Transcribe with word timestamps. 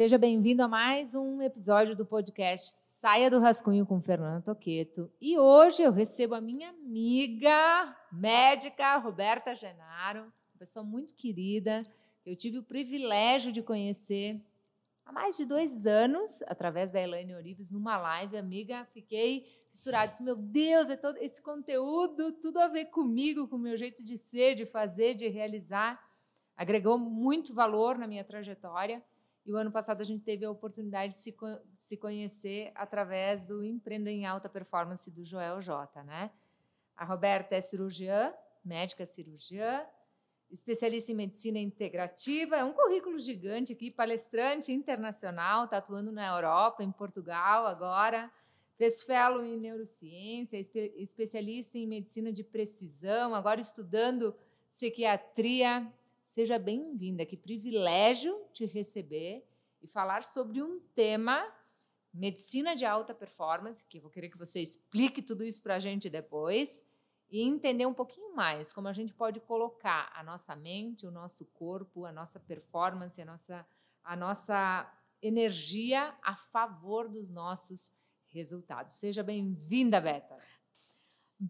Seja 0.00 0.16
bem-vindo 0.16 0.62
a 0.62 0.66
mais 0.66 1.14
um 1.14 1.42
episódio 1.42 1.94
do 1.94 2.06
podcast 2.06 2.70
Saia 2.70 3.30
do 3.30 3.38
Rascunho 3.38 3.84
com 3.84 4.00
Fernando 4.00 4.42
Toqueto. 4.42 5.12
E 5.20 5.38
hoje 5.38 5.82
eu 5.82 5.92
recebo 5.92 6.34
a 6.34 6.40
minha 6.40 6.70
amiga 6.70 7.94
médica 8.10 8.96
Roberta 8.96 9.54
Genaro, 9.54 10.20
uma 10.20 10.58
pessoa 10.58 10.82
muito 10.82 11.14
querida, 11.14 11.82
que 12.22 12.30
eu 12.30 12.34
tive 12.34 12.56
o 12.56 12.62
privilégio 12.62 13.52
de 13.52 13.62
conhecer 13.62 14.42
há 15.04 15.12
mais 15.12 15.36
de 15.36 15.44
dois 15.44 15.86
anos, 15.86 16.42
através 16.46 16.90
da 16.90 16.98
Elaine 16.98 17.34
Orives, 17.34 17.70
numa 17.70 17.98
live, 17.98 18.38
amiga, 18.38 18.86
fiquei 18.94 19.44
fissurada. 19.70 20.12
Disse, 20.12 20.22
meu 20.22 20.36
Deus, 20.36 20.88
é 20.88 20.96
todo 20.96 21.18
esse 21.18 21.42
conteúdo, 21.42 22.32
tudo 22.32 22.58
a 22.58 22.68
ver 22.68 22.86
comigo, 22.86 23.46
com 23.46 23.56
o 23.56 23.58
meu 23.58 23.76
jeito 23.76 24.02
de 24.02 24.16
ser, 24.16 24.54
de 24.54 24.64
fazer, 24.64 25.14
de 25.14 25.28
realizar. 25.28 26.02
Agregou 26.56 26.96
muito 26.96 27.52
valor 27.52 27.98
na 27.98 28.06
minha 28.06 28.24
trajetória. 28.24 29.04
E 29.50 29.52
o 29.52 29.56
ano 29.56 29.72
passado 29.72 30.00
a 30.00 30.04
gente 30.04 30.22
teve 30.22 30.44
a 30.44 30.50
oportunidade 30.50 31.14
de 31.14 31.18
se, 31.18 31.36
se 31.76 31.96
conhecer 31.96 32.70
através 32.72 33.44
do 33.44 33.64
Empreenda 33.64 34.08
em 34.08 34.24
Alta 34.24 34.48
Performance 34.48 35.10
do 35.10 35.24
Joel 35.24 35.60
J. 35.60 36.04
Né? 36.04 36.30
A 36.96 37.04
Roberta 37.04 37.56
é 37.56 37.60
cirurgiã, 37.60 38.32
médica 38.64 39.04
cirurgiã, 39.04 39.84
especialista 40.52 41.10
em 41.10 41.16
medicina 41.16 41.58
integrativa, 41.58 42.58
é 42.58 42.62
um 42.62 42.72
currículo 42.72 43.18
gigante 43.18 43.72
aqui, 43.72 43.90
palestrante 43.90 44.70
internacional, 44.70 45.64
está 45.64 45.78
atuando 45.78 46.12
na 46.12 46.28
Europa, 46.28 46.84
em 46.84 46.92
Portugal 46.92 47.66
agora, 47.66 48.30
fez 48.78 49.02
fellow 49.02 49.44
em 49.44 49.58
neurociência, 49.58 50.58
espe 50.58 50.94
especialista 50.96 51.76
em 51.76 51.88
medicina 51.88 52.32
de 52.32 52.44
precisão, 52.44 53.34
agora 53.34 53.60
estudando 53.60 54.32
psiquiatria. 54.70 55.92
Seja 56.30 56.60
bem-vinda, 56.60 57.26
que 57.26 57.36
privilégio 57.36 58.40
te 58.52 58.64
receber 58.64 59.44
e 59.82 59.88
falar 59.88 60.22
sobre 60.22 60.62
um 60.62 60.78
tema, 60.94 61.44
medicina 62.14 62.76
de 62.76 62.84
alta 62.84 63.12
performance, 63.12 63.84
que 63.84 63.98
eu 63.98 64.02
vou 64.02 64.12
querer 64.12 64.28
que 64.28 64.38
você 64.38 64.60
explique 64.60 65.22
tudo 65.22 65.42
isso 65.42 65.60
para 65.60 65.74
a 65.74 65.80
gente 65.80 66.08
depois 66.08 66.86
e 67.28 67.42
entender 67.42 67.84
um 67.84 67.92
pouquinho 67.92 68.32
mais 68.32 68.72
como 68.72 68.86
a 68.86 68.92
gente 68.92 69.12
pode 69.12 69.40
colocar 69.40 70.12
a 70.14 70.22
nossa 70.22 70.54
mente, 70.54 71.04
o 71.04 71.10
nosso 71.10 71.44
corpo, 71.46 72.04
a 72.04 72.12
nossa 72.12 72.38
performance, 72.38 73.20
a 73.20 73.24
nossa, 73.24 73.66
a 74.04 74.14
nossa 74.14 74.88
energia 75.20 76.14
a 76.22 76.36
favor 76.36 77.08
dos 77.08 77.28
nossos 77.28 77.90
resultados. 78.28 78.94
Seja 78.94 79.24
bem-vinda, 79.24 80.00
Beta. 80.00 80.38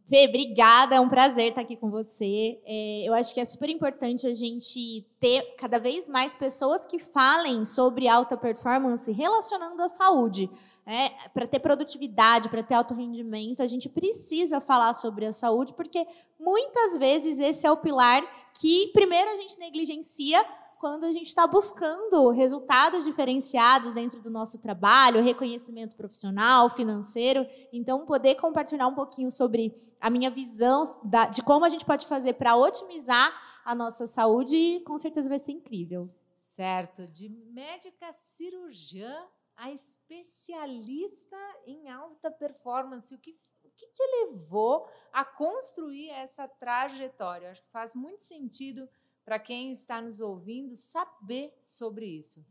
Fê, 0.09 0.29
obrigada, 0.29 0.95
é 0.95 1.01
um 1.01 1.09
prazer 1.09 1.49
estar 1.49 1.63
aqui 1.63 1.77
com 1.77 1.91
você. 1.91 2.61
É, 2.65 3.03
eu 3.09 3.13
acho 3.13 3.35
que 3.35 3.41
é 3.41 3.45
super 3.45 3.69
importante 3.69 4.25
a 4.25 4.33
gente 4.33 5.05
ter 5.19 5.57
cada 5.57 5.81
vez 5.81 6.09
mais 6.09 6.33
pessoas 6.33 6.87
que 6.87 6.97
falem 6.97 7.65
sobre 7.65 8.07
alta 8.07 8.37
performance 8.37 9.11
relacionando 9.11 9.83
a 9.83 9.89
saúde. 9.89 10.49
É, 10.87 11.11
para 11.35 11.47
ter 11.47 11.59
produtividade, 11.59 12.49
para 12.49 12.63
ter 12.63 12.75
alto 12.75 12.95
rendimento, 12.95 13.63
a 13.63 13.67
gente 13.67 13.89
precisa 13.89 14.61
falar 14.61 14.93
sobre 14.93 15.27
a 15.27 15.33
saúde, 15.33 15.75
porque 15.75 16.07
muitas 16.39 16.97
vezes 16.97 17.39
esse 17.39 17.67
é 17.67 17.71
o 17.71 17.77
pilar 17.77 18.23
que 18.61 18.91
primeiro 18.93 19.31
a 19.31 19.37
gente 19.37 19.59
negligencia 19.59 20.45
quando 20.81 21.05
a 21.05 21.13
gente 21.13 21.27
está 21.27 21.47
buscando 21.47 22.31
resultados 22.31 23.05
diferenciados 23.05 23.93
dentro 23.93 24.19
do 24.19 24.31
nosso 24.31 24.59
trabalho, 24.59 25.23
reconhecimento 25.23 25.95
profissional, 25.95 26.71
financeiro. 26.71 27.47
Então, 27.71 28.07
poder 28.07 28.37
compartilhar 28.37 28.87
um 28.89 28.95
pouquinho 28.95 29.31
sobre 29.31 29.75
a 30.01 30.09
minha 30.09 30.31
visão 30.31 30.83
de 31.31 31.43
como 31.43 31.67
a 31.67 31.69
gente 31.69 31.85
pode 31.85 32.07
fazer 32.07 32.33
para 32.33 32.57
otimizar 32.57 33.31
a 33.63 33.75
nossa 33.75 34.07
saúde, 34.07 34.81
com 34.87 34.97
certeza 34.97 35.29
vai 35.29 35.39
ser 35.39 35.53
incrível. 35.53 36.09
Certo. 36.47 37.07
De 37.07 37.29
médica 37.29 38.11
cirurgiã 38.11 39.15
a 39.55 39.71
especialista 39.71 41.37
em 41.67 41.91
alta 41.91 42.31
performance. 42.31 43.15
O 43.15 43.19
que, 43.19 43.37
o 43.63 43.69
que 43.69 43.87
te 43.87 44.03
levou 44.25 44.89
a 45.13 45.27
construir 45.27 46.09
essa 46.09 46.49
trajetória? 46.49 47.51
Acho 47.51 47.63
que 47.63 47.71
faz 47.71 47.95
muito 47.95 48.23
sentido 48.23 48.89
para 49.25 49.39
quem 49.39 49.73
está 49.73 50.01
nos 50.01 50.21
ouvindo 50.21 50.77
saber 50.77 51.53
sobre 51.61 52.07
isso. 52.07 52.45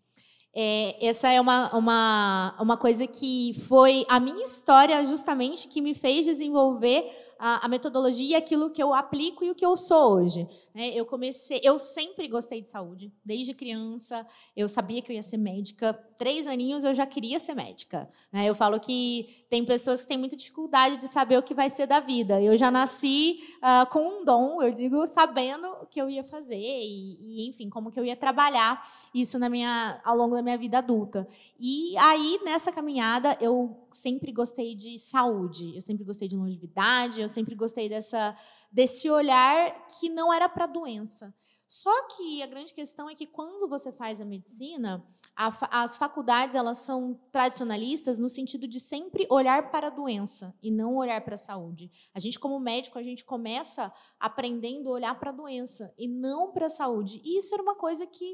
É, 0.53 1.05
essa 1.05 1.29
é 1.29 1.39
uma, 1.39 1.75
uma, 1.75 2.57
uma 2.59 2.77
coisa 2.77 3.05
que 3.05 3.53
foi 3.67 4.05
a 4.09 4.19
minha 4.19 4.45
história 4.45 5.03
justamente 5.05 5.67
que 5.67 5.81
me 5.81 5.93
fez 5.93 6.25
desenvolver 6.25 7.28
a, 7.39 7.65
a, 7.65 7.69
metodologia, 7.69 8.37
aquilo 8.37 8.69
que 8.69 8.83
eu 8.83 8.93
aplico 8.93 9.45
e 9.45 9.49
o 9.49 9.55
que 9.55 9.65
eu 9.65 9.77
sou 9.77 10.15
hoje. 10.15 10.45
Né? 10.75 10.89
Eu 10.89 11.05
comecei, 11.05 11.61
eu 11.63 11.79
sempre 11.79 12.27
gostei 12.27 12.61
de 12.61 12.69
saúde, 12.69 13.13
desde 13.23 13.53
criança. 13.53 14.27
Eu 14.55 14.67
sabia 14.67 15.01
que 15.01 15.09
eu 15.09 15.15
ia 15.15 15.23
ser 15.23 15.37
médica. 15.37 15.93
Três 16.17 16.45
aninhos 16.47 16.83
eu 16.83 16.93
já 16.93 17.05
queria 17.05 17.39
ser 17.39 17.55
médica. 17.55 18.09
Né? 18.29 18.45
Eu 18.45 18.53
falo 18.53 18.77
que 18.77 19.45
tem 19.49 19.63
pessoas 19.63 20.01
que 20.01 20.07
têm 20.09 20.17
muita 20.17 20.35
dificuldade 20.35 20.97
de 20.97 21.07
saber 21.07 21.37
o 21.37 21.43
que 21.43 21.53
vai 21.53 21.69
ser 21.69 21.87
da 21.87 22.01
vida. 22.01 22.41
Eu 22.41 22.57
já 22.57 22.69
nasci 22.69 23.39
uh, 23.59 23.89
com 23.89 24.19
um 24.19 24.25
dom, 24.25 24.61
eu 24.61 24.73
digo, 24.73 25.07
sabendo 25.07 25.65
o 25.81 25.85
que 25.85 26.01
eu 26.01 26.09
ia 26.09 26.25
fazer 26.25 26.57
e, 26.57 27.17
e, 27.21 27.49
enfim, 27.49 27.69
como 27.69 27.89
que 27.89 27.97
eu 27.97 28.03
ia 28.03 28.17
trabalhar 28.17 28.85
isso 29.15 29.39
na 29.39 29.47
minha, 29.47 30.01
ao 30.03 30.17
longo 30.17 30.35
da 30.35 30.41
minha 30.41 30.57
vida 30.57 30.79
adulta. 30.79 31.25
E 31.57 31.97
aí 31.97 32.39
nessa 32.43 32.69
caminhada 32.69 33.37
eu 33.39 33.87
sempre 33.91 34.31
gostei 34.31 34.75
de 34.75 34.97
saúde, 34.97 35.75
eu 35.75 35.81
sempre 35.81 36.03
gostei 36.03 36.27
de 36.27 36.35
longevidade, 36.35 37.21
eu 37.21 37.28
sempre 37.29 37.55
gostei 37.55 37.87
dessa, 37.87 38.35
desse 38.71 39.09
olhar 39.09 39.87
que 39.87 40.09
não 40.09 40.33
era 40.33 40.49
para 40.49 40.65
doença. 40.65 41.33
Só 41.67 42.07
que 42.07 42.41
a 42.41 42.47
grande 42.47 42.73
questão 42.73 43.07
é 43.07 43.13
que 43.13 43.27
quando 43.27 43.69
você 43.69 43.91
faz 43.91 44.19
a 44.19 44.25
medicina, 44.25 45.05
a, 45.35 45.83
as 45.83 45.97
faculdades 45.99 46.55
elas 46.55 46.79
são 46.79 47.13
tradicionalistas 47.31 48.17
no 48.17 48.27
sentido 48.27 48.67
de 48.67 48.79
sempre 48.79 49.27
olhar 49.29 49.69
para 49.69 49.87
a 49.87 49.91
doença 49.91 50.53
e 50.63 50.71
não 50.71 50.95
olhar 50.95 51.21
para 51.21 51.35
a 51.35 51.37
saúde. 51.37 51.91
A 52.13 52.19
gente 52.19 52.39
como 52.39 52.59
médico 52.59 52.97
a 52.97 53.03
gente 53.03 53.23
começa 53.23 53.93
aprendendo 54.19 54.89
a 54.89 54.93
olhar 54.93 55.19
para 55.19 55.29
a 55.29 55.33
doença 55.33 55.93
e 55.97 56.07
não 56.07 56.51
para 56.51 56.65
a 56.65 56.69
saúde. 56.69 57.21
E 57.23 57.37
isso 57.37 57.53
era 57.53 57.61
uma 57.61 57.75
coisa 57.75 58.05
que 58.07 58.33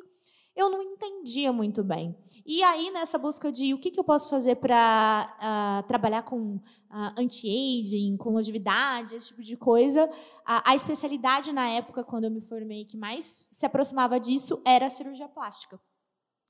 eu 0.56 0.70
não 0.70 0.82
entendia 0.82 1.52
muito 1.52 1.84
bem. 1.84 2.16
E 2.46 2.64
aí, 2.64 2.90
nessa 2.92 3.18
busca 3.18 3.52
de 3.52 3.74
o 3.74 3.78
que, 3.78 3.92
que 3.92 4.00
eu 4.00 4.04
posso 4.04 4.30
fazer 4.30 4.56
para 4.56 5.30
uh, 5.34 5.38
ah, 5.42 5.84
trabalhar 5.88 6.24
com 6.24 6.56
uh, 6.56 6.62
anti-aging, 7.18 8.16
com 8.18 8.30
longevidade, 8.30 9.16
esse 9.16 9.28
tipo 9.28 9.42
de 9.42 9.58
coisa, 9.58 10.10
a, 10.46 10.72
a 10.72 10.76
especialidade 10.76 11.52
na 11.52 11.68
época, 11.68 12.04
quando 12.04 12.26
eu 12.26 12.32
me 12.32 12.42
formei, 12.42 12.86
que 12.86 12.98
mais 12.98 13.48
se 13.52 13.66
aproximava 13.66 14.20
disso, 14.20 14.62
era 14.66 14.86
a 14.86 14.90
cirurgia 14.90 15.28
plástica. 15.28 15.80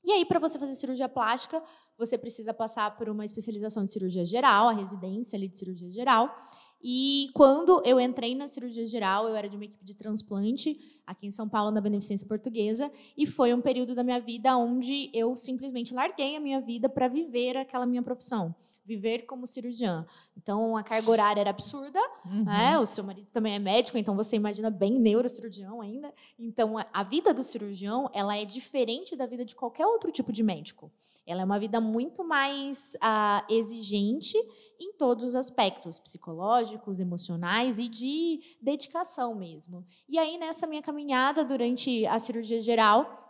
E 0.04 0.12
aí, 0.12 0.24
para 0.24 0.38
você 0.38 0.56
fazer 0.56 0.76
cirurgia 0.76 1.08
plástica, 1.08 1.60
você 1.98 2.16
precisa 2.16 2.54
passar 2.54 2.96
por 2.96 3.08
uma 3.08 3.24
especialização 3.24 3.84
de 3.84 3.90
cirurgia 3.90 4.24
geral, 4.24 4.68
a 4.68 4.72
residência 4.72 5.36
ali 5.36 5.48
de 5.48 5.58
cirurgia 5.58 5.90
geral. 5.90 6.32
E 6.82 7.30
quando 7.34 7.82
eu 7.84 7.98
entrei 7.98 8.34
na 8.34 8.46
cirurgia 8.46 8.86
geral, 8.86 9.28
eu 9.28 9.34
era 9.34 9.48
de 9.48 9.56
uma 9.56 9.64
equipe 9.64 9.84
de 9.84 9.96
transplante 9.96 10.78
aqui 11.06 11.26
em 11.26 11.30
São 11.30 11.48
Paulo, 11.48 11.70
na 11.70 11.80
Beneficência 11.80 12.26
Portuguesa, 12.26 12.90
e 13.16 13.26
foi 13.26 13.54
um 13.54 13.60
período 13.60 13.94
da 13.94 14.02
minha 14.02 14.20
vida 14.20 14.56
onde 14.56 15.10
eu 15.12 15.36
simplesmente 15.36 15.94
larguei 15.94 16.36
a 16.36 16.40
minha 16.40 16.60
vida 16.60 16.88
para 16.88 17.08
viver 17.08 17.56
aquela 17.56 17.86
minha 17.86 18.02
profissão 18.02 18.54
viver 18.86 19.26
como 19.26 19.46
cirurgiã. 19.46 20.06
Então, 20.36 20.76
a 20.76 20.82
carga 20.82 21.10
horária 21.10 21.40
era 21.40 21.50
absurda. 21.50 22.00
Uhum. 22.24 22.44
Né? 22.44 22.78
O 22.78 22.86
seu 22.86 23.02
marido 23.02 23.28
também 23.32 23.54
é 23.54 23.58
médico, 23.58 23.98
então 23.98 24.14
você 24.14 24.36
imagina 24.36 24.70
bem 24.70 24.98
neurocirurgião 24.98 25.80
ainda. 25.80 26.12
Então, 26.38 26.76
a 26.92 27.02
vida 27.02 27.34
do 27.34 27.42
cirurgião 27.42 28.08
ela 28.14 28.36
é 28.36 28.44
diferente 28.44 29.16
da 29.16 29.26
vida 29.26 29.44
de 29.44 29.54
qualquer 29.54 29.86
outro 29.86 30.12
tipo 30.12 30.32
de 30.32 30.42
médico. 30.42 30.90
Ela 31.26 31.42
é 31.42 31.44
uma 31.44 31.58
vida 31.58 31.80
muito 31.80 32.22
mais 32.22 32.94
uh, 32.96 33.52
exigente 33.52 34.38
em 34.78 34.92
todos 34.92 35.24
os 35.24 35.34
aspectos, 35.34 35.98
psicológicos, 35.98 37.00
emocionais 37.00 37.80
e 37.80 37.88
de 37.88 38.40
dedicação 38.62 39.34
mesmo. 39.34 39.84
E 40.08 40.18
aí, 40.18 40.38
nessa 40.38 40.66
minha 40.66 40.82
caminhada 40.82 41.44
durante 41.44 42.06
a 42.06 42.20
cirurgia 42.20 42.60
geral, 42.60 43.25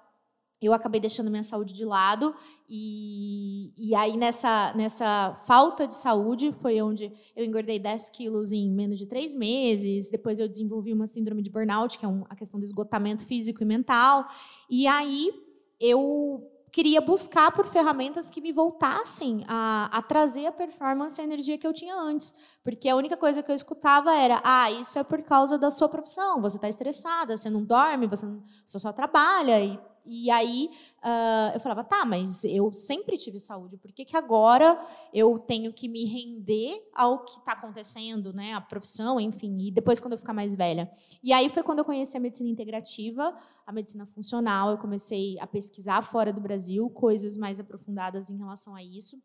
eu 0.60 0.72
acabei 0.72 1.00
deixando 1.00 1.30
minha 1.30 1.42
saúde 1.42 1.74
de 1.74 1.84
lado 1.84 2.34
e, 2.68 3.72
e 3.76 3.94
aí 3.94 4.16
nessa, 4.16 4.72
nessa 4.74 5.34
falta 5.46 5.86
de 5.86 5.94
saúde 5.94 6.52
foi 6.52 6.80
onde 6.80 7.12
eu 7.34 7.44
engordei 7.44 7.78
10 7.78 8.10
quilos 8.10 8.52
em 8.52 8.70
menos 8.70 8.98
de 8.98 9.06
três 9.06 9.34
meses, 9.34 10.10
depois 10.10 10.40
eu 10.40 10.48
desenvolvi 10.48 10.92
uma 10.92 11.06
síndrome 11.06 11.42
de 11.42 11.50
burnout, 11.50 11.98
que 11.98 12.04
é 12.04 12.08
um, 12.08 12.24
a 12.28 12.34
questão 12.34 12.58
do 12.58 12.64
esgotamento 12.64 13.24
físico 13.26 13.62
e 13.62 13.66
mental, 13.66 14.26
e 14.70 14.86
aí 14.86 15.30
eu 15.78 16.50
queria 16.76 17.00
buscar 17.00 17.52
por 17.52 17.66
ferramentas 17.66 18.28
que 18.28 18.38
me 18.38 18.52
voltassem 18.52 19.44
a, 19.48 19.88
a 19.90 20.02
trazer 20.02 20.44
a 20.44 20.52
performance 20.52 21.18
e 21.18 21.22
a 21.22 21.24
energia 21.24 21.56
que 21.56 21.66
eu 21.66 21.72
tinha 21.72 21.94
antes. 21.94 22.34
Porque 22.62 22.86
a 22.86 22.94
única 22.94 23.16
coisa 23.16 23.42
que 23.42 23.50
eu 23.50 23.54
escutava 23.54 24.14
era: 24.14 24.42
ah, 24.44 24.70
isso 24.70 24.98
é 24.98 25.02
por 25.02 25.22
causa 25.22 25.56
da 25.56 25.70
sua 25.70 25.88
profissão, 25.88 26.40
você 26.40 26.58
está 26.58 26.68
estressada, 26.68 27.34
você 27.34 27.48
não 27.48 27.64
dorme, 27.64 28.06
você, 28.06 28.26
não, 28.26 28.42
você 28.66 28.78
só 28.78 28.92
trabalha. 28.92 29.58
E 29.58 29.80
E 30.06 30.30
aí 30.30 30.70
uh, 31.02 31.54
eu 31.54 31.60
falava, 31.60 31.82
tá, 31.84 32.04
mas 32.04 32.44
eu 32.44 32.72
sempre 32.72 33.16
tive 33.16 33.38
saúde, 33.38 33.76
por 33.76 33.92
que, 33.92 34.04
que 34.04 34.16
agora 34.16 34.80
eu 35.12 35.38
tenho 35.38 35.72
que 35.72 35.88
me 35.88 36.04
render 36.04 36.82
ao 36.94 37.24
que 37.24 37.38
está 37.38 37.52
acontecendo, 37.52 38.32
né? 38.32 38.54
A 38.54 38.60
profissão, 38.60 39.20
enfim, 39.20 39.56
e 39.58 39.70
depois 39.70 39.98
quando 40.00 40.12
eu 40.12 40.18
ficar 40.18 40.32
mais 40.32 40.54
velha. 40.54 40.90
E 41.22 41.32
aí 41.32 41.48
foi 41.48 41.62
quando 41.62 41.80
eu 41.80 41.84
conheci 41.84 42.16
a 42.16 42.20
medicina 42.20 42.48
integrativa, 42.48 43.36
a 43.66 43.72
medicina 43.72 44.06
funcional, 44.06 44.70
eu 44.70 44.78
comecei 44.78 45.38
a 45.40 45.46
pesquisar 45.46 46.02
fora 46.02 46.32
do 46.32 46.40
Brasil 46.40 46.88
coisas 46.90 47.36
mais 47.36 47.58
aprofundadas 47.58 48.30
em 48.30 48.36
relação 48.36 48.74
a 48.74 48.82
isso. 48.82 49.20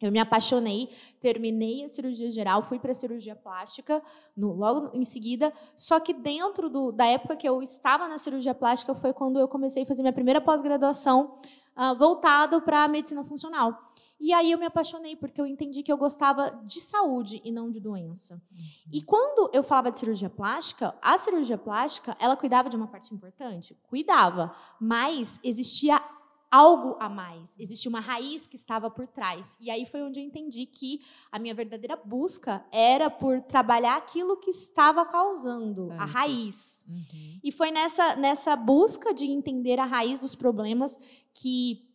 Eu 0.00 0.12
me 0.12 0.20
apaixonei, 0.20 0.90
terminei 1.18 1.84
a 1.84 1.88
cirurgia 1.88 2.30
geral, 2.30 2.62
fui 2.62 2.78
para 2.78 2.92
a 2.92 2.94
cirurgia 2.94 3.34
plástica 3.34 4.00
no, 4.36 4.52
logo 4.52 4.96
em 4.96 5.04
seguida. 5.04 5.52
Só 5.76 5.98
que 5.98 6.14
dentro 6.14 6.70
do, 6.70 6.92
da 6.92 7.06
época 7.06 7.34
que 7.34 7.48
eu 7.48 7.60
estava 7.62 8.06
na 8.08 8.16
cirurgia 8.16 8.54
plástica 8.54 8.94
foi 8.94 9.12
quando 9.12 9.40
eu 9.40 9.48
comecei 9.48 9.82
a 9.82 9.86
fazer 9.86 10.02
minha 10.02 10.12
primeira 10.12 10.40
pós-graduação 10.40 11.40
uh, 11.76 11.98
voltado 11.98 12.62
para 12.62 12.84
a 12.84 12.88
medicina 12.88 13.24
funcional. 13.24 13.88
E 14.20 14.32
aí 14.32 14.50
eu 14.50 14.58
me 14.58 14.66
apaixonei 14.66 15.14
porque 15.14 15.40
eu 15.40 15.46
entendi 15.46 15.82
que 15.82 15.92
eu 15.92 15.96
gostava 15.96 16.50
de 16.64 16.80
saúde 16.80 17.40
e 17.44 17.52
não 17.52 17.70
de 17.70 17.78
doença. 17.78 18.34
Uhum. 18.34 18.66
E 18.92 19.02
quando 19.02 19.48
eu 19.52 19.62
falava 19.62 19.92
de 19.92 19.98
cirurgia 19.98 20.28
plástica, 20.28 20.94
a 21.00 21.16
cirurgia 21.16 21.56
plástica 21.56 22.16
ela 22.18 22.36
cuidava 22.36 22.68
de 22.68 22.76
uma 22.76 22.88
parte 22.88 23.14
importante, 23.14 23.76
cuidava, 23.88 24.54
mas 24.80 25.38
existia 25.44 26.02
algo 26.50 26.96
a 26.98 27.08
mais, 27.08 27.54
existia 27.58 27.88
uma 27.88 28.00
raiz 28.00 28.46
que 28.46 28.56
estava 28.56 28.90
por 28.90 29.06
trás. 29.06 29.56
E 29.60 29.70
aí 29.70 29.84
foi 29.86 30.02
onde 30.02 30.20
eu 30.20 30.24
entendi 30.24 30.66
que 30.66 31.00
a 31.30 31.38
minha 31.38 31.54
verdadeira 31.54 31.96
busca 31.96 32.64
era 32.72 33.10
por 33.10 33.40
trabalhar 33.42 33.96
aquilo 33.96 34.36
que 34.36 34.50
estava 34.50 35.04
causando, 35.04 35.84
Antes. 35.84 35.98
a 35.98 36.04
raiz. 36.04 36.84
Uhum. 36.88 37.40
E 37.42 37.52
foi 37.52 37.70
nessa, 37.70 38.16
nessa 38.16 38.56
busca 38.56 39.12
de 39.12 39.26
entender 39.26 39.78
a 39.78 39.84
raiz 39.84 40.20
dos 40.20 40.34
problemas 40.34 40.98
que 41.34 41.87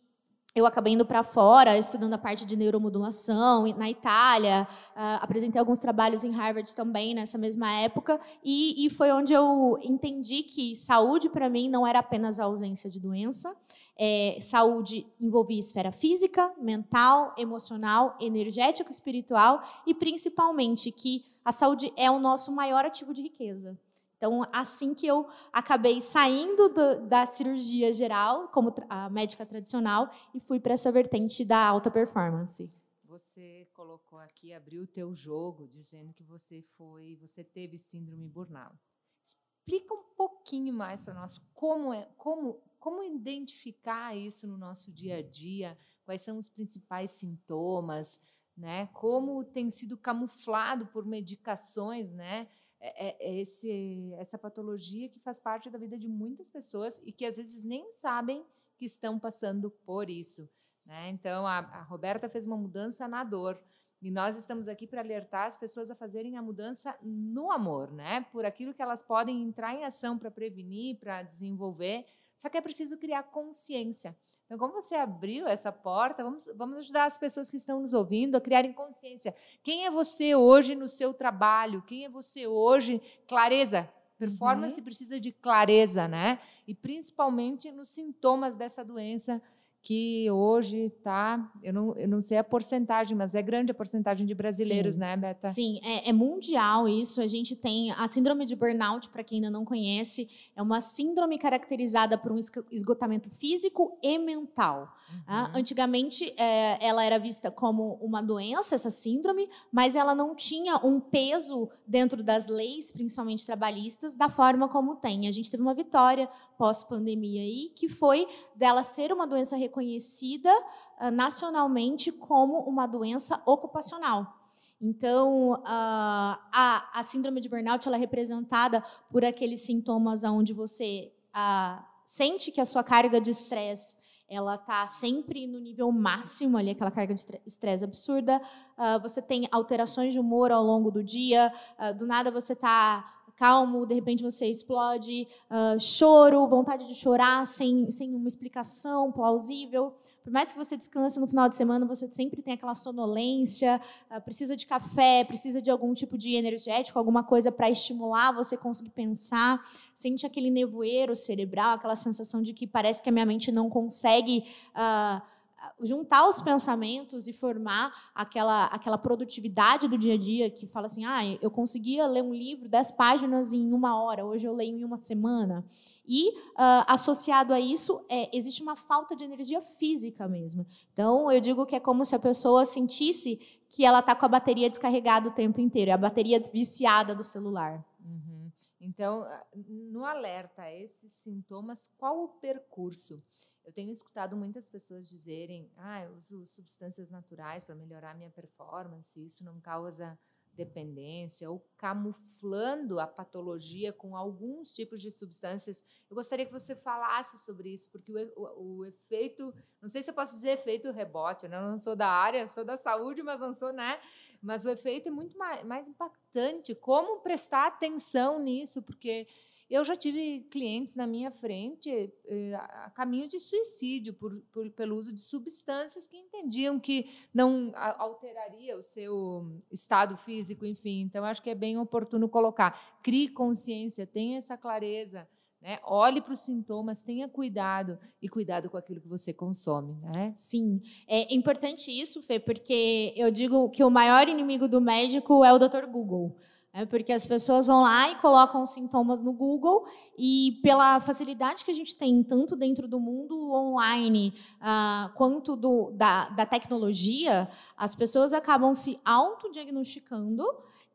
eu 0.54 0.66
acabei 0.66 0.92
indo 0.92 1.04
para 1.04 1.24
fora, 1.24 1.76
estudando 1.76 2.14
a 2.14 2.18
parte 2.18 2.46
de 2.46 2.56
neuromodulação 2.56 3.66
na 3.76 3.90
Itália, 3.90 4.68
uh, 4.92 5.18
apresentei 5.20 5.58
alguns 5.58 5.78
trabalhos 5.78 6.22
em 6.22 6.30
Harvard 6.30 6.74
também 6.76 7.14
nessa 7.14 7.36
mesma 7.36 7.72
época, 7.72 8.20
e, 8.44 8.86
e 8.86 8.90
foi 8.90 9.10
onde 9.10 9.32
eu 9.32 9.76
entendi 9.82 10.44
que 10.44 10.76
saúde 10.76 11.28
para 11.28 11.50
mim 11.50 11.68
não 11.68 11.84
era 11.84 11.98
apenas 11.98 12.38
a 12.38 12.44
ausência 12.44 12.88
de 12.88 13.00
doença, 13.00 13.54
é, 13.96 14.38
saúde 14.40 15.06
envolvia 15.20 15.58
esfera 15.58 15.90
física, 15.90 16.52
mental, 16.58 17.34
emocional, 17.36 18.16
energético, 18.20 18.90
espiritual 18.90 19.62
e 19.86 19.94
principalmente 19.94 20.90
que 20.90 21.24
a 21.44 21.52
saúde 21.52 21.92
é 21.96 22.10
o 22.10 22.18
nosso 22.18 22.50
maior 22.52 22.84
ativo 22.84 23.12
de 23.12 23.22
riqueza. 23.22 23.78
Então, 24.16 24.46
assim 24.52 24.94
que 24.94 25.06
eu 25.06 25.28
acabei 25.52 26.00
saindo 26.00 26.68
do, 26.68 27.06
da 27.06 27.26
cirurgia 27.26 27.92
geral, 27.92 28.48
como 28.48 28.74
a 28.88 29.10
médica 29.10 29.44
tradicional, 29.44 30.10
e 30.34 30.40
fui 30.40 30.58
para 30.58 30.74
essa 30.74 30.90
vertente 30.90 31.44
da 31.44 31.66
alta 31.66 31.90
performance. 31.90 32.70
Você 33.04 33.68
colocou 33.72 34.18
aqui, 34.18 34.52
abriu 34.52 34.82
o 34.82 34.86
teu 34.86 35.14
jogo, 35.14 35.68
dizendo 35.68 36.12
que 36.12 36.24
você 36.24 36.62
foi, 36.76 37.16
você 37.20 37.44
teve 37.44 37.78
síndrome 37.78 38.28
burnout. 38.28 38.76
Explica 39.22 39.94
um 39.94 40.02
pouquinho 40.16 40.74
mais 40.74 41.02
para 41.02 41.14
nós 41.14 41.38
como 41.54 41.92
é, 41.92 42.08
como 42.16 42.60
como 42.84 43.02
identificar 43.02 44.14
isso 44.14 44.46
no 44.46 44.58
nosso 44.58 44.92
dia 44.92 45.16
a 45.16 45.22
dia? 45.22 45.78
Quais 46.04 46.20
são 46.20 46.36
os 46.36 46.50
principais 46.50 47.12
sintomas? 47.12 48.20
Né? 48.54 48.88
Como 48.88 49.42
tem 49.42 49.70
sido 49.70 49.96
camuflado 49.96 50.86
por 50.88 51.06
medicações, 51.06 52.12
né? 52.12 52.46
É, 52.86 53.08
é, 53.08 53.30
é 53.30 53.40
esse, 53.40 54.12
essa 54.18 54.36
patologia 54.36 55.08
que 55.08 55.18
faz 55.20 55.38
parte 55.38 55.70
da 55.70 55.78
vida 55.78 55.96
de 55.96 56.06
muitas 56.06 56.46
pessoas 56.50 57.00
e 57.02 57.10
que 57.10 57.24
às 57.24 57.36
vezes 57.38 57.64
nem 57.64 57.90
sabem 57.94 58.44
que 58.76 58.84
estão 58.84 59.18
passando 59.18 59.70
por 59.70 60.10
isso. 60.10 60.46
Né? 60.84 61.08
Então, 61.08 61.46
a, 61.46 61.60
a 61.60 61.82
Roberta 61.84 62.28
fez 62.28 62.44
uma 62.44 62.58
mudança 62.58 63.08
na 63.08 63.24
dor. 63.24 63.58
E 64.02 64.10
nós 64.10 64.36
estamos 64.36 64.68
aqui 64.68 64.86
para 64.86 65.00
alertar 65.00 65.46
as 65.46 65.56
pessoas 65.56 65.90
a 65.90 65.94
fazerem 65.94 66.36
a 66.36 66.42
mudança 66.42 66.94
no 67.00 67.50
amor, 67.50 67.90
né? 67.90 68.26
Por 68.30 68.44
aquilo 68.44 68.74
que 68.74 68.82
elas 68.82 69.02
podem 69.02 69.42
entrar 69.42 69.74
em 69.74 69.86
ação 69.86 70.18
para 70.18 70.30
prevenir, 70.30 70.98
para 70.98 71.22
desenvolver, 71.22 72.04
só 72.36 72.50
que 72.50 72.58
é 72.58 72.60
preciso 72.60 72.98
criar 72.98 73.22
consciência. 73.22 74.14
Então, 74.54 74.68
como 74.68 74.80
você 74.80 74.94
abriu 74.94 75.48
essa 75.48 75.72
porta, 75.72 76.22
vamos, 76.22 76.48
vamos 76.54 76.78
ajudar 76.78 77.06
as 77.06 77.18
pessoas 77.18 77.50
que 77.50 77.56
estão 77.56 77.80
nos 77.80 77.92
ouvindo 77.92 78.36
a 78.36 78.40
criarem 78.40 78.72
consciência. 78.72 79.34
Quem 79.64 79.84
é 79.84 79.90
você 79.90 80.36
hoje 80.36 80.76
no 80.76 80.88
seu 80.88 81.12
trabalho? 81.12 81.82
Quem 81.82 82.04
é 82.04 82.08
você 82.08 82.46
hoje? 82.46 83.02
Clareza. 83.26 83.90
Performance 84.16 84.78
uhum. 84.78 84.84
precisa 84.84 85.18
de 85.18 85.32
clareza, 85.32 86.06
né? 86.06 86.38
E 86.68 86.72
principalmente 86.72 87.72
nos 87.72 87.88
sintomas 87.88 88.56
dessa 88.56 88.84
doença 88.84 89.42
que 89.84 90.30
hoje 90.30 90.86
está, 90.86 91.52
eu 91.62 91.70
não, 91.70 91.94
eu 91.96 92.08
não 92.08 92.22
sei 92.22 92.38
a 92.38 92.42
porcentagem, 92.42 93.14
mas 93.14 93.34
é 93.34 93.42
grande 93.42 93.70
a 93.70 93.74
porcentagem 93.74 94.26
de 94.26 94.34
brasileiros, 94.34 94.94
Sim. 94.94 95.00
né, 95.00 95.14
Beta? 95.14 95.48
Sim, 95.50 95.78
é, 95.84 96.08
é, 96.08 96.12
mundial 96.12 96.88
isso. 96.88 97.20
A 97.20 97.26
gente 97.26 97.54
tem 97.54 97.92
a 97.92 98.08
síndrome 98.08 98.46
de 98.46 98.56
burnout, 98.56 99.10
para 99.10 99.22
quem 99.22 99.36
ainda 99.36 99.50
não 99.50 99.62
conhece, 99.62 100.26
é 100.56 100.62
uma 100.62 100.80
síndrome 100.80 101.36
caracterizada 101.38 102.16
por 102.16 102.32
um 102.32 102.38
esgotamento 102.72 103.28
físico 103.28 103.98
e 104.02 104.18
mental. 104.18 104.90
Tá? 105.26 105.50
Uhum. 105.52 105.60
Antigamente, 105.60 106.32
é, 106.38 106.78
ela 106.80 107.04
era 107.04 107.18
vista 107.18 107.50
como 107.50 107.98
uma 108.00 108.22
doença, 108.22 108.74
essa 108.74 108.90
síndrome, 108.90 109.50
mas 109.70 109.96
ela 109.96 110.14
não 110.14 110.34
tinha 110.34 110.78
um 110.78 110.98
peso 110.98 111.68
dentro 111.86 112.22
das 112.22 112.46
leis, 112.46 112.90
principalmente 112.90 113.44
trabalhistas, 113.44 114.14
da 114.14 114.30
forma 114.30 114.66
como 114.66 114.96
tem. 114.96 115.28
A 115.28 115.30
gente 115.30 115.50
teve 115.50 115.62
uma 115.62 115.74
vitória 115.74 116.26
pós-pandemia 116.56 117.42
aí, 117.42 117.70
que 117.76 117.86
foi 117.86 118.26
dela 118.56 118.82
ser 118.82 119.12
uma 119.12 119.26
doença 119.26 119.56
reconhecida 119.56 119.73
uh, 119.80 121.10
nacionalmente 121.10 122.12
como 122.12 122.60
uma 122.60 122.86
doença 122.86 123.40
ocupacional. 123.44 124.40
Então, 124.80 125.52
uh, 125.52 125.58
a, 125.64 126.90
a, 126.92 127.02
síndrome 127.02 127.40
de 127.40 127.48
burnout 127.48 127.86
ela 127.86 127.96
é 127.96 128.00
representada 128.00 128.82
por 129.10 129.24
aqueles 129.24 129.60
sintomas 129.60 130.24
onde 130.24 130.52
você 130.52 131.12
uh, 131.30 131.82
sente 132.04 132.52
que 132.52 132.60
a 132.60 132.66
sua 132.66 132.84
carga 132.84 133.20
de 133.20 133.30
estresse 133.30 133.96
ela 134.28 134.54
está 134.54 134.86
sempre 134.86 135.46
no 135.46 135.60
nível 135.60 135.92
máximo 135.92 136.56
ali, 136.56 136.70
aquela 136.70 136.90
carga 136.90 137.14
de 137.14 137.24
estresse 137.46 137.84
absurda. 137.84 138.40
Uh, 138.76 139.00
você 139.00 139.20
tem 139.20 139.46
alterações 139.50 140.12
de 140.12 140.18
humor 140.18 140.50
ao 140.50 140.64
longo 140.64 140.90
do 140.90 141.04
dia. 141.04 141.52
Uh, 141.78 141.94
do 141.96 142.06
nada 142.06 142.30
você 142.30 142.54
está 142.54 143.22
calmo, 143.36 143.86
de 143.86 143.94
repente 143.94 144.22
você 144.22 144.46
explode, 144.46 145.26
uh, 145.50 145.78
choro, 145.80 146.46
vontade 146.46 146.86
de 146.86 146.94
chorar 146.94 147.44
sem, 147.46 147.90
sem 147.90 148.14
uma 148.14 148.28
explicação 148.28 149.10
plausível. 149.12 149.94
Por 150.22 150.32
mais 150.32 150.50
que 150.50 150.56
você 150.56 150.76
descanse 150.76 151.20
no 151.20 151.26
final 151.26 151.48
de 151.50 151.56
semana, 151.56 151.84
você 151.84 152.08
sempre 152.10 152.40
tem 152.40 152.54
aquela 152.54 152.74
sonolência, 152.74 153.80
uh, 154.10 154.20
precisa 154.22 154.56
de 154.56 154.66
café, 154.66 155.24
precisa 155.24 155.60
de 155.60 155.70
algum 155.70 155.92
tipo 155.92 156.16
de 156.16 156.34
energético, 156.34 156.98
alguma 156.98 157.22
coisa 157.22 157.52
para 157.52 157.68
estimular 157.70 158.32
você 158.32 158.56
conseguir 158.56 158.90
pensar. 158.90 159.60
Sente 159.94 160.24
aquele 160.24 160.50
nevoeiro 160.50 161.14
cerebral, 161.14 161.74
aquela 161.74 161.96
sensação 161.96 162.40
de 162.40 162.54
que 162.54 162.66
parece 162.66 163.02
que 163.02 163.08
a 163.08 163.12
minha 163.12 163.26
mente 163.26 163.52
não 163.52 163.68
consegue. 163.68 164.44
Uh, 164.74 165.33
juntar 165.80 166.28
os 166.28 166.40
pensamentos 166.40 167.26
e 167.26 167.32
formar 167.32 168.10
aquela, 168.14 168.66
aquela 168.66 168.98
produtividade 168.98 169.88
do 169.88 169.98
dia 169.98 170.14
a 170.14 170.18
dia 170.18 170.50
que 170.50 170.66
fala 170.66 170.86
assim, 170.86 171.04
ah, 171.04 171.20
eu 171.40 171.50
conseguia 171.50 172.06
ler 172.06 172.22
um 172.22 172.34
livro, 172.34 172.68
dez 172.68 172.90
páginas 172.90 173.52
em 173.52 173.72
uma 173.72 174.00
hora, 174.02 174.24
hoje 174.24 174.46
eu 174.46 174.54
leio 174.54 174.78
em 174.78 174.84
uma 174.84 174.96
semana. 174.96 175.64
E, 176.06 176.30
uh, 176.30 176.84
associado 176.86 177.54
a 177.54 177.58
isso, 177.58 178.04
é, 178.10 178.34
existe 178.36 178.62
uma 178.62 178.76
falta 178.76 179.16
de 179.16 179.24
energia 179.24 179.62
física 179.62 180.28
mesmo. 180.28 180.66
Então, 180.92 181.32
eu 181.32 181.40
digo 181.40 181.64
que 181.64 181.74
é 181.74 181.80
como 181.80 182.04
se 182.04 182.14
a 182.14 182.18
pessoa 182.18 182.64
sentisse 182.66 183.36
que 183.70 183.84
ela 183.84 184.00
está 184.00 184.14
com 184.14 184.26
a 184.26 184.28
bateria 184.28 184.68
descarregada 184.68 185.28
o 185.28 185.32
tempo 185.32 185.60
inteiro, 185.60 185.90
é 185.90 185.94
a 185.94 185.98
bateria 185.98 186.38
viciada 186.52 187.14
do 187.14 187.24
celular. 187.24 187.82
Uhum. 188.04 188.50
Então, 188.80 189.26
no 189.66 190.04
alerta 190.04 190.62
a 190.62 190.74
esses 190.74 191.10
sintomas, 191.10 191.90
qual 191.96 192.22
o 192.22 192.28
percurso? 192.28 193.22
Eu 193.64 193.72
tenho 193.72 193.92
escutado 193.92 194.36
muitas 194.36 194.68
pessoas 194.68 195.08
dizerem: 195.08 195.70
ah, 195.76 196.04
eu 196.04 196.14
uso 196.16 196.46
substâncias 196.46 197.10
naturais 197.10 197.64
para 197.64 197.74
melhorar 197.74 198.14
minha 198.14 198.30
performance, 198.30 199.24
isso 199.24 199.44
não 199.44 199.60
causa 199.60 200.18
dependência, 200.54 201.50
ou 201.50 201.60
camuflando 201.76 203.00
a 203.00 203.06
patologia 203.06 203.92
com 203.92 204.16
alguns 204.16 204.72
tipos 204.72 205.00
de 205.00 205.10
substâncias. 205.10 205.82
Eu 206.08 206.14
gostaria 206.14 206.46
que 206.46 206.52
você 206.52 206.74
falasse 206.74 207.38
sobre 207.44 207.72
isso, 207.72 207.90
porque 207.90 208.12
o, 208.12 208.32
o, 208.36 208.76
o 208.78 208.84
efeito, 208.84 209.52
não 209.82 209.88
sei 209.88 210.00
se 210.00 210.10
eu 210.10 210.14
posso 210.14 210.34
dizer 210.36 210.50
efeito 210.50 210.90
rebote, 210.90 211.48
né? 211.48 211.56
eu 211.56 211.62
não 211.62 211.76
sou 211.76 211.96
da 211.96 212.08
área, 212.08 212.48
sou 212.48 212.64
da 212.64 212.76
saúde, 212.76 213.22
mas 213.22 213.40
não 213.40 213.52
sou, 213.52 213.72
né? 213.72 214.00
Mas 214.40 214.64
o 214.64 214.70
efeito 214.70 215.08
é 215.08 215.12
muito 215.12 215.36
mais, 215.38 215.64
mais 215.64 215.88
impactante. 215.88 216.74
Como 216.74 217.20
prestar 217.20 217.66
atenção 217.66 218.38
nisso? 218.38 218.82
Porque 218.82 219.26
eu 219.70 219.82
já 219.82 219.96
tive 219.96 220.40
clientes 220.50 220.94
na 220.94 221.06
minha 221.06 221.30
frente 221.30 221.90
eh, 222.26 222.54
a 222.54 222.90
caminho 222.90 223.26
de 223.26 223.40
suicídio 223.40 224.12
por, 224.14 224.38
por, 224.52 224.70
pelo 224.70 224.94
uso 224.96 225.12
de 225.12 225.22
substâncias 225.22 226.06
que 226.06 226.16
entendiam 226.16 226.78
que 226.78 227.08
não 227.32 227.72
alteraria 227.74 228.76
o 228.76 228.82
seu 228.82 229.58
estado 229.70 230.16
físico, 230.16 230.66
enfim. 230.66 231.00
Então, 231.00 231.24
acho 231.24 231.42
que 231.42 231.50
é 231.50 231.54
bem 231.54 231.78
oportuno 231.78 232.28
colocar. 232.28 232.98
Crie 233.02 233.28
consciência, 233.28 234.06
tenha 234.06 234.38
essa 234.38 234.56
clareza 234.56 235.26
Né? 235.62 235.78
Olhe 235.82 236.20
para 236.20 236.34
os 236.34 236.40
sintomas, 236.40 237.00
tenha 237.00 237.26
cuidado 237.26 237.98
e 238.20 238.28
cuidado 238.28 238.68
com 238.68 238.76
aquilo 238.76 239.00
que 239.00 239.08
você 239.08 239.32
consome. 239.32 239.94
Né? 240.02 240.30
Sim, 240.36 240.82
é 241.08 241.34
importante 241.34 241.90
isso, 241.90 242.22
Fê, 242.22 242.38
porque 242.38 243.14
eu 243.16 243.30
digo 243.30 243.70
que 243.70 243.82
o 243.82 243.90
maior 243.90 244.28
inimigo 244.28 244.68
do 244.68 244.78
médico 244.78 245.42
é 245.42 245.50
o 245.54 245.58
Dr. 245.58 245.86
Google. 245.86 246.36
É 246.76 246.84
porque 246.84 247.12
as 247.12 247.24
pessoas 247.24 247.68
vão 247.68 247.82
lá 247.82 248.10
e 248.10 248.16
colocam 248.16 248.66
sintomas 248.66 249.22
no 249.22 249.32
Google 249.32 249.86
e 250.18 250.58
pela 250.60 250.98
facilidade 250.98 251.64
que 251.64 251.70
a 251.70 251.74
gente 251.74 251.94
tem 251.94 252.20
tanto 252.24 252.56
dentro 252.56 252.88
do 252.88 252.98
mundo 252.98 253.52
online 253.52 254.34
uh, 254.56 255.14
quanto 255.14 255.54
do, 255.54 255.92
da, 255.92 256.30
da 256.30 256.44
tecnologia, 256.44 257.48
as 257.76 257.94
pessoas 257.94 258.32
acabam 258.32 258.74
se 258.74 258.98
autodiagnosticando 259.04 260.44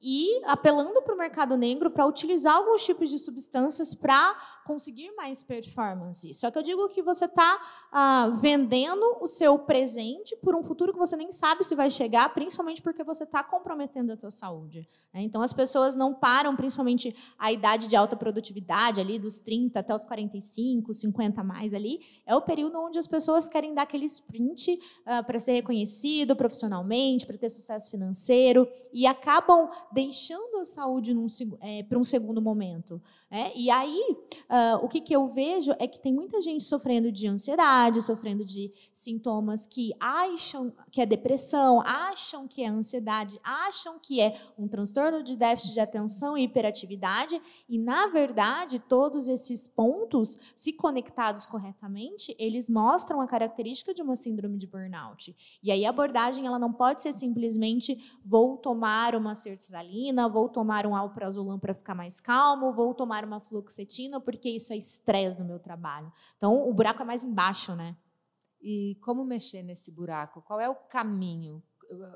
e 0.01 0.41
apelando 0.45 1.01
para 1.01 1.13
o 1.13 1.17
mercado 1.17 1.57
negro 1.57 1.91
para 1.91 2.05
utilizar 2.05 2.55
alguns 2.55 2.85
tipos 2.85 3.09
de 3.09 3.19
substâncias 3.19 3.93
para 3.93 4.35
conseguir 4.69 5.11
mais 5.15 5.41
performance. 5.41 6.31
Só 6.35 6.51
que 6.51 6.59
eu 6.59 6.61
digo 6.61 6.87
que 6.89 7.01
você 7.01 7.25
está 7.25 7.59
ah, 7.91 8.31
vendendo 8.39 9.17
o 9.19 9.25
seu 9.25 9.57
presente 9.57 10.35
por 10.37 10.55
um 10.55 10.61
futuro 10.61 10.93
que 10.93 10.99
você 10.99 11.17
nem 11.17 11.31
sabe 11.31 11.63
se 11.63 11.73
vai 11.73 11.89
chegar, 11.89 12.31
principalmente 12.35 12.79
porque 12.79 13.03
você 13.03 13.23
está 13.23 13.43
comprometendo 13.43 14.11
a 14.11 14.15
tua 14.17 14.29
saúde. 14.29 14.87
Né? 15.11 15.23
Então, 15.23 15.41
as 15.41 15.51
pessoas 15.51 15.95
não 15.95 16.13
param, 16.13 16.55
principalmente 16.55 17.15
a 17.39 17.51
idade 17.51 17.87
de 17.87 17.95
alta 17.95 18.15
produtividade, 18.15 19.01
ali 19.01 19.17
dos 19.17 19.39
30 19.39 19.79
até 19.79 19.93
os 19.93 20.05
45, 20.05 20.93
50 20.93 21.43
mais 21.43 21.73
ali, 21.73 21.99
é 22.23 22.35
o 22.35 22.41
período 22.41 22.79
onde 22.79 22.99
as 22.99 23.07
pessoas 23.07 23.49
querem 23.49 23.73
dar 23.73 23.81
aquele 23.81 24.05
sprint 24.05 24.79
ah, 25.03 25.23
para 25.23 25.39
ser 25.39 25.53
reconhecido 25.53 26.35
profissionalmente, 26.35 27.25
para 27.25 27.39
ter 27.39 27.49
sucesso 27.49 27.89
financeiro, 27.89 28.67
e 28.93 29.07
acabam 29.07 29.67
deixando 29.91 30.57
a 30.57 30.65
saúde 30.65 31.15
é, 31.61 31.83
para 31.83 31.97
um 31.97 32.03
segundo 32.03 32.41
momento. 32.41 33.01
É? 33.31 33.55
E 33.55 33.69
aí, 33.69 34.17
uh, 34.49 34.83
o 34.83 34.87
que, 34.87 34.99
que 34.99 35.15
eu 35.15 35.27
vejo 35.27 35.71
é 35.77 35.87
que 35.87 36.01
tem 36.01 36.11
muita 36.11 36.41
gente 36.41 36.63
sofrendo 36.63 37.11
de 37.11 37.27
ansiedade, 37.27 38.01
sofrendo 38.01 38.43
de 38.43 38.73
sintomas 38.91 39.67
que 39.67 39.93
acham 39.99 40.73
que 40.89 40.99
é 40.99 41.05
depressão, 41.05 41.79
acham 41.81 42.47
que 42.47 42.63
é 42.63 42.67
ansiedade, 42.67 43.39
acham 43.43 43.99
que 43.99 44.19
é 44.19 44.35
um 44.57 44.67
transtorno 44.67 45.21
de 45.21 45.35
déficit 45.35 45.73
de 45.73 45.79
atenção 45.79 46.35
e 46.35 46.43
hiperatividade, 46.43 47.39
e, 47.67 47.77
na 47.77 48.07
verdade, 48.07 48.79
todos 48.79 49.27
esses 49.27 49.67
pontos, 49.67 50.39
se 50.55 50.73
conectados 50.73 51.45
corretamente, 51.45 52.35
eles 52.39 52.67
mostram 52.67 53.21
a 53.21 53.27
característica 53.27 53.93
de 53.93 54.01
uma 54.01 54.15
síndrome 54.15 54.57
de 54.57 54.65
burnout. 54.65 55.35
E 55.61 55.71
aí 55.71 55.85
a 55.85 55.89
abordagem 55.89 56.47
ela 56.47 56.57
não 56.57 56.73
pode 56.73 57.03
ser 57.03 57.13
simplesmente 57.13 58.17
vou 58.25 58.57
tomar 58.57 59.15
uma 59.15 59.35
sertralina, 59.79 60.27
vou 60.27 60.49
tomar 60.49 60.85
um 60.85 60.95
alprazolam 60.95 61.59
para 61.59 61.73
ficar 61.73 61.95
mais 61.95 62.19
calmo, 62.19 62.73
vou 62.73 62.93
tomar 62.93 63.23
uma 63.23 63.39
fluoxetina 63.39 64.19
porque 64.19 64.49
isso 64.49 64.73
é 64.73 64.77
estresse 64.77 65.39
no 65.39 65.45
meu 65.45 65.59
trabalho. 65.59 66.11
Então, 66.37 66.67
o 66.67 66.73
buraco 66.73 67.01
é 67.01 67.05
mais 67.05 67.23
embaixo, 67.23 67.75
né? 67.75 67.95
E 68.61 68.97
como 69.01 69.23
mexer 69.23 69.63
nesse 69.63 69.91
buraco? 69.91 70.41
Qual 70.41 70.59
é 70.59 70.69
o 70.69 70.75
caminho? 70.75 71.63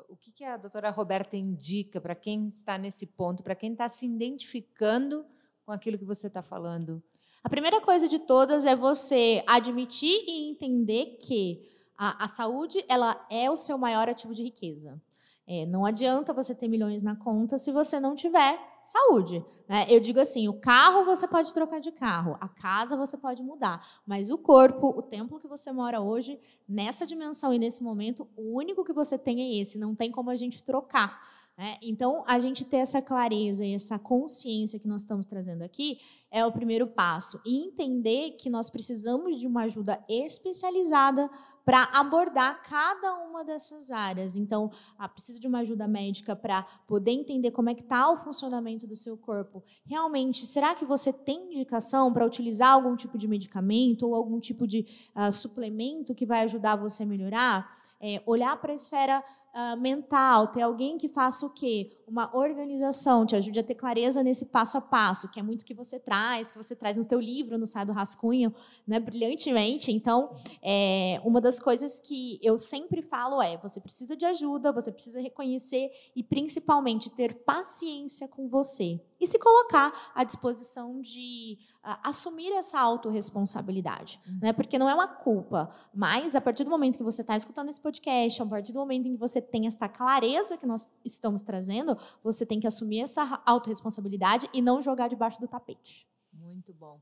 O 0.07 0.15
que, 0.15 0.43
a 0.43 0.57
doutora 0.57 0.91
Roberta 0.91 1.35
indica 1.35 1.99
para 1.99 2.13
quem 2.13 2.47
está 2.47 2.77
nesse 2.77 3.07
ponto, 3.07 3.41
para 3.41 3.55
quem 3.55 3.71
está 3.71 3.89
se 3.89 4.05
identificando 4.05 5.25
com 5.65 5.71
aquilo 5.71 5.97
que 5.97 6.05
você 6.05 6.27
está 6.27 6.43
falando? 6.43 7.01
A 7.43 7.49
primeira 7.49 7.81
coisa 7.81 8.07
de 8.07 8.19
todas 8.19 8.65
é 8.65 8.75
você 8.75 9.43
admitir 9.47 10.23
e 10.27 10.49
entender 10.51 11.17
que 11.19 11.67
a, 11.97 12.25
a 12.25 12.27
saúde 12.27 12.83
ela 12.87 13.25
é 13.31 13.49
o 13.49 13.55
seu 13.55 13.77
maior 13.77 14.07
ativo 14.07 14.33
de 14.33 14.43
riqueza. 14.43 15.01
É, 15.45 15.65
não 15.65 15.85
adianta 15.85 16.31
você 16.31 16.55
ter 16.55 16.69
milhões 16.69 17.03
na 17.03 17.15
conta 17.15 17.57
se 17.57 17.71
você 17.71 17.99
não 17.99 18.15
tiver 18.15 18.57
saúde. 18.81 19.43
Né? 19.67 19.85
Eu 19.89 19.99
digo 19.99 20.19
assim: 20.19 20.47
o 20.47 20.53
carro 20.53 21.03
você 21.03 21.27
pode 21.27 21.53
trocar 21.53 21.79
de 21.79 21.91
carro, 21.91 22.37
a 22.39 22.47
casa 22.47 22.95
você 22.95 23.17
pode 23.17 23.43
mudar, 23.43 23.85
mas 24.05 24.29
o 24.29 24.37
corpo, 24.37 24.87
o 24.87 25.01
templo 25.01 25.39
que 25.39 25.47
você 25.47 25.71
mora 25.71 25.99
hoje, 25.99 26.39
nessa 26.67 27.05
dimensão 27.05 27.53
e 27.53 27.59
nesse 27.59 27.83
momento, 27.83 28.27
o 28.37 28.55
único 28.55 28.83
que 28.83 28.93
você 28.93 29.17
tem 29.17 29.41
é 29.41 29.61
esse, 29.61 29.77
não 29.77 29.93
tem 29.93 30.11
como 30.11 30.29
a 30.29 30.35
gente 30.35 30.63
trocar. 30.63 31.21
Né? 31.57 31.77
Então, 31.83 32.23
a 32.27 32.39
gente 32.39 32.65
ter 32.65 32.77
essa 32.77 33.01
clareza 33.01 33.63
e 33.63 33.73
essa 33.73 33.99
consciência 33.99 34.79
que 34.79 34.87
nós 34.87 35.03
estamos 35.03 35.27
trazendo 35.27 35.61
aqui 35.61 35.99
é 36.31 36.43
o 36.43 36.51
primeiro 36.51 36.87
passo. 36.87 37.39
E 37.45 37.63
entender 37.63 38.31
que 38.31 38.49
nós 38.49 38.69
precisamos 38.69 39.39
de 39.39 39.45
uma 39.45 39.63
ajuda 39.63 40.03
especializada 40.09 41.29
para 41.63 41.83
abordar 41.93 42.63
cada 42.63 43.13
uma 43.19 43.45
dessas 43.45 43.91
áreas. 43.91 44.35
Então, 44.35 44.71
ah, 44.97 45.07
precisa 45.07 45.39
de 45.39 45.47
uma 45.47 45.59
ajuda 45.59 45.87
médica 45.87 46.35
para 46.35 46.63
poder 46.87 47.11
entender 47.11 47.51
como 47.51 47.69
é 47.69 47.75
que 47.75 47.81
está 47.81 48.09
o 48.09 48.17
funcionamento 48.17 48.87
do 48.87 48.95
seu 48.95 49.15
corpo. 49.15 49.63
Realmente, 49.85 50.47
será 50.47 50.73
que 50.73 50.85
você 50.85 51.13
tem 51.13 51.53
indicação 51.53 52.11
para 52.11 52.25
utilizar 52.25 52.73
algum 52.73 52.95
tipo 52.95 53.17
de 53.17 53.27
medicamento 53.27 54.07
ou 54.07 54.15
algum 54.15 54.39
tipo 54.39 54.65
de 54.65 54.87
uh, 55.15 55.31
suplemento 55.31 56.15
que 56.15 56.25
vai 56.25 56.41
ajudar 56.41 56.75
você 56.75 57.03
a 57.03 57.05
melhorar? 57.05 57.83
É, 58.05 58.21
olhar 58.25 58.59
para 58.59 58.73
a 58.73 58.75
esfera 58.75 59.23
uh, 59.53 59.79
mental, 59.79 60.47
ter 60.47 60.61
alguém 60.61 60.97
que 60.97 61.07
faça 61.07 61.45
o 61.45 61.49
quê? 61.49 61.89
Uma 62.07 62.35
organização, 62.35 63.25
te 63.25 63.35
ajude 63.35 63.59
a 63.59 63.63
ter 63.63 63.75
clareza 63.75 64.23
nesse 64.23 64.45
passo 64.45 64.77
a 64.77 64.81
passo, 64.81 65.29
que 65.29 65.39
é 65.39 65.43
muito 65.43 65.63
que 65.63 65.73
você 65.73 65.99
traz, 65.99 66.51
que 66.51 66.57
você 66.57 66.75
traz 66.75 66.97
no 66.97 67.05
teu 67.05 67.19
livro, 67.19 67.57
no 67.57 67.67
Sai 67.67 67.85
do 67.85 67.91
Rascunho, 67.91 68.53
né, 68.85 68.99
brilhantemente. 68.99 69.91
Então, 69.91 70.35
é, 70.61 71.21
uma 71.23 71.39
das 71.39 71.59
coisas 71.59 71.99
que 71.99 72.39
eu 72.41 72.57
sempre 72.57 73.01
falo 73.01 73.41
é, 73.41 73.57
você 73.57 73.79
precisa 73.79 74.15
de 74.15 74.25
ajuda, 74.25 74.71
você 74.71 74.91
precisa 74.91 75.21
reconhecer 75.21 75.91
e, 76.15 76.23
principalmente, 76.23 77.11
ter 77.11 77.43
paciência 77.43 78.27
com 78.27 78.47
você. 78.47 78.99
E 79.19 79.27
se 79.27 79.39
colocar 79.39 80.11
à 80.13 80.25
disposição 80.25 80.99
de 80.99 81.57
uh, 81.83 81.95
assumir 82.03 82.51
essa 82.51 82.79
autorresponsabilidade. 82.79 84.19
Uhum. 84.27 84.39
Né? 84.41 84.53
Porque 84.53 84.77
não 84.77 84.89
é 84.89 84.93
uma 84.93 85.07
culpa, 85.07 85.69
mas 85.93 86.35
a 86.35 86.41
partir 86.41 86.65
do 86.65 86.69
momento 86.69 86.97
que 86.97 87.03
você 87.03 87.21
está 87.21 87.35
escutando 87.35 87.69
esse 87.69 87.79
podcast, 87.79 88.41
a 88.41 88.45
partir 88.45 88.73
do 88.73 88.79
momento 88.79 89.07
em 89.07 89.13
que 89.13 89.19
você 89.19 89.42
tem 89.43 89.67
essa 89.67 89.87
clareza 89.87 90.57
que 90.57 90.65
nós 90.65 90.95
estamos 91.03 91.41
trazendo, 91.41 91.97
você 92.23 92.45
tem 92.45 92.59
que 92.59 92.67
assumir 92.67 93.01
essa 93.01 93.41
autorresponsabilidade 93.45 94.49
e 94.53 94.61
não 94.61 94.81
jogar 94.81 95.07
debaixo 95.07 95.39
do 95.39 95.47
tapete. 95.47 96.07
Muito 96.31 96.73
bom. 96.73 97.01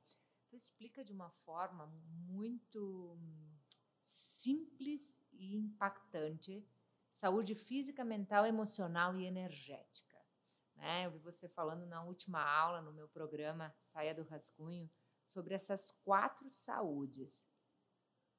Tu 0.49 0.55
explica 0.55 1.03
de 1.03 1.13
uma 1.13 1.29
forma 1.45 1.87
muito 2.27 3.17
simples 4.01 5.17
e 5.31 5.55
impactante 5.55 6.65
saúde 7.09 7.55
física, 7.55 8.03
mental, 8.03 8.45
emocional 8.45 9.15
e 9.17 9.25
energética. 9.25 10.17
Né? 10.75 11.05
Eu 11.05 11.11
vi 11.11 11.19
você 11.19 11.47
falando 11.47 11.85
na 11.85 12.03
última 12.03 12.41
aula, 12.41 12.81
no 12.81 12.91
meu 12.91 13.07
programa 13.07 13.73
Saia 13.77 14.15
do 14.15 14.23
Rascunho, 14.23 14.89
sobre 15.23 15.53
essas 15.53 15.91
quatro 15.91 16.49
saúdes. 16.51 17.45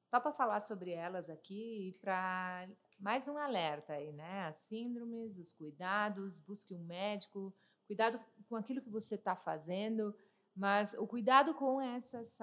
Topa 0.09 0.31
falar 0.31 0.59
sobre 0.59 0.91
elas 0.91 1.29
aqui 1.29 1.91
para 2.01 2.67
mais 2.99 3.27
um 3.27 3.37
alerta 3.37 3.93
aí, 3.93 4.11
né? 4.11 4.45
As 4.45 4.55
síndromes, 4.57 5.37
os 5.37 5.51
cuidados, 5.51 6.39
busque 6.39 6.73
um 6.73 6.83
médico, 6.83 7.53
cuidado 7.85 8.19
com 8.47 8.55
aquilo 8.55 8.81
que 8.81 8.89
você 8.89 9.15
está 9.15 9.35
fazendo, 9.35 10.15
mas 10.55 10.93
o 10.93 11.07
cuidado 11.07 11.53
com 11.53 11.81
essas, 11.81 12.37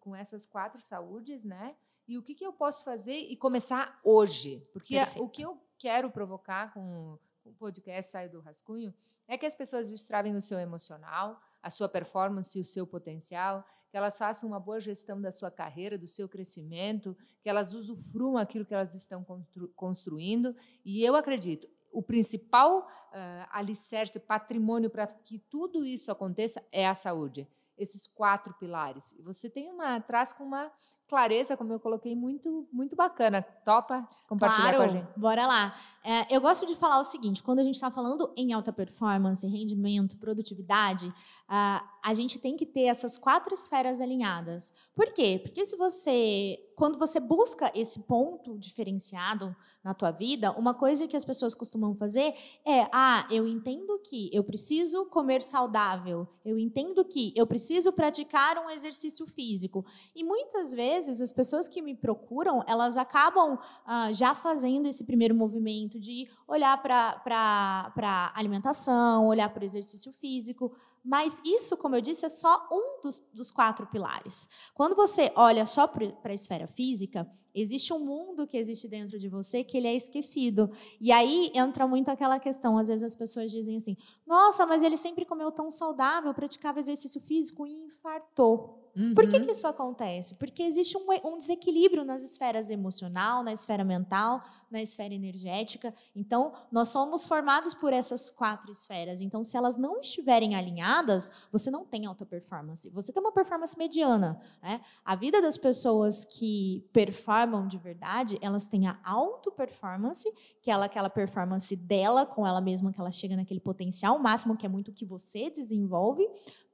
com 0.00 0.14
essas 0.14 0.46
quatro 0.46 0.80
saúdes, 0.80 1.44
né? 1.44 1.76
E 2.08 2.16
o 2.16 2.22
que, 2.22 2.34
que 2.34 2.46
eu 2.46 2.52
posso 2.52 2.84
fazer 2.84 3.16
e 3.16 3.36
começar 3.36 4.00
hoje? 4.04 4.60
Porque 4.72 4.94
Perfeito. 4.94 5.22
o 5.22 5.28
que 5.28 5.42
eu 5.42 5.60
quero 5.76 6.10
provocar 6.10 6.72
com 6.72 7.18
o 7.46 7.52
podcast 7.52 8.10
Saio 8.10 8.30
do 8.30 8.40
Rascunho 8.40 8.92
é 9.28 9.36
que 9.38 9.46
as 9.46 9.54
pessoas 9.54 9.88
destravem 9.88 10.34
o 10.36 10.42
seu 10.42 10.58
emocional, 10.58 11.40
a 11.62 11.70
sua 11.70 11.88
performance 11.88 12.56
e 12.56 12.60
o 12.60 12.64
seu 12.64 12.86
potencial, 12.86 13.64
que 13.90 13.96
elas 13.96 14.16
façam 14.18 14.48
uma 14.48 14.60
boa 14.60 14.80
gestão 14.80 15.20
da 15.20 15.32
sua 15.32 15.50
carreira, 15.50 15.98
do 15.98 16.06
seu 16.06 16.28
crescimento, 16.28 17.16
que 17.42 17.48
elas 17.48 17.72
usufruam 17.72 18.36
aquilo 18.36 18.64
que 18.64 18.74
elas 18.74 18.94
estão 18.94 19.24
constru 19.24 19.68
construindo. 19.74 20.54
E 20.84 21.02
eu 21.04 21.16
acredito, 21.16 21.68
o 21.92 22.02
principal 22.02 22.80
uh, 22.80 23.48
alicerce, 23.50 24.20
patrimônio 24.20 24.90
para 24.90 25.06
que 25.06 25.38
tudo 25.38 25.84
isso 25.84 26.10
aconteça 26.12 26.64
é 26.70 26.86
a 26.86 26.94
saúde. 26.94 27.48
Esses 27.76 28.06
quatro 28.06 28.54
pilares. 28.54 29.12
E 29.12 29.22
você 29.22 29.50
tem 29.50 29.70
uma 29.70 30.00
traz 30.00 30.32
com 30.32 30.44
uma 30.44 30.72
clareza, 31.08 31.56
como 31.56 31.72
eu 31.72 31.80
coloquei, 31.80 32.16
muito, 32.16 32.66
muito 32.72 32.96
bacana. 32.96 33.42
Topa 33.64 34.08
compartilhar 34.28 34.74
claro, 34.74 34.76
com 34.78 34.82
a 34.82 34.88
gente? 34.88 35.08
Bora 35.16 35.46
lá. 35.46 35.74
É, 36.04 36.34
eu 36.34 36.40
gosto 36.40 36.66
de 36.66 36.74
falar 36.74 36.98
o 36.98 37.04
seguinte: 37.04 37.42
quando 37.42 37.60
a 37.60 37.62
gente 37.62 37.74
está 37.74 37.90
falando 37.90 38.32
em 38.36 38.52
alta 38.52 38.72
performance, 38.72 39.46
rendimento, 39.46 40.18
produtividade, 40.18 41.08
uh, 41.08 41.84
a 42.02 42.14
gente 42.14 42.38
tem 42.38 42.56
que 42.56 42.66
ter 42.66 42.84
essas 42.84 43.16
quatro 43.16 43.54
esferas 43.54 44.00
alinhadas. 44.00 44.72
Por 44.94 45.12
quê? 45.12 45.40
Porque 45.42 45.64
se 45.64 45.76
você, 45.76 46.58
quando 46.76 46.98
você 46.98 47.18
busca 47.18 47.70
esse 47.74 48.00
ponto 48.00 48.58
diferenciado 48.58 49.54
na 49.82 49.94
tua 49.94 50.10
vida, 50.10 50.52
uma 50.52 50.74
coisa 50.74 51.08
que 51.08 51.16
as 51.16 51.24
pessoas 51.24 51.54
costumam 51.54 51.94
fazer 51.94 52.34
é: 52.64 52.88
ah, 52.92 53.26
eu 53.30 53.46
entendo 53.46 53.98
que 54.00 54.30
eu 54.32 54.44
preciso 54.44 55.06
comer 55.06 55.42
saudável, 55.42 56.28
eu 56.44 56.58
entendo 56.58 57.04
que 57.04 57.32
eu 57.36 57.46
preciso 57.46 57.92
praticar 57.92 58.58
um 58.58 58.70
exercício 58.70 59.26
físico. 59.26 59.84
E 60.14 60.22
muitas 60.24 60.72
vezes 60.72 60.95
as 60.96 61.32
pessoas 61.32 61.68
que 61.68 61.80
me 61.82 61.94
procuram, 61.94 62.62
elas 62.66 62.96
acabam 62.96 63.58
ah, 63.84 64.10
já 64.12 64.34
fazendo 64.34 64.86
esse 64.86 65.04
primeiro 65.04 65.34
movimento 65.34 65.98
de 66.00 66.28
olhar 66.48 66.82
para 66.82 67.92
a 68.02 68.32
alimentação, 68.38 69.26
olhar 69.26 69.48
para 69.52 69.62
o 69.62 69.64
exercício 69.64 70.12
físico, 70.12 70.72
Mas 71.08 71.40
isso, 71.44 71.76
como 71.76 71.94
eu 71.94 72.00
disse, 72.00 72.26
é 72.26 72.28
só 72.28 72.66
um 72.70 73.00
dos, 73.00 73.20
dos 73.32 73.52
quatro 73.52 73.86
pilares. 73.86 74.48
Quando 74.74 74.96
você 74.96 75.30
olha 75.36 75.64
só 75.64 75.86
para 75.86 76.12
a 76.24 76.34
esfera 76.34 76.66
física, 76.66 77.30
existe 77.54 77.92
um 77.92 78.00
mundo 78.00 78.44
que 78.44 78.56
existe 78.56 78.88
dentro 78.88 79.16
de 79.16 79.28
você 79.28 79.62
que 79.62 79.76
ele 79.76 79.86
é 79.86 79.94
esquecido. 79.94 80.68
E 81.00 81.12
aí 81.12 81.52
entra 81.54 81.86
muito 81.86 82.10
aquela 82.10 82.40
questão, 82.40 82.76
às 82.76 82.88
vezes 82.88 83.04
as 83.04 83.14
pessoas 83.14 83.52
dizem 83.52 83.76
assim: 83.76 83.96
"Nossa, 84.26 84.66
mas 84.66 84.82
ele 84.82 84.96
sempre 84.96 85.24
comeu 85.24 85.52
tão 85.52 85.70
saudável, 85.70 86.34
praticava 86.34 86.80
exercício 86.80 87.20
físico 87.20 87.66
e 87.68 87.84
infartou". 87.84 88.85
Uhum. 88.96 89.14
Por 89.14 89.28
que, 89.28 89.36
uhum. 89.36 89.44
que, 89.44 89.52
isso 89.52 89.66
acontece? 89.66 90.34
Porque 90.36 90.62
existe 90.62 90.96
um, 90.96 91.04
um, 91.24 91.36
desequilíbrio 91.36 92.04
nas 92.04 92.22
esferas 92.22 92.70
emocional, 92.70 93.42
na 93.42 93.52
esfera 93.52 93.84
mental, 93.84 94.42
na 94.70 94.80
esfera 94.80 95.12
energética. 95.12 95.94
Então, 96.14 96.54
nós 96.72 96.88
somos 96.88 97.26
formados 97.26 97.74
por 97.74 97.92
essas 97.92 98.30
quatro 98.30 98.72
esferas. 98.72 99.20
Então, 99.20 99.44
se 99.44 99.56
elas 99.56 99.76
não 99.76 100.00
estiverem 100.00 100.54
alinhadas, 100.54 101.30
você 101.52 101.70
não 101.70 101.84
tem 101.84 102.06
alta 102.06 102.24
performance. 102.24 102.88
Você 102.88 103.12
tem 103.12 103.22
uma 103.22 103.32
performance 103.32 103.76
mediana. 103.76 104.40
Né? 104.62 104.80
A 105.04 105.14
vida 105.14 105.42
das 105.42 105.58
pessoas 105.58 106.24
que 106.24 106.88
performam 106.92 107.68
de 107.68 107.76
verdade, 107.76 108.38
elas 108.40 108.64
têm 108.64 108.86
a 108.86 108.98
auto 109.04 109.52
performance, 109.52 110.26
que 110.62 110.70
é 110.70 110.74
aquela 110.74 111.10
performance 111.10 111.76
dela 111.76 112.24
com 112.24 112.46
ela 112.46 112.60
mesma, 112.62 112.92
que 112.92 113.00
ela 113.00 113.12
chega 113.12 113.36
naquele 113.36 113.60
potencial 113.60 114.18
máximo, 114.18 114.56
que 114.56 114.64
é 114.64 114.68
muito 114.68 114.90
o 114.90 114.94
que 114.94 115.04
você 115.04 115.50
desenvolve, 115.50 116.26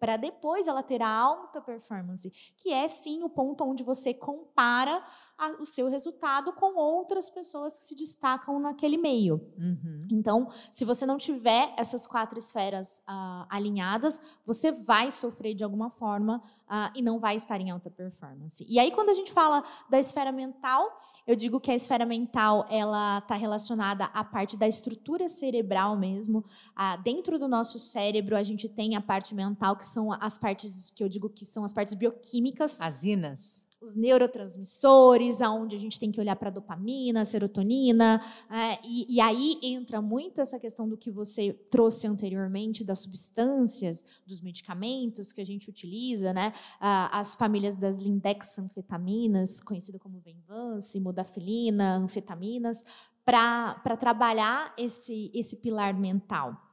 para 0.02 0.16
depois 0.16 0.66
ela 0.66 0.82
ter 0.82 1.00
a 1.00 1.08
alta 1.08 1.60
performance, 1.60 2.28
que 2.56 2.72
é 2.72 2.88
sim 2.88 3.22
o 3.22 3.28
ponto 3.28 3.62
onde 3.62 3.84
você 3.84 4.12
compara 4.12 5.00
a, 5.38 5.50
o 5.60 5.66
seu 5.66 5.88
resultado 5.88 6.52
com 6.52 6.78
outras 6.78 7.28
pessoas 7.28 7.78
que 7.78 7.84
se 7.84 7.94
destacam 7.94 8.58
naquele 8.58 8.96
meio. 8.96 9.40
Uhum. 9.58 10.02
Então, 10.10 10.48
se 10.70 10.84
você 10.84 11.04
não 11.06 11.18
tiver 11.18 11.74
essas 11.76 12.06
quatro 12.06 12.38
esferas 12.38 12.98
uh, 13.08 13.46
alinhadas, 13.48 14.20
você 14.44 14.72
vai 14.72 15.10
sofrer 15.10 15.54
de 15.54 15.64
alguma 15.64 15.90
forma 15.90 16.38
uh, 16.68 16.90
e 16.94 17.02
não 17.02 17.18
vai 17.18 17.36
estar 17.36 17.60
em 17.60 17.70
alta 17.70 17.90
performance. 17.90 18.64
E 18.68 18.78
aí, 18.78 18.90
quando 18.90 19.10
a 19.10 19.14
gente 19.14 19.32
fala 19.32 19.64
da 19.88 19.98
esfera 19.98 20.32
mental, 20.32 21.00
eu 21.26 21.36
digo 21.36 21.60
que 21.60 21.70
a 21.70 21.74
esfera 21.74 22.04
mental 22.04 22.66
ela 22.68 23.18
está 23.18 23.34
relacionada 23.34 24.04
à 24.06 24.24
parte 24.24 24.56
da 24.56 24.68
estrutura 24.68 25.28
cerebral 25.28 25.96
mesmo. 25.96 26.44
Ah, 26.74 26.96
dentro 26.96 27.38
do 27.38 27.48
nosso 27.48 27.78
cérebro, 27.78 28.36
a 28.36 28.42
gente 28.42 28.68
tem 28.68 28.96
a 28.96 29.00
parte 29.00 29.34
mental, 29.34 29.76
que 29.76 29.86
são 29.86 30.12
as 30.12 30.36
partes 30.36 30.90
que 30.94 31.02
eu 31.02 31.08
digo 31.08 31.28
que 31.28 31.44
são 31.44 31.64
as 31.64 31.72
partes 31.72 31.94
bioquímicas. 31.94 32.80
As 32.80 33.02
inas 33.02 33.61
os 33.82 33.96
neurotransmissores, 33.96 35.42
aonde 35.42 35.74
a 35.74 35.78
gente 35.78 35.98
tem 35.98 36.12
que 36.12 36.20
olhar 36.20 36.36
para 36.36 36.50
dopamina, 36.50 37.24
serotonina, 37.24 38.20
é, 38.50 38.78
e, 38.84 39.16
e, 39.16 39.20
aí 39.20 39.58
entra 39.62 40.00
muito 40.00 40.40
essa 40.40 40.58
questão 40.58 40.88
do 40.88 40.96
que 40.96 41.10
você 41.10 41.52
trouxe 41.70 42.06
anteriormente 42.06 42.84
das 42.84 43.00
substâncias, 43.00 44.04
dos 44.26 44.40
medicamentos 44.40 45.32
que 45.32 45.40
a 45.40 45.44
gente 45.44 45.68
utiliza, 45.68 46.32
né? 46.32 46.52
as 46.80 47.34
famílias 47.34 47.76
das 47.76 48.00
lindexanfetaminas, 48.00 49.60
conhecida 49.60 49.98
como 49.98 50.20
Venvance, 50.20 50.98
modafinilina, 51.00 51.96
anfetaminas, 51.96 52.84
para 53.24 53.96
trabalhar 53.98 54.74
esse, 54.76 55.30
esse 55.34 55.56
pilar 55.56 55.94
mental. 55.94 56.71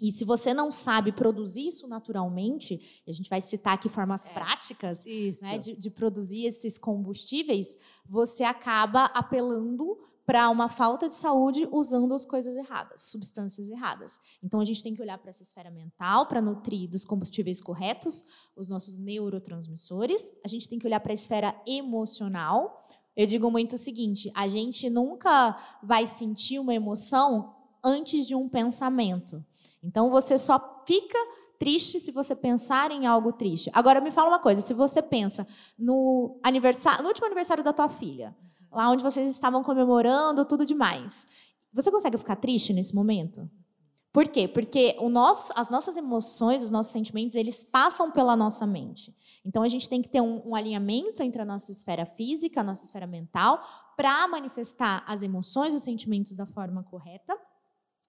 E 0.00 0.10
se 0.10 0.24
você 0.24 0.52
não 0.52 0.70
sabe 0.70 1.12
produzir 1.12 1.68
isso 1.68 1.86
naturalmente, 1.86 3.02
e 3.06 3.10
a 3.10 3.14
gente 3.14 3.30
vai 3.30 3.40
citar 3.40 3.74
aqui 3.74 3.88
formas 3.88 4.26
é, 4.26 4.32
práticas 4.32 5.04
né, 5.40 5.58
de, 5.58 5.76
de 5.76 5.90
produzir 5.90 6.44
esses 6.44 6.76
combustíveis, 6.76 7.76
você 8.08 8.42
acaba 8.42 9.04
apelando 9.06 9.96
para 10.24 10.48
uma 10.50 10.68
falta 10.68 11.08
de 11.08 11.14
saúde 11.14 11.68
usando 11.70 12.14
as 12.14 12.24
coisas 12.24 12.56
erradas, 12.56 13.10
substâncias 13.10 13.68
erradas. 13.68 14.20
Então 14.42 14.60
a 14.60 14.64
gente 14.64 14.82
tem 14.82 14.94
que 14.94 15.02
olhar 15.02 15.18
para 15.18 15.30
essa 15.30 15.42
esfera 15.42 15.70
mental 15.70 16.26
para 16.26 16.40
nutrir 16.40 16.88
dos 16.88 17.04
combustíveis 17.04 17.60
corretos, 17.60 18.24
os 18.56 18.68
nossos 18.68 18.96
neurotransmissores. 18.96 20.32
A 20.44 20.48
gente 20.48 20.68
tem 20.68 20.78
que 20.78 20.86
olhar 20.86 21.00
para 21.00 21.12
a 21.12 21.14
esfera 21.14 21.60
emocional. 21.66 22.86
Eu 23.16 23.26
digo 23.26 23.50
muito 23.50 23.74
o 23.74 23.78
seguinte: 23.78 24.30
a 24.34 24.46
gente 24.46 24.88
nunca 24.88 25.58
vai 25.82 26.06
sentir 26.06 26.58
uma 26.58 26.74
emoção 26.74 27.54
antes 27.84 28.26
de 28.26 28.34
um 28.34 28.48
pensamento. 28.48 29.44
Então 29.82 30.10
você 30.10 30.38
só 30.38 30.82
fica 30.86 31.18
triste 31.58 32.00
se 32.00 32.10
você 32.10 32.34
pensar 32.34 32.90
em 32.90 33.06
algo 33.06 33.32
triste. 33.32 33.70
Agora 33.72 34.00
me 34.00 34.10
fala 34.10 34.30
uma 34.30 34.38
coisa, 34.38 34.60
se 34.60 34.74
você 34.74 35.00
pensa 35.00 35.46
no 35.78 36.38
aniversário, 36.42 37.02
no 37.02 37.08
último 37.08 37.26
aniversário 37.26 37.62
da 37.62 37.72
tua 37.72 37.88
filha, 37.88 38.36
lá 38.70 38.90
onde 38.90 39.02
vocês 39.02 39.30
estavam 39.30 39.62
comemorando 39.62 40.44
tudo 40.44 40.64
demais, 40.64 41.26
você 41.72 41.90
consegue 41.90 42.18
ficar 42.18 42.36
triste 42.36 42.72
nesse 42.72 42.94
momento? 42.94 43.48
Por 44.12 44.28
quê? 44.28 44.46
Porque 44.46 44.94
o 44.98 45.08
nosso, 45.08 45.52
as 45.56 45.70
nossas 45.70 45.96
emoções, 45.96 46.62
os 46.62 46.70
nossos 46.70 46.92
sentimentos, 46.92 47.34
eles 47.34 47.64
passam 47.64 48.10
pela 48.10 48.36
nossa 48.36 48.66
mente. 48.66 49.14
Então 49.44 49.62
a 49.62 49.68
gente 49.68 49.88
tem 49.88 50.02
que 50.02 50.08
ter 50.08 50.20
um, 50.20 50.42
um 50.48 50.54
alinhamento 50.54 51.22
entre 51.22 51.40
a 51.40 51.44
nossa 51.44 51.72
esfera 51.72 52.04
física, 52.04 52.60
a 52.60 52.64
nossa 52.64 52.84
esfera 52.84 53.06
mental, 53.06 53.62
para 53.96 54.28
manifestar 54.28 55.02
as 55.06 55.22
emoções, 55.22 55.74
os 55.74 55.82
sentimentos 55.82 56.34
da 56.34 56.44
forma 56.44 56.82
correta 56.82 57.38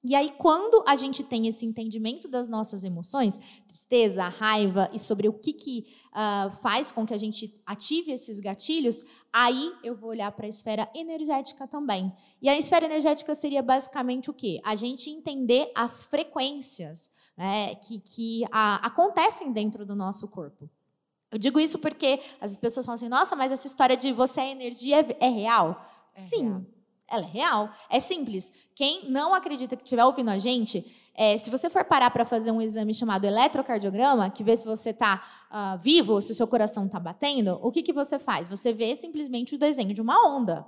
e 0.05 0.15
aí, 0.15 0.33
quando 0.37 0.83
a 0.85 0.97
gente 0.97 1.23
tem 1.23 1.47
esse 1.47 1.65
entendimento 1.65 2.27
das 2.27 2.49
nossas 2.49 2.83
emoções, 2.83 3.39
tristeza, 3.65 4.27
raiva 4.27 4.89
e 4.91 4.99
sobre 4.99 5.29
o 5.29 5.33
que, 5.33 5.53
que 5.53 5.85
uh, 6.09 6.51
faz 6.57 6.91
com 6.91 7.05
que 7.05 7.13
a 7.13 7.17
gente 7.17 7.57
ative 7.65 8.11
esses 8.11 8.41
gatilhos, 8.41 9.05
aí 9.31 9.73
eu 9.81 9.95
vou 9.95 10.09
olhar 10.09 10.29
para 10.33 10.45
a 10.45 10.49
esfera 10.49 10.89
energética 10.93 11.65
também. 11.65 12.11
E 12.41 12.49
a 12.49 12.57
esfera 12.57 12.85
energética 12.85 13.33
seria 13.33 13.63
basicamente 13.63 14.29
o 14.29 14.33
quê? 14.33 14.59
A 14.65 14.75
gente 14.75 15.09
entender 15.09 15.71
as 15.73 16.03
frequências 16.03 17.09
né, 17.37 17.75
que, 17.75 18.01
que 18.01 18.43
a, 18.51 18.85
acontecem 18.85 19.53
dentro 19.53 19.85
do 19.85 19.95
nosso 19.95 20.27
corpo. 20.27 20.69
Eu 21.31 21.39
digo 21.39 21.61
isso 21.61 21.79
porque 21.79 22.19
as 22.41 22.57
pessoas 22.57 22.85
falam 22.85 22.95
assim: 22.95 23.07
nossa, 23.07 23.37
mas 23.37 23.53
essa 23.53 23.67
história 23.67 23.95
de 23.95 24.11
você 24.11 24.41
é 24.41 24.51
energia 24.51 24.99
é, 24.99 25.27
é 25.27 25.29
real? 25.29 25.81
É 26.13 26.19
Sim. 26.19 26.49
Real 26.49 26.72
ela 27.13 27.23
é 27.23 27.29
real. 27.29 27.69
É 27.89 27.99
simples. 27.99 28.51
Quem 28.75 29.09
não 29.09 29.33
acredita 29.33 29.75
que 29.75 29.83
estiver 29.83 30.03
ouvindo 30.03 30.29
a 30.29 30.37
gente, 30.37 30.85
é, 31.15 31.37
se 31.37 31.51
você 31.51 31.69
for 31.69 31.85
parar 31.85 32.09
para 32.09 32.25
fazer 32.25 32.51
um 32.51 32.61
exame 32.61 32.93
chamado 32.93 33.25
eletrocardiograma, 33.25 34.29
que 34.29 34.43
vê 34.43 34.57
se 34.57 34.65
você 34.65 34.89
está 34.89 35.15
uh, 35.15 35.47
ah, 35.51 35.75
vivo, 35.75 36.21
se 36.21 36.31
o 36.31 36.35
seu 36.35 36.47
coração 36.47 36.87
está 36.87 36.99
batendo, 36.99 37.59
o 37.61 37.71
que, 37.71 37.83
que 37.83 37.93
você 37.93 38.17
faz? 38.17 38.49
Você 38.49 38.73
vê 38.73 38.95
simplesmente 38.95 39.55
o 39.55 39.59
desenho 39.59 39.93
de 39.93 40.01
uma 40.01 40.27
onda. 40.27 40.65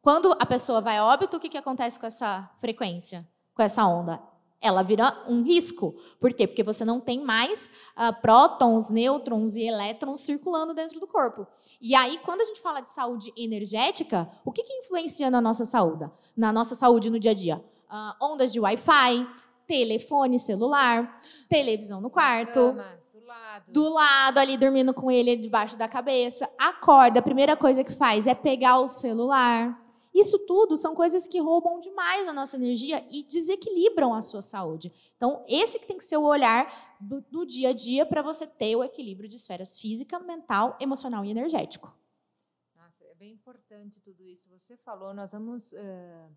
Quando 0.00 0.32
a 0.38 0.46
pessoa 0.46 0.80
vai 0.80 0.98
a 0.98 1.04
óbito, 1.04 1.36
o 1.36 1.40
que, 1.40 1.48
que 1.48 1.58
acontece 1.58 1.98
com 1.98 2.06
essa 2.06 2.48
frequência, 2.58 3.26
com 3.54 3.62
essa 3.62 3.84
onda? 3.84 4.20
Ela 4.60 4.82
vira 4.82 5.24
um 5.28 5.42
risco. 5.42 5.94
Por 6.20 6.32
quê? 6.32 6.46
Porque 6.46 6.62
você 6.62 6.84
não 6.84 7.00
tem 7.00 7.22
mais 7.22 7.70
uh, 7.96 8.20
prótons, 8.20 8.90
nêutrons 8.90 9.56
e 9.56 9.62
elétrons 9.62 10.20
circulando 10.20 10.74
dentro 10.74 10.98
do 10.98 11.06
corpo. 11.06 11.46
E 11.80 11.94
aí, 11.94 12.18
quando 12.24 12.40
a 12.40 12.44
gente 12.44 12.60
fala 12.60 12.80
de 12.80 12.90
saúde 12.90 13.32
energética, 13.36 14.28
o 14.44 14.50
que, 14.50 14.62
que 14.62 14.72
influencia 14.72 15.30
na 15.30 15.40
nossa 15.40 15.64
saúde? 15.64 16.10
Na 16.36 16.52
nossa 16.52 16.74
saúde 16.74 17.08
no 17.08 17.18
dia 17.18 17.30
a 17.30 17.34
dia? 17.34 17.64
Uh, 17.90 18.24
ondas 18.24 18.52
de 18.52 18.58
Wi-Fi, 18.58 19.26
telefone 19.66 20.38
celular, 20.38 21.20
televisão 21.48 22.00
no 22.00 22.10
quarto. 22.10 22.52
Cama. 22.54 22.98
Do 23.12 23.26
lado. 23.26 23.72
do 23.72 23.92
lado, 23.92 24.38
ali 24.38 24.56
dormindo 24.56 24.94
com 24.94 25.10
ele 25.10 25.36
debaixo 25.36 25.76
da 25.76 25.86
cabeça. 25.86 26.50
Acorda, 26.58 27.20
a 27.20 27.22
primeira 27.22 27.54
coisa 27.56 27.84
que 27.84 27.92
faz 27.92 28.26
é 28.26 28.34
pegar 28.34 28.80
o 28.80 28.88
celular, 28.88 29.78
isso 30.20 30.38
tudo 30.40 30.76
são 30.76 30.94
coisas 30.94 31.26
que 31.26 31.40
roubam 31.40 31.78
demais 31.78 32.26
a 32.26 32.32
nossa 32.32 32.56
energia 32.56 33.06
e 33.10 33.22
desequilibram 33.22 34.14
a 34.14 34.22
sua 34.22 34.42
saúde. 34.42 34.92
Então, 35.16 35.44
esse 35.48 35.78
que 35.78 35.86
tem 35.86 35.98
que 35.98 36.04
ser 36.04 36.16
o 36.16 36.24
olhar 36.24 36.96
do, 37.00 37.20
do 37.22 37.44
dia 37.44 37.70
a 37.70 37.72
dia 37.72 38.06
para 38.06 38.22
você 38.22 38.46
ter 38.46 38.74
o 38.76 38.84
equilíbrio 38.84 39.28
de 39.28 39.36
esferas 39.36 39.78
física, 39.78 40.18
mental, 40.18 40.76
emocional 40.80 41.24
e 41.24 41.30
energético. 41.30 41.94
Nossa, 42.74 43.04
é 43.04 43.14
bem 43.14 43.32
importante 43.32 44.00
tudo 44.00 44.26
isso. 44.26 44.48
Você 44.50 44.76
falou, 44.76 45.12
nós 45.14 45.32
vamos 45.32 45.72
uh, 45.72 46.36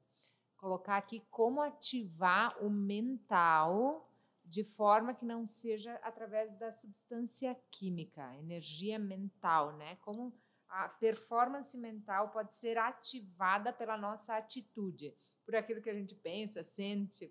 colocar 0.57 0.97
aqui 0.97 1.23
como 1.31 1.61
ativar 1.61 2.55
o 2.63 2.69
mental 2.69 4.07
de 4.43 4.63
forma 4.63 5.13
que 5.13 5.25
não 5.25 5.47
seja 5.47 5.93
através 6.03 6.53
da 6.57 6.71
substância 6.73 7.55
química, 7.71 8.35
energia 8.37 8.99
mental, 8.99 9.71
né? 9.77 9.95
Como 10.01 10.33
a 10.71 10.87
performance 10.87 11.77
mental 11.77 12.29
pode 12.29 12.55
ser 12.55 12.77
ativada 12.77 13.73
pela 13.73 13.97
nossa 13.97 14.37
atitude, 14.37 15.13
por 15.45 15.53
aquilo 15.55 15.81
que 15.81 15.89
a 15.89 15.93
gente 15.93 16.15
pensa, 16.15 16.63
sente, 16.63 17.27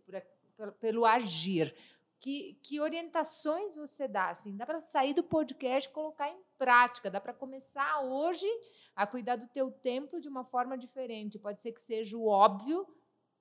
por, 0.57 0.73
pelo 0.73 1.07
agir. 1.07 1.75
Que, 2.19 2.59
que 2.63 2.79
orientações 2.79 3.75
você 3.75 4.07
dá? 4.07 4.29
Assim, 4.29 4.55
dá 4.55 4.67
para 4.67 4.79
sair 4.79 5.15
do 5.15 5.23
podcast 5.23 5.89
e 5.89 5.93
colocar 5.93 6.29
em 6.29 6.43
prática, 6.59 7.11
dá 7.11 7.19
para 7.19 7.33
começar 7.33 8.03
hoje 8.03 8.47
a 8.95 9.07
cuidar 9.07 9.37
do 9.37 9.49
teu 9.49 9.71
tempo 9.71 10.21
de 10.21 10.29
uma 10.29 10.45
forma 10.45 10.77
diferente. 10.77 11.39
Pode 11.39 11.63
ser 11.63 11.73
que 11.73 11.81
seja 11.81 12.19
o 12.19 12.27
óbvio, 12.27 12.87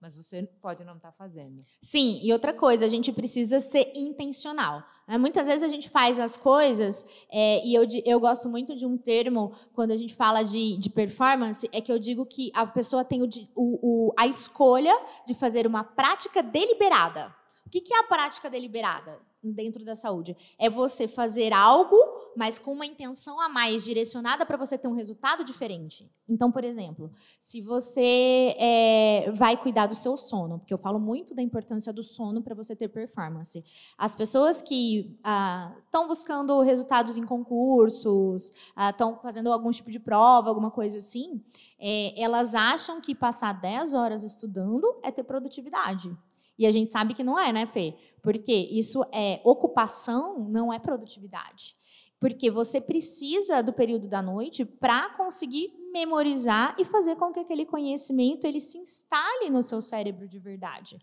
mas 0.01 0.15
você 0.15 0.43
pode 0.61 0.83
não 0.83 0.95
estar 0.95 1.11
tá 1.11 1.17
fazendo. 1.17 1.61
Sim, 1.81 2.19
e 2.23 2.31
outra 2.31 2.53
coisa, 2.53 2.85
a 2.85 2.87
gente 2.87 3.11
precisa 3.11 3.59
ser 3.59 3.91
intencional. 3.95 4.83
Né? 5.07 5.17
Muitas 5.17 5.47
vezes 5.47 5.63
a 5.63 5.67
gente 5.67 5.89
faz 5.89 6.19
as 6.19 6.37
coisas, 6.37 7.05
é, 7.29 7.65
e 7.65 7.73
eu, 7.75 7.85
eu 8.05 8.19
gosto 8.19 8.47
muito 8.47 8.75
de 8.75 8.85
um 8.85 8.97
termo, 8.97 9.53
quando 9.73 9.91
a 9.91 9.97
gente 9.97 10.15
fala 10.15 10.43
de, 10.43 10.77
de 10.77 10.89
performance, 10.89 11.69
é 11.71 11.81
que 11.81 11.91
eu 11.91 11.99
digo 11.99 12.25
que 12.25 12.49
a 12.53 12.65
pessoa 12.65 13.03
tem 13.03 13.21
o, 13.21 13.27
o, 13.55 14.13
a 14.17 14.25
escolha 14.25 14.97
de 15.25 15.33
fazer 15.33 15.67
uma 15.67 15.83
prática 15.83 16.41
deliberada. 16.41 17.33
O 17.65 17.69
que, 17.69 17.81
que 17.81 17.93
é 17.93 17.99
a 17.99 18.03
prática 18.03 18.49
deliberada? 18.49 19.19
dentro 19.41 19.85
da 19.85 19.95
saúde? 19.95 20.35
É 20.57 20.69
você 20.69 21.07
fazer 21.07 21.53
algo, 21.53 21.95
mas 22.39 22.57
com 22.57 22.71
uma 22.71 22.85
intenção 22.85 23.37
a 23.41 23.49
mais, 23.49 23.83
direcionada 23.83 24.45
para 24.45 24.55
você 24.55 24.77
ter 24.77 24.87
um 24.87 24.93
resultado 24.93 25.43
diferente. 25.43 26.09
Então, 26.25 26.49
por 26.49 26.63
exemplo, 26.63 27.11
se 27.37 27.61
você 27.61 28.55
é, 28.57 29.29
vai 29.33 29.57
cuidar 29.57 29.87
do 29.87 29.93
seu 29.93 30.15
sono, 30.15 30.57
porque 30.57 30.73
eu 30.73 30.77
falo 30.77 31.01
muito 31.01 31.35
da 31.35 31.41
importância 31.41 31.91
do 31.91 32.01
sono 32.01 32.41
para 32.41 32.55
você 32.55 32.73
ter 32.73 32.87
performance. 32.87 33.61
As 33.97 34.15
pessoas 34.15 34.61
que 34.61 35.17
estão 35.17 36.05
ah, 36.05 36.07
buscando 36.07 36.61
resultados 36.61 37.17
em 37.17 37.23
concursos, 37.23 38.53
estão 38.89 39.15
ah, 39.15 39.17
fazendo 39.17 39.51
algum 39.51 39.71
tipo 39.71 39.91
de 39.91 39.99
prova, 39.99 40.47
alguma 40.47 40.71
coisa 40.71 40.99
assim, 40.99 41.43
é, 41.77 42.17
elas 42.21 42.55
acham 42.55 43.01
que 43.01 43.13
passar 43.13 43.51
10 43.51 43.93
horas 43.93 44.23
estudando 44.23 44.97
é 45.03 45.11
ter 45.11 45.23
produtividade. 45.23 46.17
E 46.57 46.65
a 46.65 46.71
gente 46.71 46.89
sabe 46.89 47.13
que 47.13 47.23
não 47.23 47.37
é, 47.37 47.51
né, 47.51 47.65
Fê? 47.65 47.97
Porque 48.21 48.53
isso 48.53 49.03
é 49.11 49.41
ocupação, 49.43 50.39
não 50.39 50.71
é 50.71 50.79
produtividade. 50.79 51.77
Porque 52.19 52.51
você 52.51 52.81
precisa 52.81 53.61
do 53.61 53.71
período 53.71 54.07
da 54.07 54.21
noite 54.21 54.65
para 54.65 55.15
conseguir 55.15 55.73
memorizar 55.91 56.75
e 56.77 56.85
fazer 56.85 57.15
com 57.15 57.31
que 57.31 57.39
aquele 57.39 57.65
conhecimento 57.65 58.45
ele 58.45 58.59
se 58.59 58.77
instale 58.77 59.49
no 59.49 59.63
seu 59.63 59.81
cérebro 59.81 60.27
de 60.27 60.37
verdade. 60.37 60.99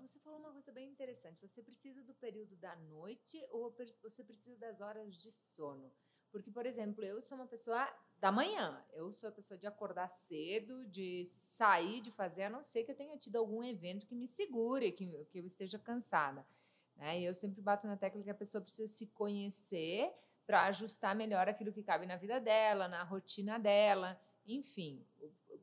Você 0.00 0.18
falou 0.18 0.40
uma 0.40 0.52
coisa 0.52 0.72
bem 0.72 0.88
interessante. 0.88 1.46
Você 1.46 1.62
precisa 1.62 2.02
do 2.02 2.14
período 2.14 2.56
da 2.56 2.74
noite 2.76 3.44
ou 3.50 3.74
você 4.02 4.24
precisa 4.24 4.58
das 4.58 4.80
horas 4.80 5.14
de 5.14 5.30
sono? 5.32 5.92
Porque, 6.30 6.50
por 6.50 6.66
exemplo, 6.66 7.04
eu 7.04 7.22
sou 7.22 7.38
uma 7.38 7.46
pessoa 7.46 7.88
da 8.18 8.32
manhã. 8.32 8.84
Eu 8.92 9.12
sou 9.12 9.28
a 9.28 9.32
pessoa 9.32 9.56
de 9.56 9.66
acordar 9.66 10.08
cedo, 10.08 10.84
de 10.86 11.24
sair, 11.26 12.00
de 12.00 12.10
fazer, 12.10 12.44
a 12.44 12.50
não 12.50 12.62
ser 12.62 12.84
que 12.84 12.90
eu 12.90 12.96
tenha 12.96 13.16
tido 13.16 13.36
algum 13.36 13.62
evento 13.62 14.06
que 14.06 14.14
me 14.14 14.26
segure, 14.26 14.92
que, 14.92 15.06
que 15.30 15.38
eu 15.38 15.46
esteja 15.46 15.78
cansada. 15.78 16.46
Né? 16.96 17.20
E 17.20 17.24
eu 17.24 17.34
sempre 17.34 17.62
bato 17.62 17.86
na 17.86 17.96
tecla 17.96 18.22
que 18.22 18.30
a 18.30 18.34
pessoa 18.34 18.60
precisa 18.60 18.92
se 18.92 19.06
conhecer 19.06 20.12
para 20.46 20.66
ajustar 20.66 21.14
melhor 21.16 21.48
aquilo 21.48 21.72
que 21.72 21.82
cabe 21.82 22.06
na 22.06 22.16
vida 22.16 22.40
dela, 22.40 22.86
na 22.86 23.02
rotina 23.02 23.58
dela. 23.58 24.18
Enfim, 24.46 25.04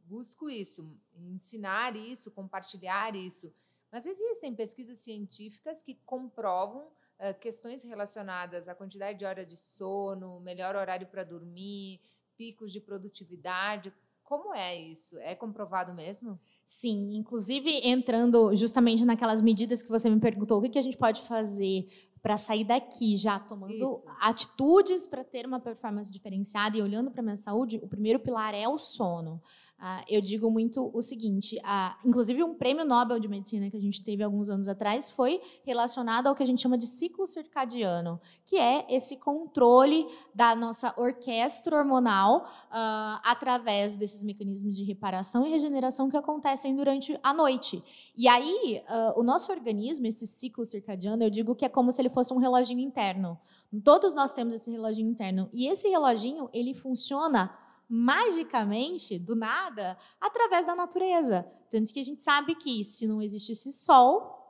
busco 0.05 0.49
isso, 0.49 0.99
ensinar 1.15 1.95
isso, 1.95 2.29
compartilhar 2.31 3.15
isso. 3.15 3.53
Mas 3.91 4.05
existem 4.05 4.53
pesquisas 4.53 4.99
científicas 4.99 5.81
que 5.81 5.95
comprovam 6.05 6.91
questões 7.39 7.83
relacionadas 7.83 8.67
à 8.67 8.75
quantidade 8.75 9.19
de 9.19 9.25
hora 9.25 9.45
de 9.45 9.55
sono, 9.55 10.41
melhor 10.41 10.75
horário 10.75 11.07
para 11.07 11.23
dormir, 11.23 12.01
picos 12.35 12.71
de 12.73 12.81
produtividade. 12.81 13.93
Como 14.23 14.53
é 14.53 14.75
isso? 14.75 15.17
É 15.19 15.35
comprovado 15.35 15.93
mesmo? 15.93 16.39
Sim, 16.65 17.13
inclusive 17.13 17.69
entrando 17.87 18.53
justamente 18.55 19.05
naquelas 19.05 19.41
medidas 19.41 19.81
que 19.81 19.89
você 19.89 20.09
me 20.09 20.19
perguntou, 20.19 20.59
o 20.59 20.61
que, 20.61 20.69
que 20.69 20.79
a 20.79 20.81
gente 20.81 20.97
pode 20.97 21.21
fazer 21.21 21.87
para 22.23 22.37
sair 22.37 22.63
daqui 22.63 23.17
já 23.17 23.37
tomando 23.37 23.73
Isso. 23.73 24.03
atitudes 24.21 25.05
para 25.05 25.25
ter 25.25 25.45
uma 25.45 25.59
performance 25.59 26.09
diferenciada 26.09 26.77
e 26.77 26.81
olhando 26.81 27.11
para 27.11 27.19
a 27.19 27.23
minha 27.23 27.35
saúde, 27.35 27.81
o 27.83 27.87
primeiro 27.87 28.17
pilar 28.17 28.55
é 28.55 28.65
o 28.65 28.79
sono. 28.79 29.41
Ah, 29.85 30.01
eu 30.07 30.21
digo 30.21 30.49
muito 30.49 30.89
o 30.93 31.01
seguinte: 31.01 31.59
ah, 31.61 31.99
inclusive, 32.05 32.41
um 32.41 32.55
prêmio 32.55 32.85
Nobel 32.85 33.19
de 33.19 33.27
Medicina 33.27 33.69
que 33.69 33.75
a 33.75 33.81
gente 33.81 34.01
teve 34.01 34.23
alguns 34.23 34.49
anos 34.49 34.69
atrás 34.69 35.09
foi 35.09 35.41
relacionado 35.65 36.27
ao 36.27 36.33
que 36.33 36.41
a 36.41 36.45
gente 36.45 36.61
chama 36.61 36.77
de 36.77 36.87
ciclo 36.87 37.27
circadiano, 37.27 38.17
que 38.45 38.55
é 38.55 38.85
esse 38.89 39.17
controle 39.17 40.07
da 40.33 40.55
nossa 40.55 40.93
orquestra 40.97 41.75
hormonal 41.75 42.47
ah, 42.71 43.21
através 43.25 43.97
desses 43.97 44.23
mecanismos 44.23 44.73
de 44.73 44.85
reparação 44.85 45.45
e 45.45 45.49
regeneração 45.49 46.09
que 46.09 46.15
acontecem 46.15 46.73
durante 46.73 47.19
a 47.21 47.33
noite. 47.33 47.83
E 48.15 48.25
aí, 48.25 48.81
o 49.17 49.23
nosso 49.23 49.51
organismo, 49.51 50.07
esse 50.07 50.25
ciclo 50.25 50.65
circadiano, 50.65 51.23
eu 51.23 51.29
digo 51.29 51.55
que 51.55 51.65
é 51.65 51.69
como 51.69 51.91
se 51.91 52.01
ele 52.01 52.09
fosse 52.09 52.33
um 52.33 52.37
reloginho 52.37 52.79
interno. 52.79 53.37
Todos 53.83 54.13
nós 54.13 54.31
temos 54.31 54.53
esse 54.53 54.71
reloginho 54.71 55.09
interno. 55.09 55.49
E 55.51 55.67
esse 55.67 55.89
reloginho, 55.89 56.49
ele 56.53 56.73
funciona 56.73 57.51
magicamente, 57.89 59.19
do 59.19 59.35
nada, 59.35 59.97
através 60.19 60.65
da 60.65 60.75
natureza. 60.75 61.45
Tanto 61.69 61.93
que 61.93 61.99
a 61.99 62.05
gente 62.05 62.21
sabe 62.21 62.55
que 62.55 62.83
se 62.83 63.07
não 63.07 63.21
existisse 63.21 63.71
sol, 63.71 64.43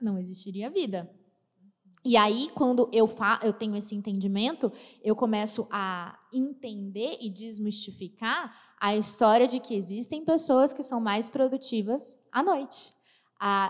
não 0.00 0.18
existiria 0.18 0.70
vida. 0.70 1.10
E 2.04 2.16
aí, 2.16 2.50
quando 2.54 2.88
eu, 2.92 3.06
fa 3.06 3.38
eu 3.42 3.52
tenho 3.52 3.76
esse 3.76 3.94
entendimento, 3.94 4.72
eu 5.04 5.14
começo 5.14 5.68
a 5.70 6.18
entender 6.32 7.16
e 7.20 7.30
desmistificar 7.30 8.56
a 8.80 8.96
história 8.96 9.46
de 9.46 9.60
que 9.60 9.74
existem 9.74 10.24
pessoas 10.24 10.72
que 10.72 10.82
são 10.82 11.00
mais 11.00 11.28
produtivas 11.28 12.18
à 12.32 12.42
noite 12.42 12.92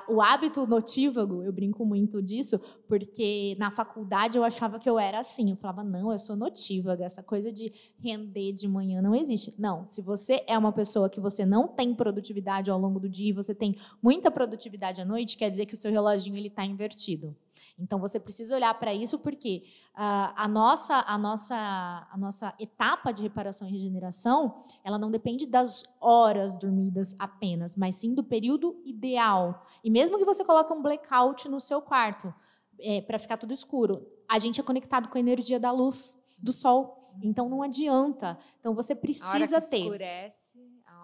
o 0.09 0.21
hábito 0.21 0.67
notívago, 0.67 1.43
eu 1.43 1.53
brinco 1.53 1.85
muito 1.85 2.23
disso, 2.23 2.61
porque 2.87 3.57
na 3.59 3.71
faculdade 3.71 4.37
eu 4.37 4.45
achava 4.45 4.79
que 4.79 4.89
eu 4.89 4.99
era 4.99 5.19
assim. 5.21 5.51
Eu 5.51 5.57
falava, 5.57 5.83
não, 5.83 6.13
eu 6.13 6.19
sou 6.19 6.37
notívaga, 6.37 7.05
essa 7.05 7.23
coisa 7.23 7.51
de 7.51 7.73
render 7.99 8.53
de 8.53 8.69
manhã 8.69 9.01
não 9.01 9.15
existe. 9.15 9.59
Não, 9.59 9.87
se 9.87 10.03
você 10.03 10.45
é 10.47 10.59
uma 10.59 10.73
pessoa 10.73 11.09
que 11.09 11.21
você 11.21 11.47
não 11.47 11.67
tem 11.67 11.95
produtividade 11.95 12.71
ao 12.71 12.79
longo 12.79 13.01
do 13.01 13.09
dia 13.09 13.31
e 13.31 13.33
você 13.33 13.55
tem 13.55 13.77
muita 14.03 14.31
produtividade 14.31 15.01
à 15.01 15.05
noite, 15.05 15.39
quer 15.39 15.49
dizer 15.49 15.65
que 15.65 15.75
o 15.75 15.77
seu 15.77 15.91
reloginho 15.91 16.37
está 16.37 16.65
invertido. 16.65 17.35
Então 17.79 17.99
você 17.99 18.21
precisa 18.21 18.55
olhar 18.55 18.73
para 18.79 18.95
isso 18.95 19.19
porque 19.19 19.65
uh, 19.95 20.33
a, 20.37 20.49
nossa, 20.49 21.05
a, 21.07 21.19
nossa, 21.19 21.57
a 21.57 22.17
nossa 22.17 22.55
etapa 22.59 23.13
de 23.13 23.23
reparação 23.23 23.69
e 23.69 23.73
regeneração 23.73 24.65
ela 24.85 24.99
não 24.99 25.11
depende 25.11 25.47
das 25.47 25.83
horas 26.01 26.57
dormidas 26.57 27.15
apenas, 27.19 27.77
mas 27.77 27.97
sim 27.97 28.15
do 28.15 28.23
período 28.23 28.81
ideal. 28.85 29.67
E 29.83 29.91
mesmo 29.91 30.19
que 30.19 30.25
você 30.25 30.45
coloque 30.45 30.73
um 30.73 30.83
blackout 30.83 31.49
no 31.49 31.61
seu 31.61 31.81
quarto 31.81 32.33
é, 32.81 33.01
para 33.01 33.19
ficar 33.19 33.37
tudo 33.37 33.53
escuro, 33.53 34.07
a 34.29 34.39
gente 34.39 34.61
é 34.61 34.63
conectado 34.63 35.09
com 35.09 35.17
a 35.17 35.21
energia 35.21 35.59
da 35.59 35.71
luz, 35.71 36.19
do 36.39 36.53
sol. 36.53 37.01
Então 37.23 37.49
não 37.49 37.63
adianta. 37.63 38.39
Então 38.59 38.75
você 38.75 38.95
precisa 38.95 39.27
a 39.27 39.33
hora 39.33 39.47
que 39.47 39.71
ter. 39.71 39.79
Escurece 39.79 40.52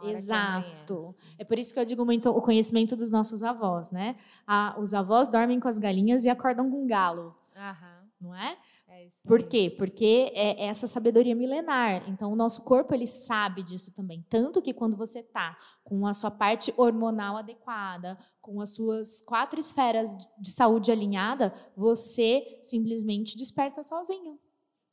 Exato. 0.02 1.14
É 1.38 1.44
por 1.44 1.58
isso 1.58 1.72
que 1.72 1.80
eu 1.80 1.84
digo 1.84 2.04
muito 2.04 2.28
o 2.30 2.40
conhecimento 2.40 2.96
dos 2.96 3.10
nossos 3.10 3.42
avós, 3.42 3.90
né? 3.90 4.16
Ah, 4.46 4.76
os 4.78 4.94
avós 4.94 5.28
dormem 5.28 5.58
com 5.58 5.68
as 5.68 5.78
galinhas 5.78 6.24
e 6.24 6.28
acordam 6.28 6.70
com 6.70 6.84
o 6.84 6.86
galo. 6.86 7.34
Aham. 7.56 7.98
Não 8.20 8.34
é? 8.34 8.58
é 8.88 9.06
isso 9.06 9.22
por 9.26 9.42
quê? 9.44 9.72
Porque 9.78 10.32
é 10.34 10.66
essa 10.66 10.88
sabedoria 10.88 11.34
milenar. 11.34 12.08
Então, 12.08 12.32
o 12.32 12.36
nosso 12.36 12.62
corpo 12.62 12.92
ele 12.92 13.06
sabe 13.06 13.62
disso 13.62 13.94
também. 13.94 14.24
Tanto 14.28 14.60
que 14.60 14.74
quando 14.74 14.96
você 14.96 15.20
está 15.20 15.56
com 15.84 16.04
a 16.04 16.12
sua 16.12 16.30
parte 16.30 16.74
hormonal 16.76 17.36
adequada, 17.36 18.18
com 18.40 18.60
as 18.60 18.74
suas 18.74 19.22
quatro 19.22 19.60
esferas 19.60 20.16
de 20.38 20.50
saúde 20.50 20.90
alinhada, 20.90 21.54
você 21.76 22.58
simplesmente 22.62 23.36
desperta 23.36 23.84
sozinho. 23.84 24.38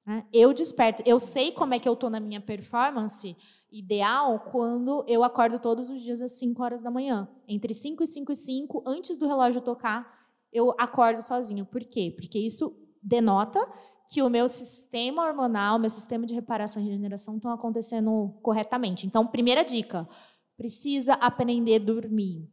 Né? 0.06 0.26
Eu 0.32 0.54
desperto. 0.54 1.02
Eu 1.06 1.20
sei 1.20 1.52
como 1.52 1.74
é 1.74 1.80
que 1.80 1.88
eu 1.90 1.94
estou 1.94 2.10
na 2.10 2.20
minha 2.20 2.40
performance 2.40 3.36
ideal 3.72 4.40
quando 4.52 5.04
eu 5.08 5.24
acordo 5.24 5.60
todos 5.60 5.90
os 5.90 6.02
dias 6.02 6.22
às 6.22 6.34
5 6.34 6.64
horas 6.64 6.82
da 6.82 6.92
manhã. 6.92 7.28
Entre 7.48 7.74
5 7.74 8.04
e 8.04 8.08
5 8.08 8.32
e 8.32 8.36
5, 8.36 8.84
antes 8.86 9.18
do 9.18 9.28
relógio 9.28 9.62
tocar, 9.62 10.08
eu 10.52 10.74
acordo 10.78 11.22
sozinho. 11.22 11.66
Por 11.66 11.82
quê? 11.82 12.14
Porque 12.16 12.40
isso 12.40 12.74
denota 13.02 13.60
que 14.08 14.22
o 14.22 14.30
meu 14.30 14.48
sistema 14.48 15.26
hormonal, 15.26 15.80
meu 15.80 15.90
sistema 15.90 16.26
de 16.26 16.34
reparação 16.34 16.82
e 16.82 16.86
regeneração 16.86 17.36
estão 17.36 17.52
acontecendo 17.52 18.38
corretamente. 18.42 19.08
Então, 19.08 19.26
primeira 19.26 19.66
dica, 19.66 20.08
precisa 20.56 21.14
aprender 21.16 21.76
a 21.76 21.86
dormir. 21.86 22.48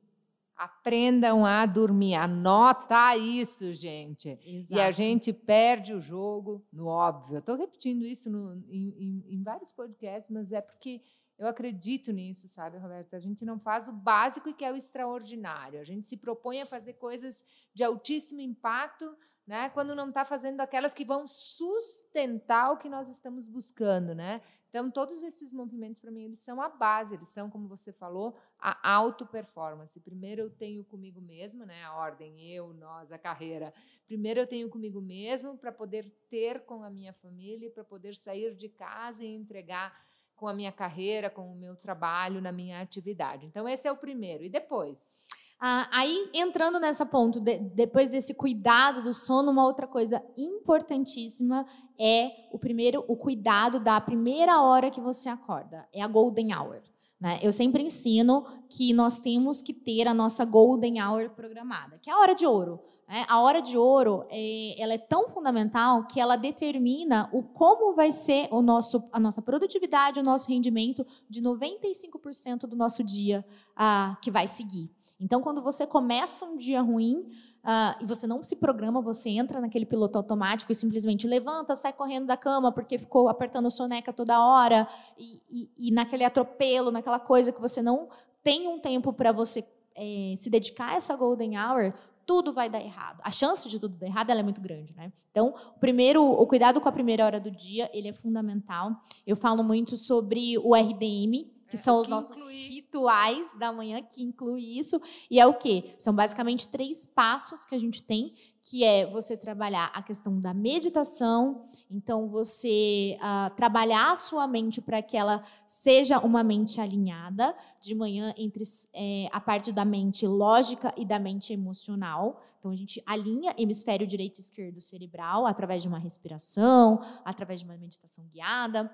Aprendam 0.62 1.44
a 1.44 1.66
dormir. 1.66 2.14
Anota 2.14 3.16
isso, 3.16 3.72
gente. 3.72 4.38
Exato. 4.44 4.80
E 4.80 4.80
a 4.80 4.92
gente 4.92 5.32
perde 5.32 5.92
o 5.92 6.00
jogo 6.00 6.64
no 6.72 6.86
óbvio. 6.86 7.38
Estou 7.38 7.56
repetindo 7.56 8.04
isso 8.04 8.30
no, 8.30 8.54
em, 8.68 8.94
em, 8.96 9.24
em, 9.34 9.42
vários 9.42 9.72
podcasts, 9.72 10.30
mas 10.30 10.52
é 10.52 10.60
porque 10.60 11.02
eu 11.38 11.48
acredito 11.48 12.12
nisso, 12.12 12.46
sabe, 12.48 12.78
Roberta? 12.78 13.16
A 13.16 13.20
gente 13.20 13.44
não 13.44 13.58
faz 13.58 13.88
o 13.88 13.92
básico 13.92 14.48
e 14.48 14.54
que 14.54 14.64
é 14.64 14.72
o 14.72 14.76
extraordinário. 14.76 15.80
A 15.80 15.84
gente 15.84 16.08
se 16.08 16.16
propõe 16.16 16.60
a 16.60 16.66
fazer 16.66 16.94
coisas 16.94 17.44
de 17.74 17.82
altíssimo 17.82 18.40
impacto, 18.40 19.16
né? 19.46 19.70
Quando 19.70 19.94
não 19.94 20.08
está 20.08 20.24
fazendo 20.24 20.60
aquelas 20.60 20.94
que 20.94 21.04
vão 21.04 21.26
sustentar 21.26 22.72
o 22.72 22.76
que 22.76 22.88
nós 22.88 23.08
estamos 23.08 23.48
buscando, 23.48 24.14
né? 24.14 24.40
Então, 24.72 24.90
todos 24.90 25.22
esses 25.22 25.52
movimentos, 25.52 26.00
para 26.00 26.10
mim, 26.10 26.24
eles 26.24 26.38
são 26.38 26.58
a 26.58 26.66
base, 26.66 27.12
eles 27.12 27.28
são, 27.28 27.50
como 27.50 27.68
você 27.68 27.92
falou, 27.92 28.38
a 28.58 28.90
auto-performance. 28.90 30.00
Primeiro 30.00 30.40
eu 30.42 30.50
tenho 30.50 30.82
comigo 30.82 31.20
mesma, 31.20 31.66
né? 31.66 31.84
A 31.84 31.94
ordem, 31.94 32.40
eu, 32.40 32.72
nós, 32.72 33.12
a 33.12 33.18
carreira. 33.18 33.74
Primeiro 34.06 34.40
eu 34.40 34.46
tenho 34.46 34.70
comigo 34.70 34.98
mesmo 34.98 35.58
para 35.58 35.70
poder 35.70 36.10
ter 36.30 36.64
com 36.64 36.82
a 36.82 36.88
minha 36.88 37.12
família, 37.12 37.70
para 37.70 37.84
poder 37.84 38.14
sair 38.14 38.54
de 38.54 38.70
casa 38.70 39.22
e 39.22 39.28
entregar 39.28 39.94
com 40.42 40.48
a 40.48 40.52
minha 40.52 40.72
carreira, 40.72 41.30
com 41.30 41.52
o 41.52 41.54
meu 41.54 41.76
trabalho, 41.76 42.40
na 42.40 42.50
minha 42.50 42.80
atividade. 42.80 43.46
Então, 43.46 43.68
esse 43.68 43.86
é 43.86 43.92
o 43.92 43.96
primeiro. 43.96 44.42
E 44.42 44.48
depois? 44.48 45.16
Ah, 45.60 45.88
aí, 45.92 46.30
entrando 46.34 46.80
nessa 46.80 47.06
ponto, 47.06 47.38
de, 47.38 47.58
depois 47.58 48.10
desse 48.10 48.34
cuidado 48.34 49.04
do 49.04 49.14
sono, 49.14 49.52
uma 49.52 49.64
outra 49.64 49.86
coisa 49.86 50.20
importantíssima 50.36 51.64
é 51.96 52.32
o 52.50 52.58
primeiro, 52.58 53.04
o 53.06 53.16
cuidado 53.16 53.78
da 53.78 54.00
primeira 54.00 54.60
hora 54.60 54.90
que 54.90 55.00
você 55.00 55.28
acorda. 55.28 55.86
É 55.92 56.02
a 56.02 56.08
golden 56.08 56.52
hour. 56.52 56.82
Né? 57.22 57.38
Eu 57.40 57.52
sempre 57.52 57.84
ensino 57.84 58.44
que 58.68 58.92
nós 58.92 59.20
temos 59.20 59.62
que 59.62 59.72
ter 59.72 60.08
a 60.08 60.12
nossa 60.12 60.44
golden 60.44 61.00
hour 61.00 61.30
programada, 61.30 61.96
que 62.00 62.10
é 62.10 62.12
a 62.12 62.18
hora 62.18 62.34
de 62.34 62.44
ouro. 62.44 62.80
Né? 63.06 63.24
A 63.28 63.40
hora 63.40 63.62
de 63.62 63.78
ouro 63.78 64.26
é, 64.28 64.74
ela 64.82 64.94
é 64.94 64.98
tão 64.98 65.28
fundamental 65.28 66.04
que 66.08 66.18
ela 66.18 66.34
determina 66.34 67.30
o 67.32 67.40
como 67.40 67.94
vai 67.94 68.10
ser 68.10 68.48
o 68.50 68.60
nosso, 68.60 69.08
a 69.12 69.20
nossa 69.20 69.40
produtividade, 69.40 70.18
o 70.18 70.22
nosso 70.24 70.48
rendimento 70.48 71.06
de 71.30 71.40
95% 71.40 72.66
do 72.66 72.74
nosso 72.74 73.04
dia 73.04 73.46
ah, 73.76 74.18
que 74.20 74.28
vai 74.28 74.48
seguir. 74.48 74.90
Então, 75.20 75.40
quando 75.40 75.62
você 75.62 75.86
começa 75.86 76.44
um 76.44 76.56
dia 76.56 76.82
ruim, 76.82 77.24
Uh, 77.62 78.02
e 78.02 78.06
você 78.06 78.26
não 78.26 78.42
se 78.42 78.56
programa, 78.56 79.00
você 79.00 79.30
entra 79.30 79.60
naquele 79.60 79.86
piloto 79.86 80.18
automático 80.18 80.72
e 80.72 80.74
simplesmente 80.74 81.28
levanta, 81.28 81.76
sai 81.76 81.92
correndo 81.92 82.26
da 82.26 82.36
cama 82.36 82.72
porque 82.72 82.98
ficou 82.98 83.28
apertando 83.28 83.70
soneca 83.70 84.12
toda 84.12 84.44
hora, 84.44 84.88
e, 85.16 85.40
e, 85.48 85.70
e 85.78 85.90
naquele 85.92 86.24
atropelo, 86.24 86.90
naquela 86.90 87.20
coisa 87.20 87.52
que 87.52 87.60
você 87.60 87.80
não 87.80 88.08
tem 88.42 88.66
um 88.66 88.80
tempo 88.80 89.12
para 89.12 89.30
você 89.30 89.64
é, 89.94 90.34
se 90.36 90.50
dedicar 90.50 90.90
a 90.90 90.94
essa 90.94 91.14
golden 91.14 91.56
hour, 91.56 91.92
tudo 92.26 92.52
vai 92.52 92.68
dar 92.68 92.80
errado. 92.80 93.20
A 93.22 93.30
chance 93.30 93.68
de 93.68 93.78
tudo 93.78 93.96
dar 93.96 94.06
errado 94.06 94.30
é 94.30 94.42
muito 94.42 94.60
grande, 94.60 94.92
né? 94.94 95.12
Então, 95.30 95.54
o 95.76 95.78
primeiro, 95.78 96.24
o 96.24 96.46
cuidado 96.46 96.80
com 96.80 96.88
a 96.88 96.92
primeira 96.92 97.24
hora 97.24 97.40
do 97.40 97.50
dia, 97.50 97.90
ele 97.92 98.08
é 98.08 98.12
fundamental. 98.12 98.92
Eu 99.26 99.36
falo 99.36 99.62
muito 99.62 99.96
sobre 99.96 100.58
o 100.58 100.74
RDM, 100.74 101.50
que 101.72 101.76
é, 101.76 101.80
são 101.80 102.00
os 102.00 102.04
que 102.04 102.10
nossos 102.10 102.36
inclui... 102.36 102.68
rituais 102.68 103.58
da 103.58 103.72
manhã, 103.72 104.02
que 104.02 104.22
inclui 104.22 104.78
isso. 104.78 105.00
E 105.30 105.40
é 105.40 105.46
o 105.46 105.54
quê? 105.54 105.94
São 105.98 106.14
basicamente 106.14 106.68
três 106.68 107.06
passos 107.06 107.64
que 107.64 107.74
a 107.74 107.78
gente 107.78 108.02
tem, 108.02 108.34
que 108.62 108.84
é 108.84 109.10
você 109.10 109.38
trabalhar 109.38 109.90
a 109.94 110.02
questão 110.02 110.38
da 110.38 110.52
meditação, 110.52 111.66
então 111.90 112.28
você 112.28 113.16
uh, 113.18 113.56
trabalhar 113.56 114.12
a 114.12 114.16
sua 114.16 114.46
mente 114.46 114.82
para 114.82 115.00
que 115.00 115.16
ela 115.16 115.42
seja 115.66 116.18
uma 116.18 116.44
mente 116.44 116.78
alinhada, 116.78 117.56
de 117.80 117.94
manhã 117.94 118.34
entre 118.36 118.62
é, 118.92 119.28
a 119.32 119.40
parte 119.40 119.72
da 119.72 119.84
mente 119.84 120.26
lógica 120.26 120.92
e 120.94 121.06
da 121.06 121.18
mente 121.18 121.54
emocional. 121.54 122.42
Então, 122.58 122.70
a 122.70 122.76
gente 122.76 123.02
alinha 123.06 123.54
hemisfério 123.56 124.06
direito 124.06 124.36
e 124.36 124.40
esquerdo 124.42 124.80
cerebral 124.80 125.46
através 125.46 125.82
de 125.82 125.88
uma 125.88 125.98
respiração, 125.98 127.00
através 127.24 127.60
de 127.60 127.66
uma 127.66 127.76
meditação 127.78 128.24
guiada. 128.26 128.88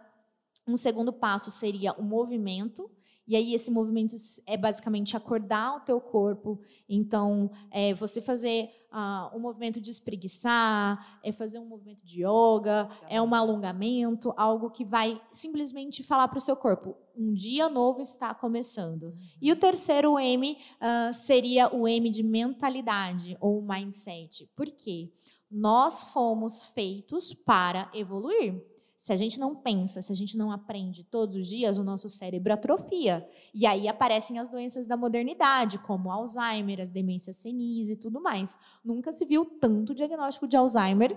Um 0.68 0.76
segundo 0.76 1.12
passo 1.12 1.50
seria 1.50 1.94
o 1.94 2.02
movimento. 2.02 2.90
E 3.26 3.36
aí 3.36 3.54
esse 3.54 3.70
movimento 3.70 4.14
é 4.46 4.56
basicamente 4.56 5.16
acordar 5.16 5.76
o 5.76 5.80
teu 5.80 6.00
corpo. 6.00 6.60
Então, 6.88 7.50
é 7.70 7.92
você 7.92 8.22
fazer 8.22 8.70
uh, 8.92 9.36
um 9.36 9.40
movimento 9.40 9.80
de 9.80 9.90
espreguiçar, 9.90 11.20
é 11.22 11.30
fazer 11.30 11.58
um 11.58 11.66
movimento 11.66 12.02
de 12.02 12.22
yoga, 12.22 12.88
é 13.08 13.20
um 13.20 13.34
alongamento, 13.34 14.32
algo 14.34 14.70
que 14.70 14.84
vai 14.84 15.20
simplesmente 15.30 16.02
falar 16.02 16.28
para 16.28 16.38
o 16.38 16.40
seu 16.40 16.56
corpo: 16.56 16.96
um 17.16 17.32
dia 17.32 17.68
novo 17.68 18.00
está 18.00 18.34
começando. 18.34 19.04
Uhum. 19.04 19.18
E 19.40 19.52
o 19.52 19.56
terceiro 19.56 20.18
M 20.18 20.52
uh, 20.52 21.12
seria 21.12 21.74
o 21.74 21.86
M 21.86 22.10
de 22.10 22.22
mentalidade 22.22 23.36
ou 23.40 23.60
mindset. 23.62 24.50
Por 24.56 24.66
quê? 24.66 25.12
Nós 25.50 26.02
fomos 26.02 26.64
feitos 26.64 27.32
para 27.32 27.90
evoluir. 27.94 28.62
Se 28.98 29.12
a 29.12 29.16
gente 29.16 29.38
não 29.38 29.54
pensa, 29.54 30.02
se 30.02 30.10
a 30.10 30.14
gente 30.14 30.36
não 30.36 30.50
aprende 30.50 31.04
todos 31.04 31.36
os 31.36 31.46
dias, 31.46 31.78
o 31.78 31.84
nosso 31.84 32.08
cérebro 32.08 32.52
atrofia. 32.52 33.26
E 33.54 33.64
aí 33.64 33.86
aparecem 33.86 34.40
as 34.40 34.48
doenças 34.48 34.86
da 34.86 34.96
modernidade, 34.96 35.78
como 35.78 36.10
Alzheimer, 36.10 36.80
as 36.80 36.90
demências 36.90 37.36
senis 37.36 37.88
e 37.88 37.96
tudo 37.96 38.20
mais. 38.20 38.58
Nunca 38.84 39.12
se 39.12 39.24
viu 39.24 39.44
tanto 39.44 39.94
diagnóstico 39.94 40.48
de 40.48 40.56
Alzheimer 40.56 41.16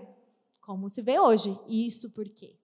como 0.62 0.88
se 0.90 1.02
vê 1.02 1.20
hoje. 1.20 1.60
Isso 1.68 2.12
por 2.12 2.30
quê? 2.30 2.61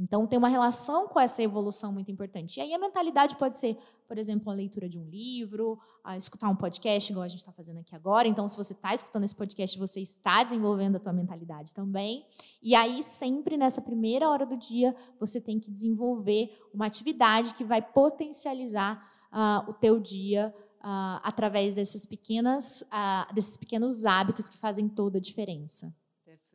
Então, 0.00 0.26
tem 0.26 0.38
uma 0.38 0.48
relação 0.48 1.06
com 1.06 1.20
essa 1.20 1.42
evolução 1.42 1.92
muito 1.92 2.10
importante. 2.10 2.56
E 2.56 2.62
aí, 2.62 2.72
a 2.72 2.78
mentalidade 2.78 3.36
pode 3.36 3.58
ser, 3.58 3.76
por 4.08 4.16
exemplo, 4.16 4.50
a 4.50 4.54
leitura 4.54 4.88
de 4.88 4.98
um 4.98 5.04
livro, 5.04 5.78
a 6.02 6.16
escutar 6.16 6.48
um 6.48 6.56
podcast, 6.56 7.12
igual 7.12 7.22
a 7.22 7.28
gente 7.28 7.40
está 7.40 7.52
fazendo 7.52 7.80
aqui 7.80 7.94
agora. 7.94 8.26
Então, 8.26 8.48
se 8.48 8.56
você 8.56 8.72
está 8.72 8.94
escutando 8.94 9.24
esse 9.24 9.34
podcast, 9.34 9.78
você 9.78 10.00
está 10.00 10.42
desenvolvendo 10.42 10.96
a 10.96 10.98
tua 10.98 11.12
mentalidade 11.12 11.74
também. 11.74 12.24
E 12.62 12.74
aí, 12.74 13.02
sempre 13.02 13.58
nessa 13.58 13.82
primeira 13.82 14.26
hora 14.30 14.46
do 14.46 14.56
dia, 14.56 14.96
você 15.18 15.38
tem 15.38 15.60
que 15.60 15.70
desenvolver 15.70 16.48
uma 16.72 16.86
atividade 16.86 17.52
que 17.52 17.62
vai 17.62 17.82
potencializar 17.82 19.06
uh, 19.30 19.70
o 19.70 19.74
teu 19.74 20.00
dia 20.00 20.54
uh, 20.78 21.20
através 21.22 21.74
dessas 21.74 22.06
pequenas, 22.06 22.82
uh, 22.82 23.34
desses 23.34 23.58
pequenos 23.58 24.06
hábitos 24.06 24.48
que 24.48 24.56
fazem 24.56 24.88
toda 24.88 25.18
a 25.18 25.20
diferença. 25.20 25.94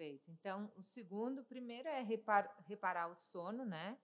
Perfeito. 0.05 0.31
Então, 0.39 0.69
o 0.77 0.83
segundo, 0.83 1.43
primeiro 1.43 1.87
é 1.87 2.01
repar, 2.01 2.47
reparar 2.67 3.09
o 3.09 3.15
sono, 3.15 3.65
né? 3.65 3.97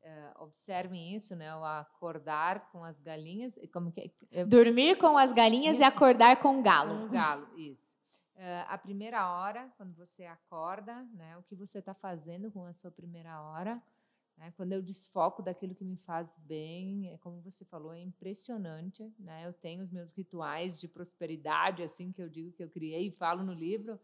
Uh, 0.00 0.44
observem 0.44 1.16
isso, 1.16 1.34
né? 1.34 1.54
O 1.56 1.64
acordar 1.64 2.70
com 2.70 2.84
as 2.84 3.00
galinhas, 3.00 3.58
como 3.72 3.90
que 3.90 4.12
é? 4.30 4.44
dormir 4.44 4.96
com 4.96 5.18
as 5.18 5.32
galinhas 5.32 5.74
isso. 5.74 5.82
e 5.82 5.84
acordar 5.84 6.38
com 6.38 6.60
o 6.60 6.62
galo. 6.62 7.00
Com 7.00 7.06
o 7.06 7.08
galo, 7.08 7.48
isso. 7.58 7.98
Uh, 8.36 8.64
a 8.68 8.78
primeira 8.78 9.28
hora, 9.28 9.68
quando 9.76 9.92
você 9.96 10.24
acorda, 10.24 11.02
né? 11.12 11.36
O 11.36 11.42
que 11.42 11.56
você 11.56 11.80
está 11.80 11.92
fazendo 11.92 12.52
com 12.52 12.64
a 12.64 12.72
sua 12.72 12.92
primeira 12.92 13.42
hora? 13.42 13.82
Né? 14.36 14.52
Quando 14.56 14.72
eu 14.72 14.80
desfoco 14.80 15.42
daquilo 15.42 15.74
que 15.74 15.84
me 15.84 15.96
faz 15.96 16.32
bem, 16.46 17.10
é 17.12 17.18
como 17.18 17.40
você 17.40 17.64
falou, 17.64 17.92
é 17.92 18.00
impressionante, 18.00 19.12
né? 19.18 19.44
Eu 19.44 19.52
tenho 19.52 19.82
os 19.82 19.90
meus 19.90 20.12
rituais 20.12 20.78
de 20.80 20.86
prosperidade, 20.86 21.82
assim 21.82 22.12
que 22.12 22.22
eu 22.22 22.28
digo 22.28 22.52
que 22.52 22.62
eu 22.62 22.70
criei 22.70 23.08
e 23.08 23.10
falo 23.10 23.42
no 23.42 23.52
livro 23.52 23.98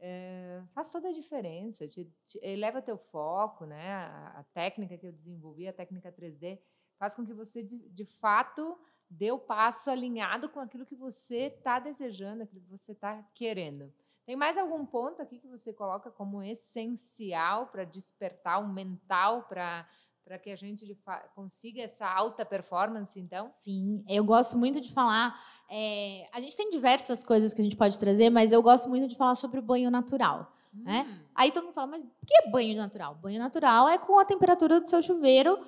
é, 0.00 0.62
faz 0.74 0.90
toda 0.90 1.08
a 1.08 1.12
diferença, 1.12 1.86
te, 1.86 2.10
te, 2.26 2.38
eleva 2.42 2.80
teu 2.80 2.96
foco, 2.96 3.66
né? 3.66 3.92
A, 3.92 4.40
a, 4.40 4.44
técnica 4.44 4.96
que 4.96 5.06
eu 5.06 5.12
desenvolvi, 5.12 5.68
a 5.68 5.72
técnica 5.72 6.10
3D, 6.10 6.58
faz 6.98 7.14
com 7.14 7.24
que 7.24 7.34
você, 7.34 7.62
de, 7.62 7.78
de 7.90 8.04
fato, 8.04 8.78
dê 9.08 9.30
o 9.30 9.38
passo 9.38 9.90
alinhado 9.90 10.48
com 10.48 10.58
aquilo 10.58 10.86
que 10.86 10.94
você 10.94 11.46
está 11.46 11.78
desejando, 11.78 12.42
aquilo 12.42 12.62
que 12.62 12.70
você 12.70 12.92
está 12.92 13.22
querendo. 13.34 13.92
Tem 14.24 14.36
mais 14.36 14.56
algum 14.56 14.86
ponto 14.86 15.20
aqui 15.20 15.38
que 15.38 15.48
você 15.48 15.72
coloca 15.72 16.10
como 16.10 16.42
essencial 16.42 17.66
para 17.66 17.84
despertar 17.84 18.58
o 18.58 18.68
mental, 18.68 19.42
para 19.48 19.88
para 20.30 20.38
que 20.38 20.48
a 20.52 20.56
gente 20.56 20.96
consiga 21.34 21.82
essa 21.82 22.06
alta 22.06 22.46
performance, 22.46 23.18
então? 23.18 23.48
Sim, 23.48 24.04
eu 24.08 24.22
gosto 24.22 24.56
muito 24.56 24.80
de 24.80 24.92
falar. 24.92 25.36
É, 25.68 26.24
a 26.32 26.38
gente 26.38 26.56
tem 26.56 26.70
diversas 26.70 27.24
coisas 27.24 27.52
que 27.52 27.60
a 27.60 27.64
gente 27.64 27.74
pode 27.74 27.98
trazer, 27.98 28.30
mas 28.30 28.52
eu 28.52 28.62
gosto 28.62 28.88
muito 28.88 29.08
de 29.08 29.16
falar 29.16 29.34
sobre 29.34 29.58
o 29.58 29.62
banho 29.62 29.90
natural. 29.90 30.56
Né? 30.72 31.04
Hum. 31.04 31.10
Né? 31.10 31.20
Aí 31.34 31.50
todo 31.50 31.64
mundo 31.64 31.74
fala, 31.74 31.88
mas 31.88 32.04
o 32.04 32.06
que 32.24 32.32
é 32.32 32.48
banho 32.48 32.76
natural? 32.76 33.16
Banho 33.16 33.40
natural 33.40 33.88
é 33.88 33.98
com 33.98 34.20
a 34.20 34.24
temperatura 34.24 34.78
do 34.78 34.86
seu 34.86 35.02
chuveiro 35.02 35.58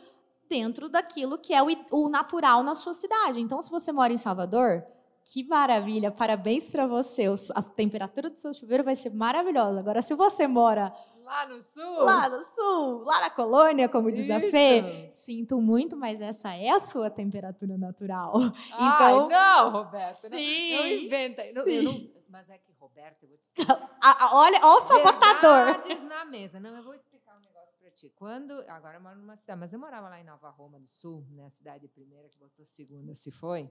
dentro 0.49 0.89
daquilo 0.89 1.37
que 1.39 1.53
é 1.53 1.61
o, 1.61 1.67
o 1.91 2.09
natural 2.09 2.63
na 2.63 2.77
sua 2.77 2.95
cidade. 2.95 3.41
Então, 3.41 3.61
se 3.61 3.69
você 3.69 3.91
mora 3.91 4.13
em 4.13 4.17
Salvador, 4.17 4.87
que 5.25 5.43
maravilha, 5.43 6.13
parabéns 6.13 6.71
para 6.71 6.87
você. 6.87 7.25
A 7.53 7.63
temperatura 7.63 8.31
do 8.31 8.39
seu 8.39 8.53
chuveiro 8.53 8.85
vai 8.85 8.95
ser 8.95 9.11
maravilhosa. 9.11 9.81
Agora, 9.81 10.03
se 10.03 10.15
você 10.15 10.47
mora 10.47 10.95
Lá 11.23 11.47
no 11.47 11.63
sul? 11.63 12.05
Lá 12.05 12.29
no 12.29 12.45
sul, 12.45 13.05
lá 13.05 13.21
na 13.21 13.31
colônia, 13.31 13.89
como 13.89 14.11
diz 14.11 14.25
Isso. 14.25 14.33
a 14.33 14.41
Fê. 14.41 15.09
Sinto 15.13 15.61
muito, 15.61 15.97
mas 15.97 16.21
essa 16.21 16.55
é 16.55 16.71
a 16.71 16.81
sua 16.81 17.09
temperatura 17.09 17.79
natural. 17.79 18.35
Ai, 18.73 19.13
então, 19.13 19.29
não, 19.29 19.71
Roberta. 19.71 20.29
Sim, 20.29 20.77
não, 20.77 20.83
não 20.83 20.89
inventa. 20.89 21.43
Não, 21.53 21.65
não, 21.65 22.11
mas 22.29 22.51
é 22.51 22.59
que, 22.59 22.73
Roberta, 22.73 23.25
eu 23.25 23.29
vou 23.29 23.39
te 23.39 23.45
explicar. 23.55 23.99
olha, 24.33 24.61
olha 24.63 24.67
o 24.67 24.81
sabotador. 24.81 26.03
Na 26.09 26.25
mesa. 26.25 26.59
Não, 26.59 26.77
eu 26.77 26.83
vou 26.83 26.95
explicar 26.95 27.37
um 27.37 27.41
negócio 27.41 27.77
para 27.79 27.91
ti. 27.91 28.13
Quando, 28.17 28.53
agora 28.69 28.97
eu 28.97 29.01
moro 29.01 29.17
numa 29.17 29.37
cidade, 29.37 29.61
mas 29.61 29.73
eu 29.73 29.79
morava 29.79 30.09
lá 30.09 30.21
em 30.21 30.25
Nova 30.25 30.51
Roma 30.51 30.81
do 30.81 30.89
Sul, 30.89 31.25
né, 31.31 31.45
a 31.45 31.51
cidade 31.51 31.87
primeira 31.89 32.29
que 32.29 32.39
botou 32.39 32.65
segunda, 32.65 33.15
se 33.15 33.31
foi. 33.31 33.71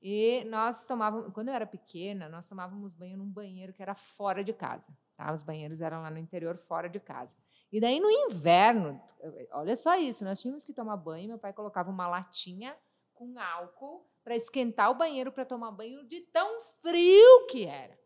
E 0.00 0.44
nós 0.44 0.84
tomávamos, 0.84 1.32
quando 1.32 1.48
eu 1.48 1.54
era 1.54 1.66
pequena, 1.66 2.28
nós 2.28 2.46
tomávamos 2.46 2.92
banho 2.94 3.18
num 3.18 3.28
banheiro 3.28 3.72
que 3.72 3.82
era 3.82 3.94
fora 3.94 4.44
de 4.44 4.52
casa. 4.52 4.92
Tá? 5.18 5.34
Os 5.34 5.42
banheiros 5.42 5.80
eram 5.80 6.00
lá 6.00 6.10
no 6.10 6.18
interior, 6.18 6.56
fora 6.56 6.88
de 6.88 7.00
casa. 7.00 7.36
E 7.72 7.80
daí 7.80 7.98
no 7.98 8.08
inverno, 8.08 9.02
olha 9.50 9.74
só 9.74 9.98
isso, 9.98 10.24
nós 10.24 10.40
tínhamos 10.40 10.64
que 10.64 10.72
tomar 10.72 10.96
banho. 10.96 11.28
Meu 11.28 11.38
pai 11.38 11.52
colocava 11.52 11.90
uma 11.90 12.06
latinha 12.06 12.74
com 13.12 13.36
álcool 13.36 14.08
para 14.22 14.36
esquentar 14.36 14.90
o 14.92 14.94
banheiro 14.94 15.32
para 15.32 15.44
tomar 15.44 15.72
banho 15.72 16.06
de 16.06 16.20
tão 16.32 16.60
frio 16.80 17.46
que 17.50 17.66
era. 17.66 17.98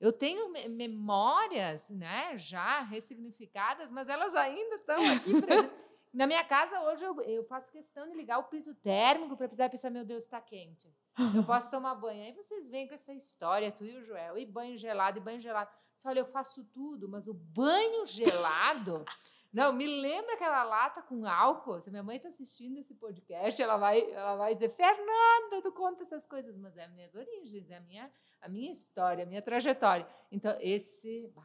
Eu 0.00 0.12
tenho 0.12 0.52
memórias, 0.70 1.90
né, 1.90 2.38
já 2.38 2.80
ressignificadas, 2.80 3.90
mas 3.90 4.08
elas 4.08 4.34
ainda 4.34 4.76
estão 4.76 5.10
aqui 5.10 5.42
presentes. 5.42 5.81
Na 6.12 6.26
minha 6.26 6.44
casa, 6.44 6.78
hoje, 6.82 7.04
eu, 7.04 7.20
eu 7.22 7.44
faço 7.44 7.70
questão 7.70 8.06
de 8.06 8.14
ligar 8.14 8.38
o 8.38 8.44
piso 8.44 8.74
térmico 8.74 9.36
para 9.36 9.48
precisar 9.48 9.70
pensar, 9.70 9.88
meu 9.88 10.04
Deus, 10.04 10.24
está 10.24 10.40
quente. 10.40 10.94
Eu 11.34 11.44
posso 11.44 11.70
tomar 11.70 11.94
banho. 11.94 12.22
Aí 12.22 12.32
vocês 12.32 12.68
vêm 12.68 12.86
com 12.86 12.94
essa 12.94 13.14
história, 13.14 13.72
tu 13.72 13.84
e 13.84 13.96
o 13.96 14.02
Joel, 14.02 14.36
e 14.36 14.44
banho 14.44 14.76
gelado, 14.76 15.18
e 15.18 15.22
banho 15.22 15.40
gelado. 15.40 15.70
Só 15.96 16.10
olha, 16.10 16.20
eu 16.20 16.26
faço 16.26 16.64
tudo, 16.64 17.08
mas 17.08 17.26
o 17.26 17.34
banho 17.34 18.04
gelado... 18.06 19.04
Não, 19.52 19.70
me 19.70 19.86
lembra 19.86 20.32
aquela 20.32 20.64
lata 20.64 21.02
com 21.02 21.26
álcool. 21.26 21.78
Se 21.78 21.90
minha 21.90 22.02
mãe 22.02 22.16
está 22.16 22.30
assistindo 22.30 22.78
esse 22.78 22.94
podcast, 22.94 23.60
ela 23.60 23.76
vai, 23.76 24.00
ela 24.10 24.34
vai 24.34 24.54
dizer, 24.54 24.70
Fernanda, 24.70 25.60
tu 25.62 25.70
conta 25.72 26.02
essas 26.02 26.26
coisas, 26.26 26.56
mas 26.56 26.78
é 26.78 26.84
as 26.84 26.92
minhas 26.94 27.14
origens, 27.14 27.70
é 27.70 27.76
a 27.76 27.80
minha, 27.80 28.10
a 28.40 28.48
minha 28.48 28.70
história, 28.70 29.24
a 29.24 29.26
minha 29.26 29.42
trajetória. 29.42 30.08
Então, 30.30 30.56
esse... 30.58 31.30
Bah, 31.34 31.44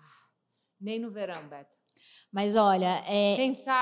nem 0.80 1.00
no 1.00 1.12
verão, 1.12 1.50
Beto. 1.50 1.77
Mas 2.32 2.56
olha, 2.56 3.04
é, 3.08 3.38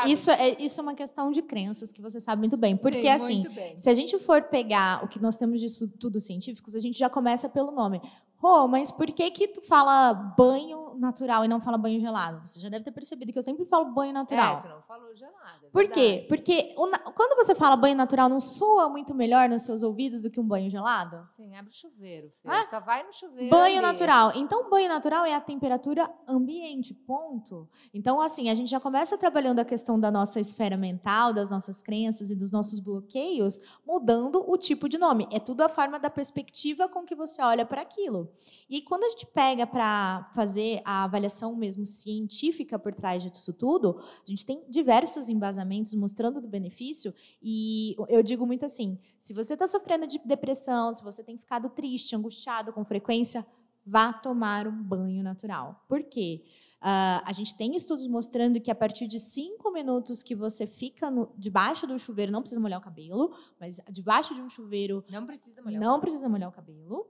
isso, 0.08 0.30
é, 0.30 0.56
isso 0.62 0.80
é 0.80 0.84
uma 0.84 0.93
questão 0.93 1.32
de 1.32 1.41
crenças 1.41 1.91
que 1.91 2.01
você 2.01 2.19
sabe 2.19 2.39
muito 2.39 2.56
bem. 2.56 2.78
Porque, 2.78 3.01
Sim, 3.01 3.10
assim, 3.10 3.43
bem. 3.49 3.78
se 3.78 3.89
a 3.89 3.93
gente 3.93 4.17
for 4.19 4.43
pegar 4.43 5.04
o 5.04 5.08
que 5.08 5.21
nós 5.21 5.36
temos 5.36 5.60
de 5.60 5.65
estudos 5.65 6.25
científicos, 6.25 6.75
a 6.75 6.80
gente 6.80 6.97
já 6.97 7.10
começa 7.10 7.49
pelo 7.49 7.71
nome. 7.71 7.99
Rô, 8.38 8.67
mas 8.67 8.91
por 8.91 9.08
que 9.08 9.32
que 9.32 9.47
tu 9.47 9.62
fala 9.62 10.13
banho 10.13 10.85
natural 10.97 11.45
e 11.45 11.47
não 11.47 11.60
fala 11.60 11.77
banho 11.77 11.99
gelado? 11.99 12.45
Você 12.45 12.60
já 12.60 12.69
deve 12.69 12.84
ter 12.84 12.91
percebido 12.91 13.31
que 13.31 13.38
eu 13.38 13.43
sempre 13.43 13.65
falo 13.65 13.93
banho 13.93 14.13
natural. 14.13 14.58
É, 14.58 14.62
tu 14.62 14.67
não 14.67 14.81
falou 14.81 15.15
gelado. 15.15 15.65
é 15.65 15.69
Por 15.69 15.88
quê? 15.89 16.25
Porque 16.27 16.73
o 16.77 16.86
quando 17.13 17.36
você 17.36 17.55
fala 17.55 17.75
banho 17.75 17.95
natural, 17.95 18.29
não 18.29 18.39
soa 18.39 18.89
muito 18.89 19.13
melhor 19.13 19.49
nos 19.49 19.63
seus 19.63 19.84
ouvidos 19.84 20.21
do 20.21 20.29
que 20.29 20.39
um 20.39 20.47
banho 20.47 20.69
gelado? 20.69 21.25
Sim, 21.36 21.55
abre 21.55 21.71
o 21.71 21.75
chuveiro. 21.75 22.31
Ah, 22.45 22.65
Só 22.67 22.79
vai 22.79 23.03
no 23.03 23.13
chuveiro. 23.13 23.49
Banho 23.49 23.79
ali. 23.79 23.88
natural. 23.88 24.31
Então, 24.36 24.69
banho 24.69 24.88
natural 24.88 25.25
é 25.25 25.34
a 25.34 25.41
temperatura 25.41 26.10
ambiente, 26.27 26.93
ponto. 26.93 27.69
Então, 27.93 28.21
assim, 28.21 28.49
a 28.49 28.55
gente 28.55 28.69
já 28.69 28.79
começa 28.79 29.17
trabalhando 29.17 29.60
a 29.60 29.65
questão 29.65 29.99
da 29.99 30.12
nossa 30.12 30.39
esfera 30.39 30.77
mental, 30.77 31.34
das 31.34 31.49
nossas 31.49 31.81
crenças 31.81 32.29
e 32.29 32.36
dos 32.36 32.51
nossos 32.51 32.79
bloqueios, 32.79 33.60
mudando 33.86 34.43
o 34.47 34.58
tipo 34.58 34.88
de 34.88 34.97
nome. 34.97 35.27
É 35.31 35.39
tudo 35.39 35.62
a 35.62 35.69
forma 35.69 35.99
da 35.99 36.10
perspectiva 36.10 36.88
com 36.88 37.03
que 37.03 37.15
você 37.15 37.41
olha 37.41 37.65
para 37.65 37.81
aquilo. 37.81 38.31
E 38.69 38.81
quando 38.81 39.03
a 39.03 39.10
gente 39.10 39.25
pega 39.27 39.65
para 39.65 40.29
fazer 40.34 40.81
a 40.86 41.04
avaliação 41.04 41.56
mesmo 41.56 41.86
científica 41.86 42.78
por 42.80 42.93
trás 42.93 43.24
disso 43.24 43.52
tudo, 43.52 43.98
a 44.00 44.30
gente 44.30 44.45
tem 44.45 44.63
diversos 44.69 45.28
embasamentos 45.28 45.93
mostrando 45.95 46.39
do 46.39 46.48
benefício. 46.48 47.13
E 47.41 47.95
eu 48.08 48.21
digo 48.24 48.45
muito 48.45 48.63
assim: 48.65 48.98
se 49.19 49.34
você 49.34 49.54
está 49.54 49.67
sofrendo 49.67 50.06
de 50.08 50.19
depressão, 50.24 50.93
se 50.93 51.04
você 51.04 51.24
tem 51.24 51.38
ficado 51.38 51.69
triste, 51.69 52.15
angustiado 52.15 52.71
com 52.71 52.86
frequência, 52.86 53.45
vá 53.86 54.13
tomar 54.13 54.67
um 54.67 54.84
banho 54.84 55.24
natural. 55.24 55.84
Por 55.88 56.04
quê? 56.04 56.43
Ah, 56.88 57.24
a 57.26 57.34
gente 57.34 57.56
tem 57.58 57.76
estudos 57.76 58.08
mostrando 58.08 58.60
que 58.62 58.69
a 58.69 58.76
partir 58.76 59.08
de 59.08 59.19
cinco 59.19 59.71
minutos 59.71 60.21
que 60.21 60.36
você 60.36 60.67
fica 60.67 61.10
no- 61.10 61.32
debaixo 61.36 61.88
do 61.88 61.98
chuveiro, 61.98 62.32
não 62.32 62.41
precisa 62.41 62.62
molhar 62.62 62.80
o 62.80 62.84
cabelo, 62.84 63.34
mas 63.60 63.80
debaixo 63.91 64.36
de 64.36 64.41
um 64.41 64.50
chuveiro, 64.50 65.04
Não 65.12 65.26
precisa 65.26 65.63
molhar. 65.63 65.82
não 65.82 66.00
precisa 66.00 66.30
molhar 66.30 66.48
o 66.50 66.52
cabelo. 66.52 67.08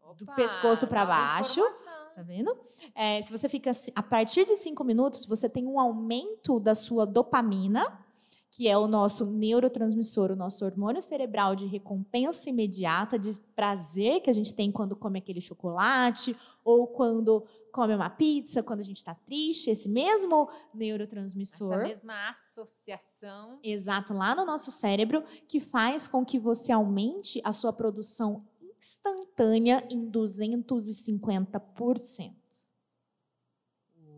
Opa, 0.00 0.14
do 0.14 0.26
pescoço 0.34 0.86
nova 0.86 1.06
baixo. 1.06 1.60
informação. 1.60 2.01
Tá 2.14 2.22
vendo? 2.22 2.54
É, 2.94 3.22
se 3.22 3.30
você 3.30 3.48
fica 3.48 3.70
a 3.94 4.02
partir 4.02 4.44
de 4.44 4.54
cinco 4.56 4.84
minutos, 4.84 5.24
você 5.24 5.48
tem 5.48 5.66
um 5.66 5.80
aumento 5.80 6.60
da 6.60 6.74
sua 6.74 7.06
dopamina, 7.06 7.98
que 8.50 8.68
é 8.68 8.76
o 8.76 8.86
nosso 8.86 9.24
neurotransmissor, 9.24 10.30
o 10.30 10.36
nosso 10.36 10.62
hormônio 10.62 11.00
cerebral 11.00 11.56
de 11.56 11.64
recompensa 11.64 12.50
imediata, 12.50 13.18
de 13.18 13.32
prazer 13.56 14.20
que 14.20 14.28
a 14.28 14.32
gente 14.32 14.52
tem 14.52 14.70
quando 14.70 14.94
come 14.94 15.20
aquele 15.20 15.40
chocolate 15.40 16.36
ou 16.62 16.86
quando 16.86 17.46
come 17.72 17.94
uma 17.94 18.10
pizza, 18.10 18.62
quando 18.62 18.80
a 18.80 18.84
gente 18.84 18.98
está 18.98 19.14
triste, 19.14 19.70
esse 19.70 19.88
mesmo 19.88 20.50
neurotransmissor. 20.74 21.72
Essa 21.72 21.82
mesma 21.82 22.28
associação. 22.28 23.58
Exato, 23.62 24.12
lá 24.12 24.34
no 24.34 24.44
nosso 24.44 24.70
cérebro, 24.70 25.24
que 25.48 25.58
faz 25.58 26.06
com 26.06 26.22
que 26.22 26.38
você 26.38 26.70
aumente 26.72 27.40
a 27.42 27.52
sua 27.52 27.72
produção 27.72 28.44
instantânea 28.82 29.86
em 29.88 30.10
250%. 30.10 32.34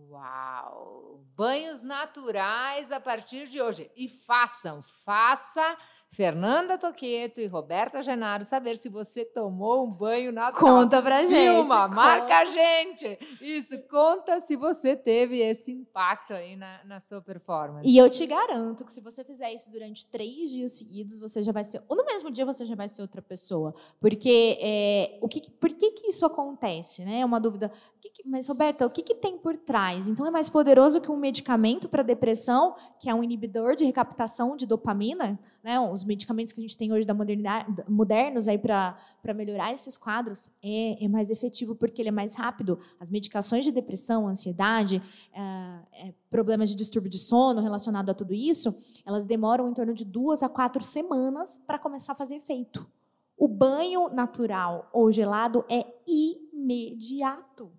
Uau! 0.08 1.22
Banhos 1.36 1.82
naturais 1.82 2.90
a 2.92 3.00
partir 3.00 3.48
de 3.48 3.60
hoje. 3.60 3.90
E 3.96 4.08
façam, 4.08 4.80
faça 4.82 5.76
Fernanda 6.10 6.78
Toqueto 6.78 7.40
e 7.40 7.46
Roberta 7.46 8.00
Genaro 8.00 8.44
saber 8.44 8.76
se 8.76 8.88
você 8.88 9.24
tomou 9.24 9.84
um 9.84 9.90
banho 9.90 10.30
natural. 10.30 10.64
Conta 10.82 11.02
pra 11.02 11.26
gente. 11.26 11.34
Filma, 11.34 11.88
marca 11.88 12.38
a 12.38 12.44
gente. 12.44 13.18
Isso, 13.40 13.76
conta 13.88 14.38
se 14.40 14.54
você 14.54 14.94
teve 14.94 15.40
esse 15.40 15.72
impacto 15.72 16.32
aí 16.32 16.54
na, 16.54 16.84
na 16.84 17.00
sua 17.00 17.20
performance. 17.20 17.88
E 17.88 17.98
eu 17.98 18.08
te 18.08 18.24
garanto 18.26 18.84
que 18.84 18.92
se 18.92 19.00
você 19.00 19.24
fizer 19.24 19.52
isso 19.52 19.68
durante 19.72 20.06
três 20.06 20.50
dias 20.50 20.72
seguidos, 20.78 21.18
você 21.18 21.42
já 21.42 21.50
vai 21.50 21.64
ser. 21.64 21.82
Ou 21.88 21.96
no 21.96 22.04
mesmo 22.04 22.30
dia 22.30 22.46
você 22.46 22.64
já 22.64 22.76
vai 22.76 22.88
ser 22.88 23.02
outra 23.02 23.20
pessoa. 23.20 23.74
Porque 24.00 24.56
é, 24.60 25.18
o 25.20 25.28
que, 25.28 25.50
por 25.50 25.70
que, 25.70 25.90
que 25.90 26.06
isso 26.06 26.24
acontece? 26.24 27.04
Né? 27.04 27.20
É 27.20 27.24
uma 27.24 27.40
dúvida. 27.40 27.72
Que 28.00 28.10
que- 28.10 28.28
mas, 28.28 28.46
Roberta, 28.48 28.86
o 28.86 28.90
que, 28.90 29.02
que 29.02 29.14
tem 29.16 29.36
por 29.36 29.56
trás? 29.56 30.06
Então 30.06 30.24
é 30.26 30.30
mais 30.30 30.48
poderoso 30.48 31.00
que 31.00 31.10
um 31.10 31.16
medicamento 31.24 31.88
para 31.88 32.02
depressão, 32.02 32.76
que 33.00 33.08
é 33.08 33.14
um 33.14 33.24
inibidor 33.24 33.74
de 33.74 33.82
recaptação 33.82 34.58
de 34.58 34.66
dopamina, 34.66 35.38
né? 35.62 35.80
Os 35.80 36.04
medicamentos 36.04 36.52
que 36.52 36.60
a 36.60 36.62
gente 36.62 36.76
tem 36.76 36.92
hoje 36.92 37.06
da 37.06 37.14
modernidade, 37.14 37.66
modernos 37.88 38.46
aí 38.46 38.58
para 38.58 39.34
melhorar 39.34 39.72
esses 39.72 39.96
quadros, 39.96 40.50
é, 40.62 41.02
é 41.02 41.08
mais 41.08 41.30
efetivo 41.30 41.74
porque 41.74 42.02
ele 42.02 42.10
é 42.10 42.12
mais 42.12 42.34
rápido. 42.34 42.78
As 43.00 43.08
medicações 43.10 43.64
de 43.64 43.72
depressão, 43.72 44.28
ansiedade, 44.28 45.00
ah, 45.34 45.82
é, 45.94 46.12
problemas 46.30 46.68
de 46.68 46.76
distúrbio 46.76 47.10
de 47.10 47.18
sono 47.18 47.62
relacionado 47.62 48.10
a 48.10 48.14
tudo 48.14 48.34
isso, 48.34 48.76
elas 49.06 49.24
demoram 49.24 49.70
em 49.70 49.72
torno 49.72 49.94
de 49.94 50.04
duas 50.04 50.42
a 50.42 50.48
quatro 50.48 50.84
semanas 50.84 51.58
para 51.66 51.78
começar 51.78 52.12
a 52.12 52.16
fazer 52.16 52.34
efeito. 52.34 52.86
O 53.34 53.48
banho 53.48 54.10
natural 54.10 54.90
ou 54.92 55.10
gelado 55.10 55.64
é 55.70 55.86
imediato. 56.06 57.72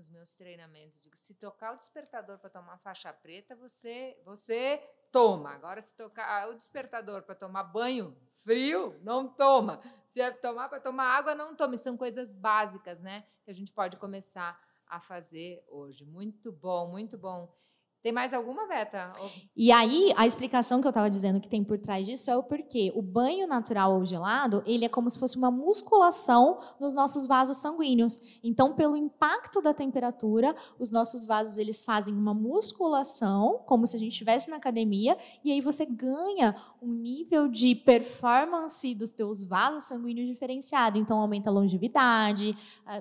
Nos 0.00 0.08
meus 0.08 0.32
treinamentos, 0.32 0.98
digo, 0.98 1.14
se 1.14 1.34
tocar 1.34 1.74
o 1.74 1.76
despertador 1.76 2.38
para 2.38 2.48
tomar 2.48 2.78
faixa 2.78 3.12
preta, 3.12 3.54
você 3.54 4.18
você 4.24 4.78
toma. 5.12 5.50
Agora 5.50 5.82
se 5.82 5.94
tocar 5.94 6.48
o 6.48 6.54
despertador 6.54 7.22
para 7.22 7.34
tomar 7.34 7.64
banho 7.64 8.16
frio, 8.42 8.98
não 9.02 9.28
toma. 9.28 9.78
Se 10.06 10.22
é 10.22 10.30
tomar 10.30 10.70
para 10.70 10.80
tomar 10.80 11.04
água, 11.04 11.34
não 11.34 11.54
tome. 11.54 11.76
São 11.76 11.98
coisas 11.98 12.32
básicas, 12.32 13.02
né, 13.02 13.26
que 13.44 13.50
a 13.50 13.52
gente 13.52 13.70
pode 13.74 13.98
começar 13.98 14.58
a 14.86 15.00
fazer 15.00 15.62
hoje. 15.68 16.06
Muito 16.06 16.50
bom, 16.50 16.88
muito 16.88 17.18
bom. 17.18 17.54
Tem 18.02 18.12
mais 18.12 18.32
alguma, 18.32 18.66
Beta? 18.66 19.12
E 19.54 19.70
aí, 19.70 20.10
a 20.16 20.26
explicação 20.26 20.80
que 20.80 20.86
eu 20.86 20.90
estava 20.90 21.10
dizendo 21.10 21.38
que 21.38 21.50
tem 21.50 21.62
por 21.62 21.78
trás 21.78 22.06
disso 22.06 22.30
é 22.30 22.36
o 22.36 22.42
porquê. 22.42 22.90
O 22.94 23.02
banho 23.02 23.46
natural 23.46 23.94
ou 23.94 24.04
gelado, 24.06 24.62
ele 24.64 24.86
é 24.86 24.88
como 24.88 25.10
se 25.10 25.18
fosse 25.18 25.36
uma 25.36 25.50
musculação 25.50 26.58
nos 26.80 26.94
nossos 26.94 27.26
vasos 27.26 27.58
sanguíneos. 27.58 28.18
Então, 28.42 28.74
pelo 28.74 28.96
impacto 28.96 29.60
da 29.60 29.74
temperatura, 29.74 30.56
os 30.78 30.90
nossos 30.90 31.26
vasos 31.26 31.58
eles 31.58 31.84
fazem 31.84 32.14
uma 32.14 32.32
musculação, 32.32 33.62
como 33.66 33.86
se 33.86 33.96
a 33.96 33.98
gente 33.98 34.12
estivesse 34.12 34.48
na 34.48 34.56
academia, 34.56 35.14
e 35.44 35.52
aí 35.52 35.60
você 35.60 35.84
ganha 35.84 36.56
um 36.80 36.94
nível 36.94 37.48
de 37.48 37.74
performance 37.74 38.94
dos 38.94 39.12
teus 39.12 39.44
vasos 39.44 39.84
sanguíneos 39.84 40.26
diferenciado. 40.26 40.96
Então, 40.96 41.18
aumenta 41.18 41.50
a 41.50 41.52
longevidade, 41.52 42.56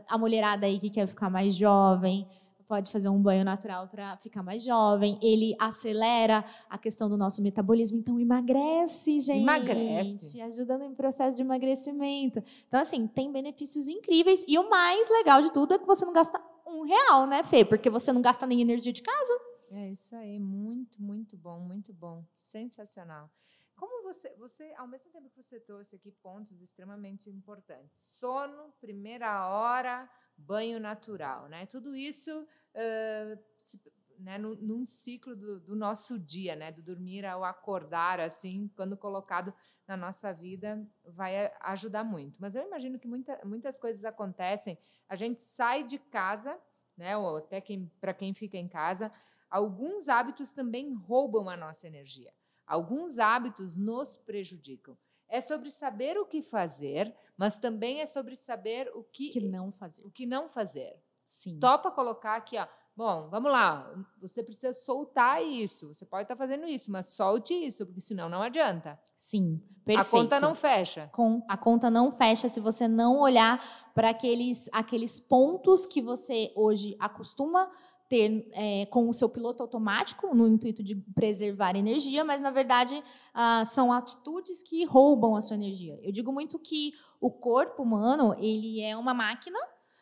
a 0.09 0.17
mulherada 0.17 0.65
aí 0.65 0.77
que 0.77 0.89
quer 0.89 1.07
ficar 1.07 1.29
mais 1.29 1.55
jovem, 1.55 2.27
pode 2.69 2.91
fazer 2.91 3.09
um 3.09 3.19
banho 3.19 3.43
natural 3.43 3.87
para 3.87 4.15
ficar 4.17 4.43
mais 4.43 4.63
jovem. 4.63 5.17
Ele 5.23 5.55
acelera 5.59 6.45
a 6.69 6.77
questão 6.77 7.09
do 7.09 7.17
nosso 7.17 7.41
metabolismo, 7.41 7.97
então 7.97 8.19
emagrece, 8.19 9.19
gente. 9.19 9.41
Emagrece. 9.41 10.39
Ajuda 10.39 10.77
no 10.77 10.93
processo 10.93 11.35
de 11.35 11.41
emagrecimento. 11.41 12.43
Então, 12.67 12.79
assim, 12.79 13.07
tem 13.07 13.31
benefícios 13.31 13.87
incríveis. 13.87 14.45
E 14.47 14.59
o 14.59 14.69
mais 14.69 15.09
legal 15.09 15.41
de 15.41 15.51
tudo 15.51 15.73
é 15.73 15.79
que 15.79 15.85
você 15.87 16.05
não 16.05 16.13
gasta 16.13 16.39
um 16.67 16.83
real, 16.83 17.25
né, 17.25 17.43
Fê? 17.43 17.65
Porque 17.65 17.89
você 17.89 18.13
não 18.13 18.21
gasta 18.21 18.45
nem 18.45 18.61
energia 18.61 18.93
de 18.93 19.01
casa. 19.01 19.33
É 19.71 19.89
isso 19.89 20.15
aí, 20.15 20.39
muito, 20.39 21.01
muito 21.01 21.35
bom, 21.35 21.59
muito 21.59 21.91
bom, 21.91 22.23
sensacional. 22.37 23.31
Como 23.75 24.03
você, 24.03 24.29
você, 24.35 24.73
ao 24.77 24.87
mesmo 24.87 25.09
tempo 25.09 25.29
que 25.29 25.41
você 25.41 25.59
trouxe 25.59 25.95
aqui 25.95 26.11
pontos 26.11 26.61
extremamente 26.61 27.29
importantes, 27.31 27.99
sono, 27.99 28.73
primeira 28.79 29.47
hora, 29.47 30.07
banho 30.39 30.79
natural, 30.79 31.47
né? 31.49 31.65
Tudo 31.65 31.95
isso 31.95 32.47
eh, 32.73 33.37
se- 33.59 33.79
né, 34.17 34.37
num, 34.37 34.55
num 34.55 34.85
ciclo 34.85 35.35
do, 35.35 35.59
do 35.61 35.75
nosso 35.75 36.19
dia, 36.19 36.55
né? 36.55 36.71
Do 36.71 36.81
dormir 36.81 37.25
ao 37.25 37.43
acordar, 37.43 38.19
assim, 38.19 38.69
quando 38.75 38.97
colocado 38.97 39.53
na 39.87 39.95
nossa 39.97 40.33
vida, 40.33 40.85
vai 41.05 41.51
ajudar 41.61 42.03
muito. 42.03 42.35
Mas 42.39 42.55
eu 42.55 42.63
imagino 42.65 42.99
que 42.99 43.07
muita, 43.07 43.39
muitas 43.45 43.79
coisas 43.79 44.03
acontecem. 44.05 44.77
A 45.07 45.15
gente 45.15 45.41
sai 45.41 45.83
de 45.83 45.97
casa, 45.97 46.59
né? 46.97 47.15
Ou 47.17 47.37
até 47.37 47.61
quem, 47.61 47.89
para 47.99 48.13
quem 48.13 48.33
fica 48.33 48.57
em 48.57 48.67
casa, 48.67 49.11
alguns 49.49 50.09
hábitos 50.09 50.51
também 50.51 50.93
roubam 50.93 51.49
a 51.49 51.57
nossa 51.57 51.87
energia. 51.87 52.33
Alguns 52.67 53.17
hábitos 53.19 53.75
nos 53.75 54.15
prejudicam. 54.15 54.97
É 55.27 55.41
sobre 55.41 55.71
saber 55.71 56.17
o 56.17 56.25
que 56.25 56.41
fazer, 56.41 57.15
mas 57.39 57.57
também 57.57 58.01
é 58.01 58.05
sobre 58.05 58.35
saber 58.35 58.91
o 58.93 59.01
que, 59.03 59.29
Que 59.29 59.39
não 59.41 59.71
fazer. 59.71 60.01
o 60.05 60.11
que 60.11 60.25
não 60.25 60.49
fazer. 60.49 61.01
Sim. 61.27 61.57
Topa 61.59 61.89
colocar 61.91 62.35
aqui, 62.35 62.57
ó. 62.57 62.67
Bom, 62.95 63.29
vamos 63.29 63.49
lá. 63.49 63.89
Você 64.19 64.43
precisa 64.43 64.73
soltar 64.73 65.41
isso. 65.41 65.87
Você 65.93 66.05
pode 66.05 66.23
estar 66.23 66.35
fazendo 66.35 66.65
isso, 66.67 66.91
mas 66.91 67.13
solte 67.13 67.53
isso, 67.53 67.85
porque 67.85 68.01
senão 68.01 68.27
não 68.27 68.41
adianta. 68.41 68.99
Sim. 69.15 69.63
Perfeito. 69.85 70.01
A 70.07 70.19
conta 70.19 70.39
não 70.41 70.53
fecha. 70.53 71.07
com- 71.13 71.41
a 71.47 71.55
conta 71.55 71.89
não 71.89 72.11
fecha 72.11 72.49
se 72.49 72.59
você 72.59 72.87
não 72.89 73.19
olhar 73.19 73.63
para 73.95 74.09
aqueles, 74.09 74.67
aqueles 74.73 75.17
pontos 75.17 75.85
que 75.85 76.01
você 76.01 76.51
hoje 76.57 76.97
acostuma 76.99 77.71
ter 78.09 78.49
é, 78.53 78.87
com 78.87 79.07
o 79.07 79.13
seu 79.13 79.29
piloto 79.29 79.61
automático, 79.61 80.33
no 80.33 80.47
intuito 80.47 80.83
de 80.83 80.95
preservar 80.95 81.75
energia, 81.75 82.25
mas, 82.25 82.41
na 82.41 82.49
verdade, 82.49 83.01
ah, 83.33 83.63
são 83.63 83.93
atitudes 83.93 84.63
que 84.63 84.83
roubam 84.83 85.35
a 85.35 85.41
sua 85.41 85.55
energia. 85.55 85.99
Eu 86.01 86.11
digo 86.11 86.33
muito 86.33 86.57
que 86.57 86.91
o 87.21 87.29
corpo 87.29 87.83
humano 87.83 88.35
ele 88.39 88.81
é 88.81 88.97
uma 88.97 89.13
máquina 89.13 89.59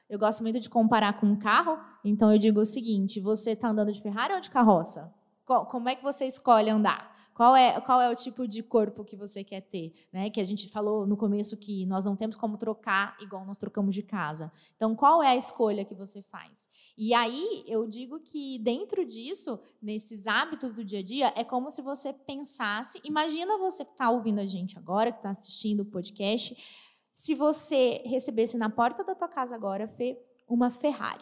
Eu 0.09 0.17
gosto 0.17 0.41
muito 0.41 0.57
de 0.57 0.69
comparar 0.69 1.19
com 1.19 1.27
um 1.27 1.37
carro, 1.37 1.77
então 2.01 2.31
eu 2.31 2.39
digo 2.39 2.61
o 2.61 2.65
seguinte: 2.65 3.19
você 3.19 3.51
está 3.51 3.67
andando 3.67 3.91
de 3.91 4.01
Ferrari 4.01 4.33
ou 4.33 4.39
de 4.39 4.49
carroça? 4.49 5.13
Como 5.45 5.89
é 5.89 5.95
que 5.95 6.03
você 6.03 6.25
escolhe 6.25 6.69
andar? 6.69 7.16
Qual 7.37 7.55
é, 7.55 7.79
qual 7.81 8.01
é 8.01 8.09
o 8.09 8.15
tipo 8.15 8.47
de 8.47 8.63
corpo 8.63 9.03
que 9.03 9.15
você 9.15 9.43
quer 9.43 9.61
ter? 9.61 9.93
Né? 10.11 10.27
Que 10.27 10.41
a 10.41 10.43
gente 10.43 10.67
falou 10.67 11.05
no 11.05 11.15
começo 11.15 11.55
que 11.55 11.85
nós 11.85 12.03
não 12.03 12.15
temos 12.15 12.35
como 12.35 12.57
trocar 12.57 13.15
igual 13.21 13.45
nós 13.45 13.59
trocamos 13.59 13.93
de 13.93 14.01
casa. 14.01 14.51
Então, 14.75 14.95
qual 14.95 15.21
é 15.21 15.27
a 15.27 15.35
escolha 15.35 15.85
que 15.85 15.93
você 15.93 16.23
faz? 16.23 16.67
E 16.97 17.13
aí, 17.13 17.63
eu 17.67 17.85
digo 17.87 18.19
que 18.21 18.57
dentro 18.57 19.05
disso, 19.05 19.59
nesses 19.79 20.25
hábitos 20.25 20.73
do 20.73 20.83
dia 20.83 20.97
a 20.97 21.03
dia, 21.03 21.31
é 21.35 21.43
como 21.43 21.69
se 21.69 21.79
você 21.79 22.11
pensasse. 22.11 22.99
Imagina 23.03 23.55
você 23.59 23.85
que 23.85 23.91
está 23.91 24.09
ouvindo 24.09 24.39
a 24.39 24.45
gente 24.47 24.75
agora, 24.75 25.11
que 25.11 25.19
está 25.19 25.29
assistindo 25.29 25.81
o 25.81 25.85
podcast. 25.85 26.57
Se 27.13 27.35
você 27.35 28.01
recebesse 28.03 28.57
na 28.57 28.71
porta 28.71 29.03
da 29.03 29.13
tua 29.13 29.27
casa 29.27 29.53
agora, 29.53 29.87
Fê, 29.87 30.19
uma 30.49 30.71
Ferrari. 30.71 31.21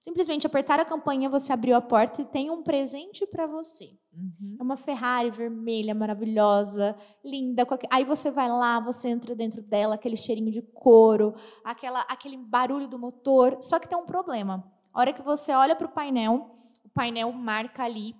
Simplesmente 0.00 0.48
apertar 0.48 0.80
a 0.80 0.84
campanha, 0.84 1.30
você 1.30 1.52
abriu 1.52 1.76
a 1.76 1.80
porta 1.80 2.22
e 2.22 2.24
tem 2.24 2.50
um 2.50 2.60
presente 2.60 3.24
para 3.24 3.46
você. 3.46 3.96
Uhum. 4.16 4.56
É 4.60 4.62
uma 4.62 4.76
Ferrari 4.76 5.30
vermelha, 5.30 5.94
maravilhosa, 5.94 6.96
linda. 7.24 7.66
Aí 7.90 8.04
você 8.04 8.30
vai 8.30 8.48
lá, 8.48 8.78
você 8.78 9.08
entra 9.08 9.34
dentro 9.34 9.60
dela, 9.60 9.96
aquele 9.96 10.16
cheirinho 10.16 10.52
de 10.52 10.62
couro, 10.62 11.34
aquela, 11.64 12.00
aquele 12.02 12.36
barulho 12.36 12.86
do 12.88 12.98
motor. 12.98 13.58
Só 13.60 13.78
que 13.78 13.88
tem 13.88 13.98
um 13.98 14.06
problema. 14.06 14.64
A 14.92 15.00
hora 15.00 15.12
que 15.12 15.22
você 15.22 15.52
olha 15.52 15.74
para 15.74 15.86
o 15.86 15.90
painel, 15.90 16.56
o 16.84 16.88
painel 16.88 17.32
marca 17.32 17.84
ali 17.84 18.14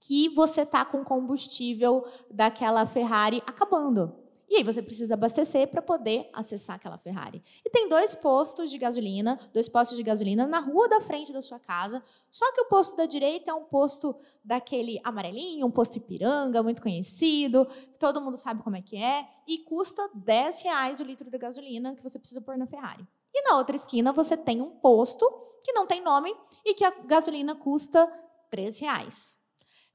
que 0.00 0.28
você 0.28 0.62
está 0.62 0.84
com 0.84 1.04
combustível 1.04 2.06
daquela 2.30 2.86
Ferrari 2.86 3.42
acabando. 3.46 4.25
E 4.48 4.56
aí 4.56 4.62
você 4.62 4.80
precisa 4.80 5.14
abastecer 5.14 5.68
para 5.68 5.82
poder 5.82 6.30
acessar 6.32 6.76
aquela 6.76 6.96
Ferrari. 6.96 7.42
E 7.64 7.70
tem 7.70 7.88
dois 7.88 8.14
postos 8.14 8.70
de 8.70 8.78
gasolina, 8.78 9.38
dois 9.52 9.68
postos 9.68 9.96
de 9.96 10.02
gasolina 10.04 10.46
na 10.46 10.60
rua 10.60 10.88
da 10.88 11.00
frente 11.00 11.32
da 11.32 11.42
sua 11.42 11.58
casa. 11.58 12.02
Só 12.30 12.52
que 12.52 12.60
o 12.60 12.66
posto 12.66 12.96
da 12.96 13.06
direita 13.06 13.50
é 13.50 13.54
um 13.54 13.64
posto 13.64 14.14
daquele 14.44 15.00
amarelinho, 15.02 15.66
um 15.66 15.70
posto 15.70 15.96
Ipiranga, 15.96 16.62
muito 16.62 16.80
conhecido, 16.80 17.66
que 17.92 17.98
todo 17.98 18.20
mundo 18.20 18.36
sabe 18.36 18.62
como 18.62 18.76
é 18.76 18.82
que 18.82 18.96
é, 18.96 19.26
e 19.48 19.58
custa 19.58 20.08
10 20.14 20.62
reais 20.62 21.00
o 21.00 21.04
litro 21.04 21.28
de 21.28 21.38
gasolina 21.38 21.96
que 21.96 22.02
você 22.02 22.18
precisa 22.18 22.40
pôr 22.40 22.56
na 22.56 22.66
Ferrari. 22.66 23.06
E 23.34 23.42
na 23.42 23.56
outra 23.56 23.74
esquina 23.74 24.12
você 24.12 24.36
tem 24.36 24.62
um 24.62 24.70
posto 24.70 25.28
que 25.62 25.72
não 25.72 25.86
tem 25.86 26.00
nome 26.00 26.32
e 26.64 26.72
que 26.72 26.84
a 26.84 26.90
gasolina 26.90 27.56
custa 27.56 28.06
3 28.50 28.78
reais. 28.78 29.36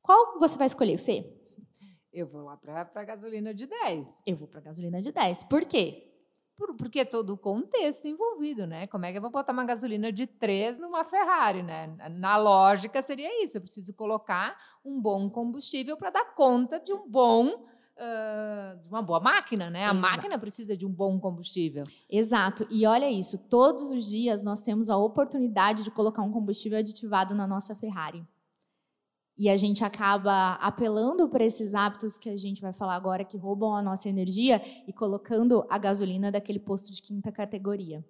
Qual 0.01 0.37
você 0.39 0.57
vai 0.57 0.67
escolher, 0.67 0.97
Fê? 0.97 1.40
Eu 2.13 2.27
vou 2.27 2.43
lá 2.43 2.57
para 2.57 2.89
a 2.93 3.03
gasolina 3.03 3.53
de 3.53 3.65
10. 3.65 4.23
Eu 4.25 4.35
vou 4.35 4.47
para 4.47 4.59
a 4.59 4.63
gasolina 4.63 5.01
de 5.01 5.11
10. 5.11 5.43
Por 5.43 5.63
quê? 5.63 6.07
Por, 6.57 6.75
porque 6.75 6.99
é 6.99 7.05
todo 7.05 7.33
o 7.33 7.37
contexto 7.37 8.05
envolvido, 8.05 8.67
né? 8.67 8.85
Como 8.87 9.05
é 9.05 9.11
que 9.11 9.17
eu 9.17 9.21
vou 9.21 9.31
botar 9.31 9.53
uma 9.53 9.63
gasolina 9.63 10.11
de 10.11 10.27
3 10.27 10.77
numa 10.79 11.05
Ferrari, 11.05 11.63
né? 11.63 11.95
Na 12.11 12.37
lógica 12.37 13.01
seria 13.01 13.43
isso. 13.43 13.57
Eu 13.57 13.61
preciso 13.61 13.93
colocar 13.93 14.57
um 14.83 15.01
bom 15.01 15.29
combustível 15.29 15.95
para 15.95 16.09
dar 16.09 16.35
conta 16.35 16.79
de 16.79 16.93
um 16.93 17.09
bom 17.09 17.69
Uh, 17.93 18.79
de 18.81 18.87
uma 18.87 19.01
boa 19.01 19.19
máquina, 19.19 19.69
né? 19.69 19.81
A 19.81 19.91
Exato. 19.91 19.99
máquina 19.99 20.39
precisa 20.39 20.75
de 20.75 20.87
um 20.87 20.89
bom 20.89 21.19
combustível. 21.19 21.83
Exato. 22.09 22.65
E 22.71 22.87
olha 22.87 23.07
isso, 23.11 23.47
todos 23.47 23.91
os 23.91 24.09
dias 24.09 24.41
nós 24.41 24.59
temos 24.59 24.89
a 24.89 24.97
oportunidade 24.97 25.83
de 25.83 25.91
colocar 25.91 26.23
um 26.23 26.31
combustível 26.31 26.79
aditivado 26.79 27.35
na 27.35 27.45
nossa 27.45 27.75
Ferrari. 27.75 28.25
E 29.37 29.49
a 29.49 29.55
gente 29.55 29.83
acaba 29.83 30.53
apelando 30.55 31.27
para 31.27 31.43
esses 31.43 31.73
hábitos 31.73 32.17
que 32.17 32.29
a 32.29 32.35
gente 32.35 32.61
vai 32.61 32.73
falar 32.73 32.95
agora 32.95 33.23
que 33.23 33.37
roubam 33.37 33.75
a 33.75 33.81
nossa 33.81 34.07
energia 34.07 34.61
e 34.87 34.93
colocando 34.93 35.65
a 35.69 35.77
gasolina 35.77 36.31
daquele 36.31 36.59
posto 36.59 36.91
de 36.91 37.01
quinta 37.01 37.31
categoria. 37.31 38.05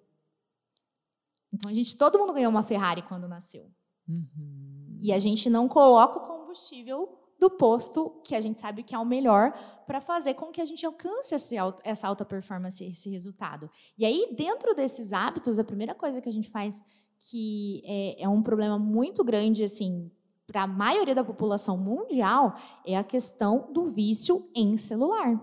Então 1.52 1.70
a 1.70 1.74
gente, 1.74 1.96
todo 1.96 2.18
mundo 2.18 2.32
ganhou 2.32 2.50
uma 2.50 2.62
Ferrari 2.62 3.02
quando 3.02 3.28
nasceu. 3.28 3.70
Uhum. 4.08 4.98
E 5.00 5.12
a 5.12 5.18
gente 5.18 5.48
não 5.48 5.68
coloca 5.68 6.18
o 6.18 6.26
combustível 6.26 7.18
do 7.38 7.50
posto 7.50 8.20
que 8.24 8.36
a 8.36 8.40
gente 8.40 8.60
sabe 8.60 8.84
que 8.84 8.94
é 8.94 8.98
o 8.98 9.04
melhor 9.04 9.52
para 9.84 10.00
fazer 10.00 10.34
com 10.34 10.52
que 10.52 10.60
a 10.60 10.64
gente 10.64 10.86
alcance 10.86 11.34
essa 11.34 12.06
alta 12.06 12.24
performance, 12.24 12.84
esse 12.84 13.10
resultado. 13.10 13.68
E 13.98 14.04
aí, 14.04 14.28
dentro 14.36 14.74
desses 14.74 15.12
hábitos, 15.12 15.58
a 15.58 15.64
primeira 15.64 15.94
coisa 15.94 16.20
que 16.20 16.28
a 16.28 16.32
gente 16.32 16.48
faz 16.48 16.80
que 17.18 17.82
é, 17.84 18.22
é 18.22 18.28
um 18.28 18.42
problema 18.42 18.78
muito 18.78 19.24
grande, 19.24 19.64
assim, 19.64 20.10
para 20.52 20.64
a 20.64 20.66
maioria 20.66 21.14
da 21.14 21.24
população 21.24 21.78
mundial 21.78 22.54
é 22.84 22.94
a 22.94 23.02
questão 23.02 23.72
do 23.72 23.90
vício 23.90 24.50
em 24.54 24.76
celular. 24.76 25.40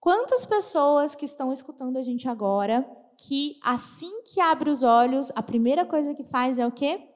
Quantas 0.00 0.46
pessoas 0.46 1.14
que 1.14 1.26
estão 1.26 1.52
escutando 1.52 1.98
a 1.98 2.02
gente 2.02 2.26
agora 2.26 2.88
que 3.18 3.60
assim 3.62 4.22
que 4.22 4.40
abre 4.40 4.70
os 4.70 4.82
olhos, 4.82 5.30
a 5.36 5.42
primeira 5.42 5.84
coisa 5.84 6.14
que 6.14 6.24
faz 6.24 6.58
é 6.58 6.66
o 6.66 6.72
quê? 6.72 7.06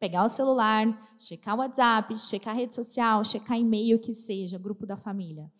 Pegar 0.00 0.24
o 0.24 0.30
celular, 0.30 0.86
checar 1.18 1.54
o 1.54 1.58
WhatsApp, 1.58 2.18
checar 2.18 2.54
a 2.54 2.56
rede 2.56 2.74
social, 2.74 3.22
checar 3.22 3.58
e-mail 3.58 3.98
que 3.98 4.14
seja, 4.14 4.58
grupo 4.58 4.86
da 4.86 4.96
família. 4.96 5.52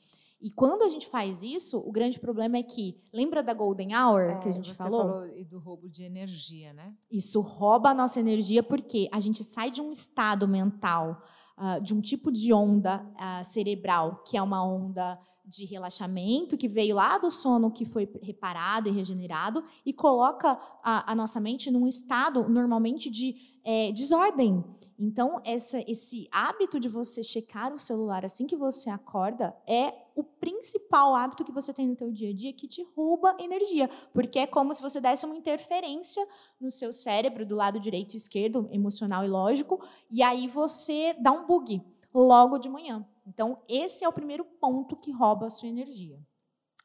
E 0.43 0.51
quando 0.51 0.83
a 0.83 0.89
gente 0.89 1.07
faz 1.07 1.41
isso, 1.41 1.79
o 1.79 1.93
grande 1.93 2.19
problema 2.19 2.57
é 2.57 2.63
que, 2.65 3.01
lembra 3.13 3.45
da 3.45 3.55
Golden 3.55 3.95
Hour 3.95 4.23
é, 4.23 4.39
que 4.41 4.49
a 4.49 4.53
gente 4.53 4.71
você 4.71 4.75
falou? 4.75 5.03
falou 5.03 5.27
e 5.37 5.45
do 5.45 5.61
roubo 5.61 5.89
de 5.89 6.03
energia, 6.03 6.73
né? 6.73 6.93
Isso 7.09 7.41
rouba 7.41 7.91
a 7.91 7.95
nossa 7.95 8.19
energia 8.19 8.61
porque 8.61 9.09
a 9.13 9.21
gente 9.21 9.45
sai 9.45 9.71
de 9.71 9.81
um 9.81 9.93
estado 9.93 10.49
mental, 10.49 11.23
uh, 11.57 11.81
de 11.81 11.95
um 11.95 12.01
tipo 12.01 12.33
de 12.33 12.53
onda 12.53 13.07
uh, 13.15 13.45
cerebral, 13.45 14.23
que 14.27 14.37
é 14.37 14.43
uma 14.43 14.65
onda 14.65 15.17
de 15.45 15.65
relaxamento 15.65 16.57
que 16.57 16.69
veio 16.69 16.97
lá 16.97 17.19
do 17.19 17.31
sono 17.31 17.71
que 17.71 17.85
foi 17.85 18.09
reparado 18.23 18.89
e 18.89 18.93
regenerado 18.93 19.63
e 19.85 19.93
coloca 19.93 20.59
a, 20.83 21.13
a 21.13 21.15
nossa 21.15 21.41
mente 21.41 21.71
num 21.71 21.87
estado 21.87 22.49
normalmente 22.49 23.11
de 23.11 23.37
é, 23.65 23.93
desordem. 23.93 24.65
Então, 24.99 25.41
essa, 25.45 25.83
esse 25.89 26.29
hábito 26.31 26.79
de 26.79 26.89
você 26.89 27.23
checar 27.23 27.73
o 27.73 27.79
celular 27.79 28.25
assim 28.25 28.47
que 28.47 28.57
você 28.57 28.89
acorda 28.89 29.55
é 29.67 29.93
o 30.15 30.23
principal 30.23 31.15
hábito 31.15 31.45
que 31.45 31.53
você 31.53 31.73
tem 31.73 31.87
no 31.87 31.97
teu 31.97 32.11
dia 32.11 32.31
a 32.31 32.35
dia 32.35 32.53
que 32.53 32.69
te 32.69 32.83
rouba 32.95 33.37
energia, 33.39 33.89
porque 34.13 34.39
é 34.39 34.47
como 34.47 34.73
se 34.73 34.83
você 34.83 35.01
desse 35.01 35.27
uma 35.27 35.37
interferência 35.37 36.27
no 36.61 36.71
seu 36.71 36.93
cérebro 36.93 37.47
do 37.47 37.55
lado 37.55 37.81
direito 37.81 38.15
e 38.15 38.17
esquerdo, 38.17 38.69
emocional 38.71 39.25
e 39.25 39.29
lógico, 39.29 39.81
e 40.11 40.23
aí 40.23 40.49
você 40.49 41.15
dá 41.15 41.33
um 41.33 41.47
bug 41.47 41.83
logo 42.15 42.59
de 42.59 42.69
manhã. 42.69 43.07
Então, 43.27 43.59
esse 43.69 44.05
é 44.05 44.09
o 44.09 44.13
primeiro 44.13 44.45
ponto 44.45 44.97
que 44.97 45.13
rouba 45.13 45.47
a 45.47 45.51
sua 45.51 45.69
energia. 45.69 46.19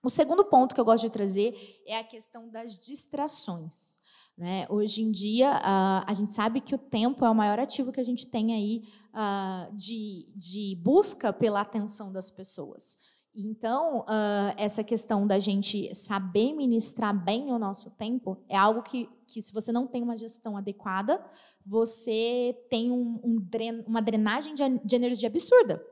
O 0.03 0.09
segundo 0.09 0.45
ponto 0.45 0.73
que 0.75 0.80
eu 0.80 0.86
gosto 0.86 1.03
de 1.05 1.09
trazer 1.09 1.82
é 1.86 1.97
a 1.97 2.03
questão 2.03 2.49
das 2.49 2.78
distrações. 2.78 3.99
Né? 4.38 4.67
Hoje 4.69 5.01
em 5.01 5.11
dia, 5.11 5.51
uh, 5.51 6.05
a 6.05 6.13
gente 6.13 6.32
sabe 6.32 6.61
que 6.61 6.75
o 6.75 6.78
tempo 6.78 7.25
é 7.25 7.30
o 7.30 7.36
maior 7.36 7.59
ativo 7.59 7.91
que 7.91 7.99
a 7.99 8.03
gente 8.03 8.28
tem 8.28 8.53
aí 8.53 8.84
uh, 9.09 9.75
de, 9.75 10.30
de 10.36 10.78
busca 10.82 11.34
pela 11.34 11.61
atenção 11.61 12.11
das 12.11 12.30
pessoas. 12.30 12.95
Então, 13.36 13.99
uh, 13.99 14.53
essa 14.57 14.84
questão 14.84 15.28
da 15.28 15.38
gente 15.38 15.93
saber 15.93 16.53
ministrar 16.53 17.13
bem 17.13 17.51
o 17.51 17.59
nosso 17.59 17.91
tempo 17.91 18.38
é 18.49 18.57
algo 18.57 18.82
que, 18.82 19.07
que 19.28 19.41
se 19.41 19.53
você 19.53 19.71
não 19.71 19.86
tem 19.86 20.01
uma 20.01 20.17
gestão 20.17 20.57
adequada, 20.57 21.23
você 21.65 22.57
tem 22.69 22.91
um, 22.91 23.19
um 23.23 23.36
dren 23.39 23.84
uma 23.86 24.01
drenagem 24.01 24.55
de, 24.55 24.63
de 24.84 24.95
energia 24.95 25.30
absurda. 25.30 25.84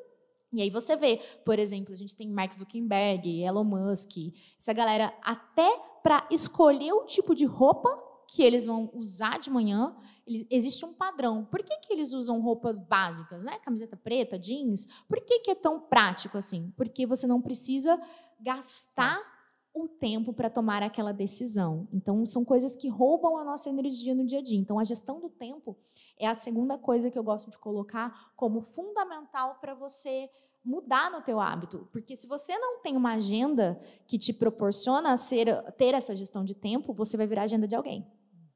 E 0.51 0.61
aí 0.61 0.69
você 0.69 0.95
vê, 0.95 1.19
por 1.43 1.59
exemplo, 1.59 1.93
a 1.93 1.97
gente 1.97 2.15
tem 2.15 2.29
Mark 2.29 2.53
Zuckerberg, 2.53 3.43
Elon 3.43 3.63
Musk, 3.63 4.11
essa 4.57 4.73
galera 4.73 5.13
até 5.21 5.69
para 6.01 6.25
escolher 6.31 6.93
o 6.93 7.05
tipo 7.05 7.35
de 7.35 7.45
roupa 7.45 7.89
que 8.27 8.43
eles 8.43 8.65
vão 8.65 8.89
usar 8.93 9.39
de 9.39 9.49
manhã, 9.49 9.95
existe 10.49 10.85
um 10.85 10.93
padrão. 10.93 11.45
Por 11.45 11.63
que, 11.63 11.77
que 11.77 11.93
eles 11.93 12.13
usam 12.13 12.41
roupas 12.41 12.79
básicas, 12.79 13.43
né? 13.43 13.59
Camiseta 13.59 13.95
preta, 13.95 14.39
jeans? 14.39 14.87
Por 15.07 15.21
que, 15.21 15.39
que 15.39 15.51
é 15.51 15.55
tão 15.55 15.79
prático 15.79 16.37
assim? 16.37 16.73
Porque 16.75 17.05
você 17.05 17.27
não 17.27 17.41
precisa 17.41 17.99
gastar 18.39 19.19
o 19.73 19.89
tempo 19.89 20.31
para 20.31 20.49
tomar 20.49 20.81
aquela 20.81 21.11
decisão. 21.11 21.87
Então, 21.91 22.25
são 22.25 22.45
coisas 22.45 22.77
que 22.77 22.87
roubam 22.87 23.37
a 23.37 23.43
nossa 23.43 23.69
energia 23.69 24.15
no 24.15 24.25
dia 24.25 24.39
a 24.39 24.41
dia. 24.41 24.57
Então, 24.57 24.79
a 24.79 24.85
gestão 24.85 25.19
do 25.19 25.29
tempo 25.29 25.77
é 26.17 26.25
a 26.25 26.33
segunda 26.33 26.77
coisa 26.77 27.11
que 27.11 27.19
eu 27.19 27.23
gosto 27.23 27.51
de 27.51 27.59
colocar 27.59 28.31
como 28.37 28.61
fundamental 28.61 29.57
para 29.59 29.73
você 29.73 30.29
mudar 30.65 31.11
no 31.11 31.21
teu 31.21 31.39
hábito, 31.39 31.87
porque 31.91 32.15
se 32.15 32.27
você 32.27 32.57
não 32.57 32.81
tem 32.81 32.97
uma 32.97 33.13
agenda 33.13 33.79
que 34.07 34.17
te 34.17 34.33
proporciona 34.33 35.15
ser, 35.15 35.61
ter 35.73 35.93
essa 35.93 36.15
gestão 36.15 36.43
de 36.43 36.55
tempo, 36.55 36.93
você 36.93 37.15
vai 37.15 37.27
virar 37.27 37.43
agenda 37.43 37.67
de 37.67 37.75
alguém. 37.75 38.05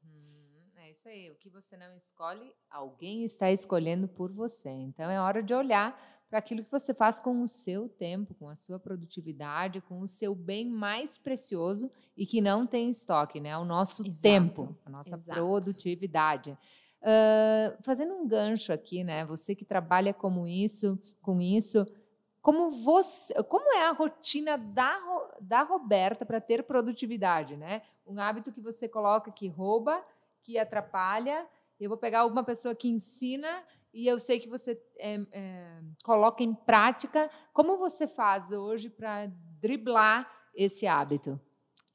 Uhum, 0.03 0.71
é 0.77 0.89
isso 0.89 1.07
aí. 1.07 1.29
O 1.29 1.35
que 1.35 1.49
você 1.49 1.77
não 1.77 1.95
escolhe, 1.95 2.51
alguém 2.69 3.23
está 3.23 3.51
escolhendo 3.51 4.07
por 4.07 4.31
você. 4.31 4.69
Então 4.69 5.09
é 5.09 5.19
hora 5.21 5.43
de 5.43 5.53
olhar 5.53 5.97
para 6.29 6.39
aquilo 6.39 6.63
que 6.63 6.71
você 6.71 6.93
faz 6.93 7.19
com 7.19 7.41
o 7.41 7.47
seu 7.47 7.89
tempo, 7.89 8.35
com 8.35 8.49
a 8.49 8.55
sua 8.55 8.79
produtividade, 8.79 9.81
com 9.81 10.01
o 10.01 10.07
seu 10.07 10.35
bem 10.35 10.69
mais 10.69 11.17
precioso 11.17 11.91
e 12.15 12.25
que 12.25 12.39
não 12.39 12.67
tem 12.67 12.89
estoque, 12.89 13.39
né? 13.39 13.57
O 13.57 13.65
nosso 13.65 14.05
Exato. 14.05 14.21
tempo, 14.21 14.77
a 14.85 14.89
nossa 14.89 15.15
Exato. 15.15 15.39
produtividade. 15.39 16.57
Uh, 17.01 17.81
fazendo 17.81 18.13
um 18.13 18.27
gancho 18.27 18.73
aqui, 18.73 19.03
né? 19.03 19.25
Você 19.25 19.55
que 19.55 19.63
trabalha 19.63 20.13
como 20.13 20.45
isso, 20.45 20.99
com 21.21 21.41
isso, 21.41 21.85
como 22.49 22.71
você, 22.71 23.31
como 23.43 23.71
é 23.75 23.85
a 23.85 23.91
rotina 23.91 24.57
da, 24.57 24.99
da 25.39 25.61
Roberta 25.61 26.25
para 26.25 26.41
ter 26.41 26.63
produtividade, 26.63 27.55
né? 27.55 27.83
Um 28.07 28.19
hábito 28.19 28.51
que 28.51 28.59
você 28.59 28.89
coloca 28.89 29.31
que 29.31 29.47
rouba, 29.47 30.03
que 30.41 30.57
atrapalha. 30.57 31.47
Eu 31.79 31.89
vou 31.89 31.97
pegar 31.99 32.25
uma 32.25 32.43
pessoa 32.43 32.73
que 32.73 32.89
ensina 32.89 33.63
e 33.93 34.07
eu 34.07 34.17
sei 34.17 34.39
que 34.39 34.49
você 34.49 34.81
é, 34.97 35.19
é, 35.31 35.79
coloca 36.03 36.41
em 36.41 36.55
prática. 36.55 37.29
Como 37.53 37.77
você 37.77 38.07
faz 38.07 38.51
hoje 38.51 38.89
para 38.89 39.27
driblar 39.61 40.27
esse 40.55 40.87
hábito? 40.87 41.39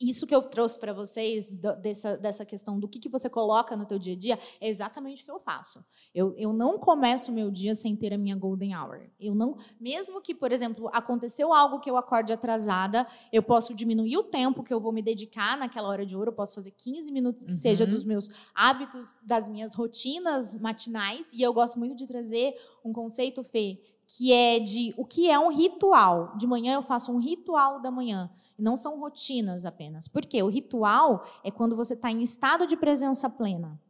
Isso 0.01 0.27
que 0.27 0.35
eu 0.35 0.43
trouxe 0.43 0.79
para 0.79 0.93
vocês 0.93 1.49
dessa, 1.49 2.17
dessa 2.17 2.45
questão 2.45 2.79
do 2.79 2.89
que, 2.89 2.99
que 2.99 3.09
você 3.09 3.31
coloca 3.31 3.77
no 3.77 3.87
teu 3.87 3.99
dia 3.99 4.15
a 4.15 4.17
dia 4.17 4.39
é 4.61 4.69
exatamente 4.69 5.23
o 5.23 5.25
que 5.25 5.31
eu 5.31 5.39
faço. 5.39 5.85
Eu, 6.15 6.35
eu 6.37 6.53
não 6.53 6.79
começo 6.79 7.31
o 7.31 7.35
meu 7.35 7.51
dia 7.51 7.75
sem 7.75 7.95
ter 7.95 8.13
a 8.13 8.19
minha 8.19 8.37
golden 8.37 8.77
hour. 8.77 9.09
Eu 9.19 9.35
não, 9.35 9.57
mesmo 9.81 10.21
que, 10.21 10.35
por 10.35 10.51
exemplo, 10.53 10.91
aconteceu 10.93 11.53
algo 11.53 11.81
que 11.81 11.89
eu 11.89 11.97
acorde 11.97 12.33
atrasada, 12.33 13.07
eu 13.33 13.43
posso 13.43 13.73
diminuir 13.73 14.17
o 14.17 14.25
tempo 14.25 14.63
que 14.63 14.75
eu 14.75 14.81
vou 14.81 14.93
me 14.93 15.03
dedicar 15.03 15.57
naquela 15.57 15.89
hora 15.89 16.05
de 16.05 16.17
ouro, 16.17 16.31
eu 16.31 16.35
posso 16.35 16.55
fazer 16.55 16.73
15 16.73 17.13
minutos 17.13 17.45
que 17.45 17.53
uhum. 17.53 17.59
seja 17.59 17.87
dos 17.87 18.05
meus 18.05 18.29
hábitos, 18.55 19.17
das 19.23 19.49
minhas 19.49 19.75
rotinas 19.75 20.55
matinais, 20.55 21.33
e 21.33 21.41
eu 21.41 21.53
gosto 21.53 21.79
muito 21.79 21.95
de 21.95 22.07
trazer 22.07 22.55
um 22.85 22.93
conceito, 22.93 23.43
Fê, 23.43 23.81
que 24.07 24.33
é 24.33 24.59
de 24.59 24.93
o 24.97 25.05
que 25.05 25.31
é 25.31 25.39
um 25.39 25.49
ritual. 25.49 26.37
De 26.37 26.47
manhã 26.47 26.75
eu 26.75 26.83
faço 26.83 27.13
um 27.13 27.19
ritual 27.19 27.81
da 27.81 27.91
manhã. 27.91 28.31
Não 28.59 28.77
são 28.77 28.99
rotinas 29.01 29.65
apenas. 29.65 30.07
Por 30.07 30.25
quê? 30.25 30.43
O 30.43 30.49
ritual 30.49 31.27
é 31.43 31.51
quando 31.51 31.75
você 31.75 31.95
está 31.95 32.11
em 32.11 32.23
estado 32.23 32.67
de 32.67 32.77
presença 32.77 33.29
plena, 33.29 33.81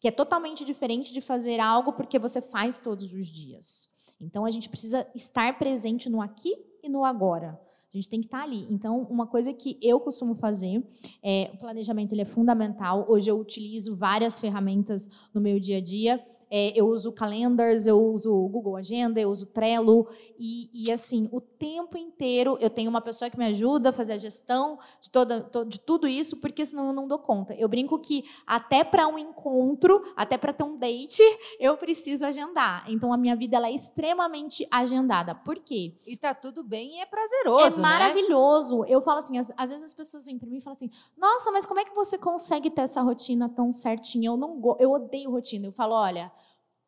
que 0.00 0.08
é 0.08 0.10
totalmente 0.10 0.64
diferente 0.64 1.12
de 1.12 1.20
fazer 1.20 1.60
algo 1.60 1.92
porque 1.92 2.18
você 2.18 2.40
faz 2.40 2.80
todos 2.80 3.12
os 3.12 3.26
dias. 3.26 3.90
Então 4.20 4.44
a 4.44 4.50
gente 4.50 4.68
precisa 4.68 5.06
estar 5.14 5.58
presente 5.58 6.08
no 6.08 6.20
aqui 6.20 6.54
e 6.82 6.88
no 6.88 7.04
agora. 7.04 7.60
A 7.92 7.96
gente 7.96 8.08
tem 8.08 8.20
que 8.20 8.26
estar 8.26 8.38
tá 8.38 8.44
ali. 8.44 8.66
Então, 8.70 9.06
uma 9.10 9.26
coisa 9.26 9.52
que 9.52 9.78
eu 9.80 9.98
costumo 9.98 10.34
fazer, 10.34 10.86
é, 11.22 11.50
o 11.54 11.56
planejamento 11.56 12.12
ele 12.12 12.20
é 12.20 12.26
fundamental. 12.26 13.06
Hoje 13.08 13.30
eu 13.30 13.38
utilizo 13.38 13.96
várias 13.96 14.38
ferramentas 14.38 15.08
no 15.32 15.40
meu 15.40 15.58
dia 15.58 15.78
a 15.78 15.80
dia 15.80 16.22
é, 16.50 16.72
eu 16.78 16.86
uso 16.88 17.12
calendars, 17.12 17.86
eu 17.86 18.00
uso 18.00 18.34
o 18.34 18.48
Google 18.48 18.76
Agenda, 18.76 19.20
eu 19.20 19.30
uso 19.30 19.46
Trello, 19.46 20.08
e, 20.38 20.70
e, 20.72 20.90
assim, 20.90 21.28
o 21.32 21.40
tempo 21.40 21.96
inteiro 21.98 22.56
eu 22.60 22.70
tenho 22.70 22.88
uma 22.88 23.00
pessoa 23.00 23.30
que 23.30 23.38
me 23.38 23.46
ajuda 23.46 23.90
a 23.90 23.92
fazer 23.92 24.14
a 24.14 24.16
gestão 24.16 24.78
de, 25.00 25.10
toda, 25.10 25.50
de 25.66 25.80
tudo 25.80 26.06
isso, 26.06 26.36
porque 26.36 26.64
senão 26.64 26.88
eu 26.88 26.92
não 26.92 27.06
dou 27.08 27.18
conta. 27.18 27.54
Eu 27.54 27.68
brinco 27.68 27.98
que 27.98 28.24
até 28.46 28.84
para 28.84 29.06
um 29.06 29.18
encontro, 29.18 30.02
até 30.16 30.38
para 30.38 30.52
ter 30.52 30.62
um 30.62 30.76
date, 30.76 31.22
eu 31.58 31.76
preciso 31.76 32.24
agendar. 32.24 32.84
Então 32.88 33.12
a 33.12 33.16
minha 33.16 33.36
vida 33.36 33.56
ela 33.56 33.68
é 33.68 33.74
extremamente 33.74 34.66
agendada. 34.70 35.34
Por 35.34 35.56
quê? 35.56 35.94
E 36.06 36.16
tá 36.16 36.34
tudo 36.34 36.62
bem 36.62 36.96
e 36.96 37.00
é 37.00 37.06
prazeroso. 37.06 37.66
É 37.66 37.70
né? 37.70 37.76
maravilhoso. 37.82 38.84
Eu 38.84 39.00
falo 39.00 39.18
assim, 39.18 39.38
às, 39.38 39.52
às, 39.56 39.70
vezes 39.70 39.84
as 39.84 39.94
pessoas 39.94 40.26
vêm 40.26 40.38
para 40.38 40.48
mim 40.48 40.58
e 40.58 40.60
falam 40.60 40.76
assim: 40.76 40.90
nossa, 41.16 41.50
mas 41.50 41.66
como 41.66 41.80
é 41.80 41.84
que 41.84 41.94
você 41.94 42.16
consegue 42.16 42.70
ter 42.70 42.82
essa 42.82 43.02
rotina 43.02 43.48
tão 43.48 43.72
certinha? 43.72 44.28
Eu 44.28 44.36
não 44.36 44.58
eu 44.78 44.92
odeio 44.92 45.30
rotina. 45.30 45.66
Eu 45.66 45.72
falo, 45.72 45.94
olha. 45.94 46.32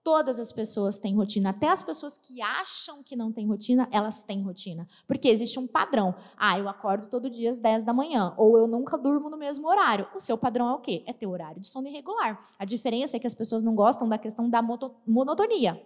Todas 0.02 0.40
as 0.40 0.50
pessoas 0.50 0.98
têm 0.98 1.14
rotina, 1.14 1.50
até 1.50 1.68
as 1.68 1.82
pessoas 1.82 2.16
que 2.16 2.40
acham 2.40 3.02
que 3.02 3.14
não 3.14 3.30
têm 3.30 3.46
rotina, 3.46 3.86
elas 3.92 4.22
têm 4.22 4.42
rotina. 4.42 4.86
Porque 5.06 5.28
existe 5.28 5.58
um 5.58 5.66
padrão. 5.66 6.14
Ah, 6.36 6.58
eu 6.58 6.68
acordo 6.68 7.06
todo 7.06 7.28
dia 7.28 7.50
às 7.50 7.58
10 7.58 7.84
da 7.84 7.92
manhã, 7.92 8.32
ou 8.38 8.56
eu 8.56 8.66
nunca 8.66 8.96
durmo 8.96 9.28
no 9.28 9.36
mesmo 9.36 9.68
horário. 9.68 10.06
O 10.14 10.20
seu 10.20 10.38
padrão 10.38 10.70
é 10.70 10.72
o 10.72 10.78
quê? 10.78 11.02
É 11.06 11.12
ter 11.12 11.26
horário 11.26 11.60
de 11.60 11.66
sono 11.66 11.86
irregular. 11.86 12.46
A 12.58 12.64
diferença 12.64 13.16
é 13.16 13.20
que 13.20 13.26
as 13.26 13.34
pessoas 13.34 13.62
não 13.62 13.74
gostam 13.74 14.08
da 14.08 14.16
questão 14.16 14.48
da 14.48 14.62
monotonia. 14.62 15.80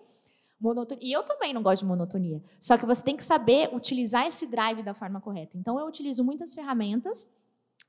Monotonia. 0.60 1.04
E 1.06 1.12
eu 1.12 1.24
também 1.24 1.52
não 1.52 1.62
gosto 1.62 1.80
de 1.80 1.86
monotonia. 1.86 2.40
Só 2.60 2.78
que 2.78 2.86
você 2.86 3.02
tem 3.02 3.16
que 3.16 3.24
saber 3.24 3.74
utilizar 3.74 4.26
esse 4.26 4.46
drive 4.46 4.82
da 4.82 4.94
forma 4.94 5.20
correta. 5.20 5.58
Então, 5.58 5.78
eu 5.78 5.86
utilizo 5.86 6.22
muitas 6.22 6.54
ferramentas 6.54 7.28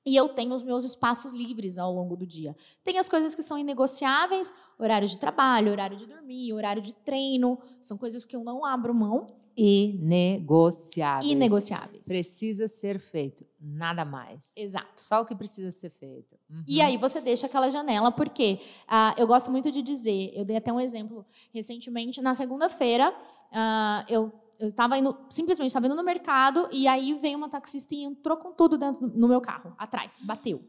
e 0.06 0.16
eu 0.16 0.30
tenho 0.30 0.54
os 0.54 0.64
meus 0.64 0.86
espaços 0.86 1.34
livres 1.34 1.78
ao 1.78 1.92
longo 1.92 2.16
do 2.16 2.26
dia. 2.26 2.56
Tem 2.84 3.00
as 3.00 3.10
coisas 3.10 3.34
que 3.34 3.42
são 3.42 3.58
inegociáveis, 3.58 4.54
horário 4.78 5.08
de 5.08 5.18
trabalho, 5.18 5.72
horário 5.72 5.98
de 5.98 6.06
dormir, 6.06 6.54
horário 6.54 6.82
de 6.82 6.94
treino, 6.94 7.58
são 7.82 7.98
coisas 7.98 8.24
que 8.24 8.36
eu 8.36 8.44
não 8.44 8.64
abro 8.64 8.94
mão. 8.94 9.26
Inegociáveis. 9.58 11.32
Inegociáveis. 11.32 12.06
Precisa 12.06 12.68
ser 12.68 13.00
feito, 13.00 13.46
nada 13.60 14.04
mais. 14.04 14.52
Exato. 14.56 15.02
Só 15.02 15.22
o 15.22 15.26
que 15.26 15.34
precisa 15.34 15.72
ser 15.72 15.90
feito. 15.90 16.36
Uhum. 16.50 16.64
E 16.68 16.82
aí 16.82 16.98
você 16.98 17.22
deixa 17.22 17.48
aquela 17.48 17.70
janela, 17.70 18.12
porque 18.12 18.60
uh, 18.84 19.18
eu 19.18 19.26
gosto 19.26 19.50
muito 19.50 19.72
de 19.72 19.82
dizer, 19.82 20.32
eu 20.36 20.44
dei 20.44 20.58
até 20.58 20.72
um 20.72 20.80
exemplo 20.80 21.26
recentemente, 21.54 22.22
na 22.22 22.34
segunda-feira, 22.34 23.12
uh, 23.12 24.06
eu 24.10 24.32
eu 24.60 24.68
estava 24.68 24.98
indo, 24.98 25.18
simplesmente 25.30 25.68
estava 25.68 25.86
indo 25.86 25.96
no 25.96 26.04
mercado 26.04 26.68
e 26.72 26.88
aí 26.88 27.14
veio 27.14 27.38
uma 27.38 27.50
taxista 27.50 27.94
e 27.94 28.04
entrou 28.04 28.38
com 28.38 28.52
tudo 28.54 28.78
dentro 28.78 29.08
no 29.08 29.28
meu 29.28 29.42
carro, 29.42 29.74
atrás, 29.78 30.22
bateu. 30.24 30.64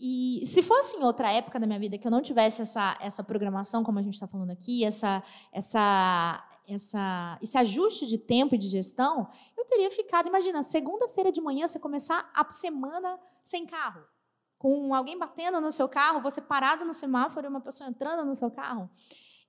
E 0.00 0.42
se 0.46 0.62
fosse 0.62 0.96
em 0.96 1.02
outra 1.02 1.30
época 1.32 1.58
da 1.58 1.66
minha 1.66 1.78
vida 1.78 1.98
que 1.98 2.06
eu 2.06 2.10
não 2.10 2.22
tivesse 2.22 2.62
essa, 2.62 2.96
essa 3.00 3.24
programação, 3.24 3.82
como 3.82 3.98
a 3.98 4.02
gente 4.02 4.14
está 4.14 4.28
falando 4.28 4.50
aqui, 4.50 4.84
essa, 4.84 5.22
essa, 5.52 6.44
essa, 6.68 7.38
esse 7.42 7.58
ajuste 7.58 8.06
de 8.06 8.16
tempo 8.16 8.54
e 8.54 8.58
de 8.58 8.68
gestão, 8.68 9.28
eu 9.56 9.64
teria 9.64 9.90
ficado. 9.90 10.28
Imagina, 10.28 10.62
segunda-feira 10.62 11.32
de 11.32 11.40
manhã 11.40 11.66
você 11.66 11.80
começar 11.80 12.30
a 12.32 12.48
semana 12.48 13.18
sem 13.42 13.66
carro, 13.66 14.04
com 14.56 14.94
alguém 14.94 15.18
batendo 15.18 15.60
no 15.60 15.72
seu 15.72 15.88
carro, 15.88 16.20
você 16.20 16.40
parado 16.40 16.84
no 16.84 16.94
semáforo 16.94 17.46
e 17.46 17.50
uma 17.50 17.60
pessoa 17.60 17.90
entrando 17.90 18.24
no 18.24 18.36
seu 18.36 18.50
carro. 18.50 18.88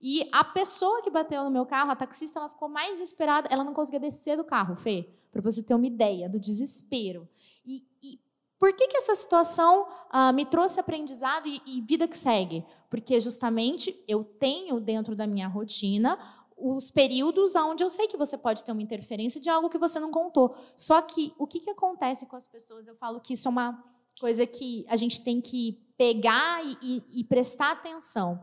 E 0.02 0.28
a 0.32 0.43
pessoa 0.43 1.02
que 1.02 1.10
bateu 1.10 1.43
no 1.43 1.52
meu 1.52 1.66
carro, 1.66 1.91
a 1.91 1.95
taxista, 1.95 2.39
ela 2.39 2.50
ficou 2.50 2.70
mais 2.70 2.91
desesperada. 2.91 3.50
Ela 3.52 3.64
não 3.64 3.74
conseguia 3.74 4.00
descer 4.00 4.38
do 4.38 4.43
carro, 4.43 4.76
Fê, 4.76 5.10
para 5.32 5.41
você 5.41 5.62
ter 5.62 5.74
uma 5.74 5.88
ideia 5.88 6.30
do 6.30 6.39
desespero. 6.39 7.28
E, 7.66 7.86
e 8.02 8.20
por 8.58 8.74
que, 8.74 8.88
que 8.88 8.97
essa 8.97 9.14
situação 9.14 9.88
ah, 10.10 10.32
me 10.32 10.45
trouxe 10.45 10.80
aprendizado 10.80 11.47
e, 11.47 11.62
e 11.66 11.82
vida 11.82 12.08
que 12.08 12.18
segue? 12.18 12.66
Porque 12.89 13.20
justamente 13.20 14.02
eu 14.08 14.24
tenho 14.24 14.80
dentro 14.80 15.16
da 15.16 15.28
minha 15.28 15.47
rotina 15.47 16.18
os 16.58 16.91
períodos 16.91 17.56
onde 17.56 17.84
eu 17.84 17.89
sei 17.89 18.08
que 18.08 18.18
você 18.18 18.38
pode 18.38 18.66
ter 18.66 18.72
uma 18.74 18.82
interferência 18.82 19.39
de 19.39 19.50
algo 19.50 19.70
que 19.70 19.78
você 19.78 20.00
não 20.00 20.12
contou. 20.12 20.56
Só 20.76 21.02
que 21.02 21.34
o 21.38 21.47
que, 21.47 21.60
que 21.60 21.70
acontece 21.70 22.26
com 22.26 22.36
as 22.36 22.47
pessoas? 22.47 22.86
Eu 22.86 22.95
falo 22.95 23.22
que 23.22 23.34
isso 23.34 23.47
é 23.47 23.52
uma 23.52 23.84
coisa 24.20 24.45
que 24.45 24.86
a 24.89 24.97
gente 24.97 25.24
tem 25.24 25.39
que 25.39 25.82
pegar 25.97 26.66
e, 26.66 26.78
e, 26.82 27.22
e 27.22 27.24
prestar 27.24 27.72
atenção 27.72 28.41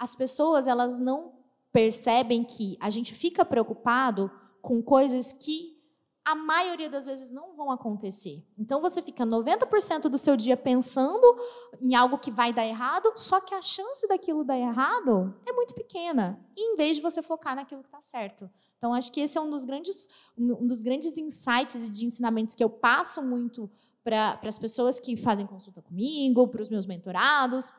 as 0.00 0.14
pessoas 0.14 0.66
elas 0.66 0.98
não 0.98 1.34
percebem 1.70 2.42
que 2.42 2.78
a 2.80 2.88
gente 2.88 3.14
fica 3.14 3.44
preocupado 3.44 4.30
com 4.62 4.82
coisas 4.82 5.30
que 5.30 5.78
a 6.24 6.34
maioria 6.34 6.88
das 6.88 7.06
vezes 7.06 7.30
não 7.30 7.54
vão 7.54 7.70
acontecer. 7.70 8.42
Então 8.58 8.80
você 8.80 9.02
fica 9.02 9.26
90% 9.26 10.02
do 10.08 10.16
seu 10.16 10.36
dia 10.36 10.56
pensando 10.56 11.36
em 11.80 11.94
algo 11.94 12.18
que 12.18 12.30
vai 12.30 12.52
dar 12.52 12.66
errado, 12.66 13.12
só 13.14 13.40
que 13.40 13.54
a 13.54 13.60
chance 13.60 14.06
daquilo 14.08 14.42
dar 14.42 14.58
errado 14.58 15.34
é 15.46 15.52
muito 15.52 15.74
pequena, 15.74 16.40
em 16.56 16.76
vez 16.76 16.96
de 16.96 17.02
você 17.02 17.22
focar 17.22 17.54
naquilo 17.54 17.82
que 17.82 17.88
está 17.88 18.00
certo. 18.00 18.50
Então 18.78 18.94
acho 18.94 19.12
que 19.12 19.20
esse 19.20 19.36
é 19.36 19.40
um 19.40 19.50
dos 19.50 19.66
grandes, 19.66 20.08
um 20.38 20.66
dos 20.66 20.80
grandes 20.80 21.18
insights 21.18 21.86
e 21.86 21.90
de 21.90 22.06
ensinamentos 22.06 22.54
que 22.54 22.64
eu 22.64 22.70
passo 22.70 23.22
muito 23.22 23.70
para 24.02 24.40
as 24.42 24.58
pessoas 24.58 24.98
que 24.98 25.16
fazem 25.16 25.46
consulta 25.46 25.82
comigo, 25.82 26.48
para 26.48 26.62
os 26.62 26.70
meus 26.70 26.86
mentorados, 26.86 27.70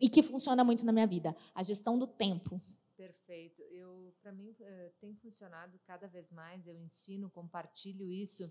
e 0.00 0.08
que 0.08 0.22
funciona 0.22 0.64
muito 0.64 0.84
na 0.84 0.92
minha 0.92 1.06
vida, 1.06 1.36
a 1.54 1.62
gestão 1.62 1.98
do 1.98 2.06
tempo. 2.06 2.60
Perfeito. 2.96 3.62
Eu, 3.70 4.14
para 4.22 4.32
mim, 4.32 4.54
eh, 4.58 4.92
tem 5.00 5.14
funcionado 5.14 5.78
cada 5.86 6.06
vez 6.06 6.30
mais. 6.30 6.66
Eu 6.66 6.78
ensino, 6.78 7.30
compartilho 7.30 8.10
isso, 8.10 8.50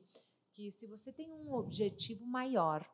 que 0.54 0.72
se 0.72 0.86
você 0.86 1.12
tem 1.12 1.32
um 1.32 1.54
objetivo 1.54 2.26
maior, 2.26 2.88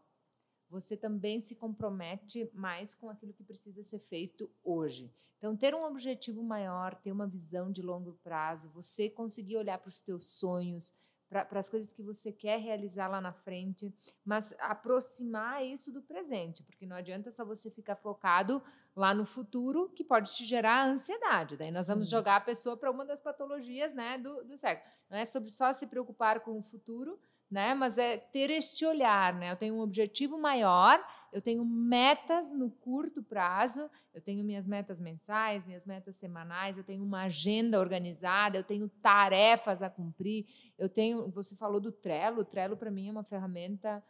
você 0.70 0.96
também 0.96 1.42
se 1.42 1.56
compromete 1.56 2.50
mais 2.54 2.96
com 2.96 3.10
aquilo 3.10 3.34
que 3.34 3.44
precisa 3.44 3.84
ser 3.84 4.00
feito 4.00 4.50
hoje. 4.64 5.14
Então, 5.38 5.58
ter 5.58 5.76
um 5.76 5.84
objetivo 5.84 6.42
maior, 6.42 6.96
ter 6.96 7.12
uma 7.12 7.28
visão 7.28 7.72
de 7.72 7.82
longo 7.82 8.14
prazo, 8.24 8.70
você 8.70 9.10
conseguir 9.10 9.58
olhar 9.58 9.78
para 9.80 9.90
os 9.90 10.00
teus 10.00 10.30
sonhos, 10.38 10.96
para 11.32 11.60
as 11.60 11.70
coisas 11.70 11.94
que 11.94 12.04
você 12.04 12.30
quer 12.30 12.60
realizar 12.60 13.08
lá 13.08 13.22
na 13.22 13.32
frente, 13.32 13.94
mas 14.24 14.54
aproximar 14.60 15.66
isso 15.66 15.90
do 15.90 16.02
presente, 16.02 16.62
porque 16.62 16.86
não 16.86 16.98
adianta 16.98 17.32
só 17.32 17.46
você 17.46 17.72
ficar 17.72 17.96
focado 17.96 18.62
lá 18.94 19.14
no 19.14 19.26
futuro, 19.26 19.90
que 19.96 20.04
pode 20.04 20.34
te 20.34 20.44
gerar 20.44 20.90
ansiedade. 20.90 21.56
Daí 21.56 21.72
nós 21.72 21.86
Sim. 21.86 21.94
vamos 21.94 22.10
jogar 22.10 22.36
a 22.36 22.42
pessoa 22.42 22.76
para 22.76 22.92
uma 22.92 23.06
das 23.06 23.22
patologias 23.22 23.94
né, 23.94 24.18
do, 24.18 24.44
do 24.44 24.58
século. 24.58 24.92
Não 25.10 25.18
é 25.18 25.24
sobre 25.24 25.50
só 25.50 25.72
se 25.72 25.88
preocupar 25.88 26.42
com 26.42 26.58
o 26.60 26.62
futuro, 26.62 27.18
né? 27.52 27.74
Mas 27.74 27.98
é 27.98 28.18
ter 28.18 28.50
este 28.50 28.86
olhar, 28.86 29.34
né? 29.34 29.52
Eu 29.52 29.58
tenho 29.58 29.76
um 29.76 29.82
objetivo 29.82 30.38
maior, 30.40 31.04
eu 31.34 31.42
tenho 31.42 31.66
metas 31.66 32.52
no 32.52 32.70
curto 32.70 33.22
prazo, 33.22 33.90
eu 34.14 34.22
tenho 34.22 34.44
minhas 34.44 34.66
metas 34.66 35.00
mensais, 35.00 35.66
minhas 35.66 35.86
metas 35.86 36.16
semanais, 36.16 36.78
eu 36.78 36.84
tenho 36.84 37.04
uma 37.04 37.24
agenda 37.24 37.80
organizada, 37.80 38.58
eu 38.58 38.64
tenho 38.64 38.88
tarefas 39.02 39.82
a 39.84 39.90
cumprir, 39.90 40.46
eu 40.78 40.88
tenho, 40.88 41.30
você 41.30 41.54
falou 41.56 41.82
do 41.82 41.92
Trello, 41.92 42.42
o 42.42 42.46
Trello 42.46 42.78
para 42.78 42.90
mim 42.90 43.10
é 43.10 43.12
uma 43.12 43.24
ferramenta 43.24 44.02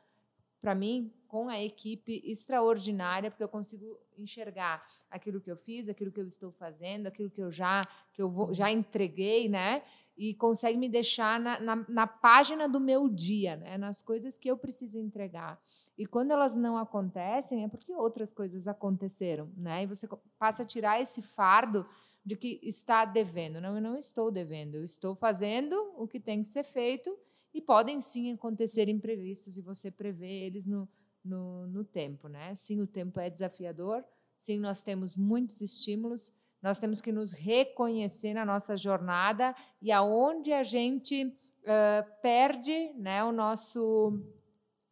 para 0.62 0.76
mim, 0.76 1.12
com 1.28 1.50
a 1.50 1.60
equipe 1.60 2.22
extraordinária, 2.24 3.32
porque 3.32 3.44
eu 3.44 3.50
consigo 3.50 4.00
enxergar 4.16 4.86
aquilo 5.10 5.42
que 5.42 5.50
eu 5.50 5.58
fiz, 5.58 5.90
aquilo 5.90 6.12
que 6.12 6.20
eu 6.20 6.28
estou 6.28 6.52
fazendo, 6.52 7.08
aquilo 7.08 7.32
que 7.32 7.42
eu 7.42 7.52
já 7.52 7.82
que 8.14 8.22
eu 8.22 8.30
vou, 8.30 8.54
já 8.54 8.70
entreguei, 8.70 9.50
né? 9.50 9.82
E 10.24 10.36
consegue 10.36 10.78
me 10.78 10.88
deixar 10.88 11.40
na, 11.40 11.60
na, 11.60 11.86
na, 11.90 12.06
página 12.06 12.70
do 12.70 12.80
meu 12.80 13.10
dia, 13.10 13.56
né? 13.56 13.78
Nas 13.78 14.02
coisas 14.02 14.38
que 14.38 14.48
eu 14.48 14.58
preciso 14.58 15.00
entregar. 15.00 15.60
E 15.98 16.06
quando 16.06 16.32
elas 16.32 16.54
não 16.54 16.78
acontecem, 16.78 17.64
é 17.64 17.68
porque 17.68 17.92
outras 17.94 18.32
coisas 18.32 18.68
aconteceram, 18.68 19.50
né? 19.58 19.84
E 19.84 19.88
você 19.88 20.08
passa 20.38 20.62
a 20.62 20.66
tirar 20.66 21.02
esse 21.02 21.22
fardo 21.22 21.86
de 22.24 22.36
que 22.36 22.60
está 22.62 23.04
devendo. 23.04 23.60
Não, 23.60 23.76
eu 23.76 23.82
não 23.82 23.98
estou 23.98 24.30
devendo. 24.30 24.76
Eu 24.76 24.84
estou 24.84 25.16
fazendo 25.16 25.76
o 25.98 26.08
que 26.08 26.20
tem 26.20 26.44
que 26.44 26.50
ser 26.50 26.64
feito 26.64 27.18
e 27.52 27.60
podem 27.60 28.00
sim 28.00 28.32
acontecer 28.32 28.88
imprevistos 28.90 29.58
e 29.58 29.62
você 29.62 29.90
prevê 29.90 30.46
eles 30.46 30.68
no 30.68 30.88
no, 31.24 31.68
no 31.68 31.84
tempo, 31.84 32.28
né? 32.28 32.54
Sim, 32.56 32.82
o 32.82 32.88
tempo 32.88 33.20
é 33.20 33.30
desafiador, 33.30 34.04
sim, 34.40 34.60
nós 34.60 34.82
temos 34.82 35.16
muitos 35.16 35.62
estímulos, 35.62 36.34
nós 36.62 36.78
temos 36.78 37.02
que 37.02 37.12
nos 37.12 37.34
reconhecer 37.34 38.34
na 38.34 38.46
nossa 38.46 38.78
jornada 38.78 39.56
e 39.82 39.92
aonde 39.92 40.54
a 40.54 40.64
gente 40.64 41.26
uh, 41.26 42.22
perde 42.22 42.94
né, 42.96 43.24
o, 43.24 43.32
nosso, 43.32 44.22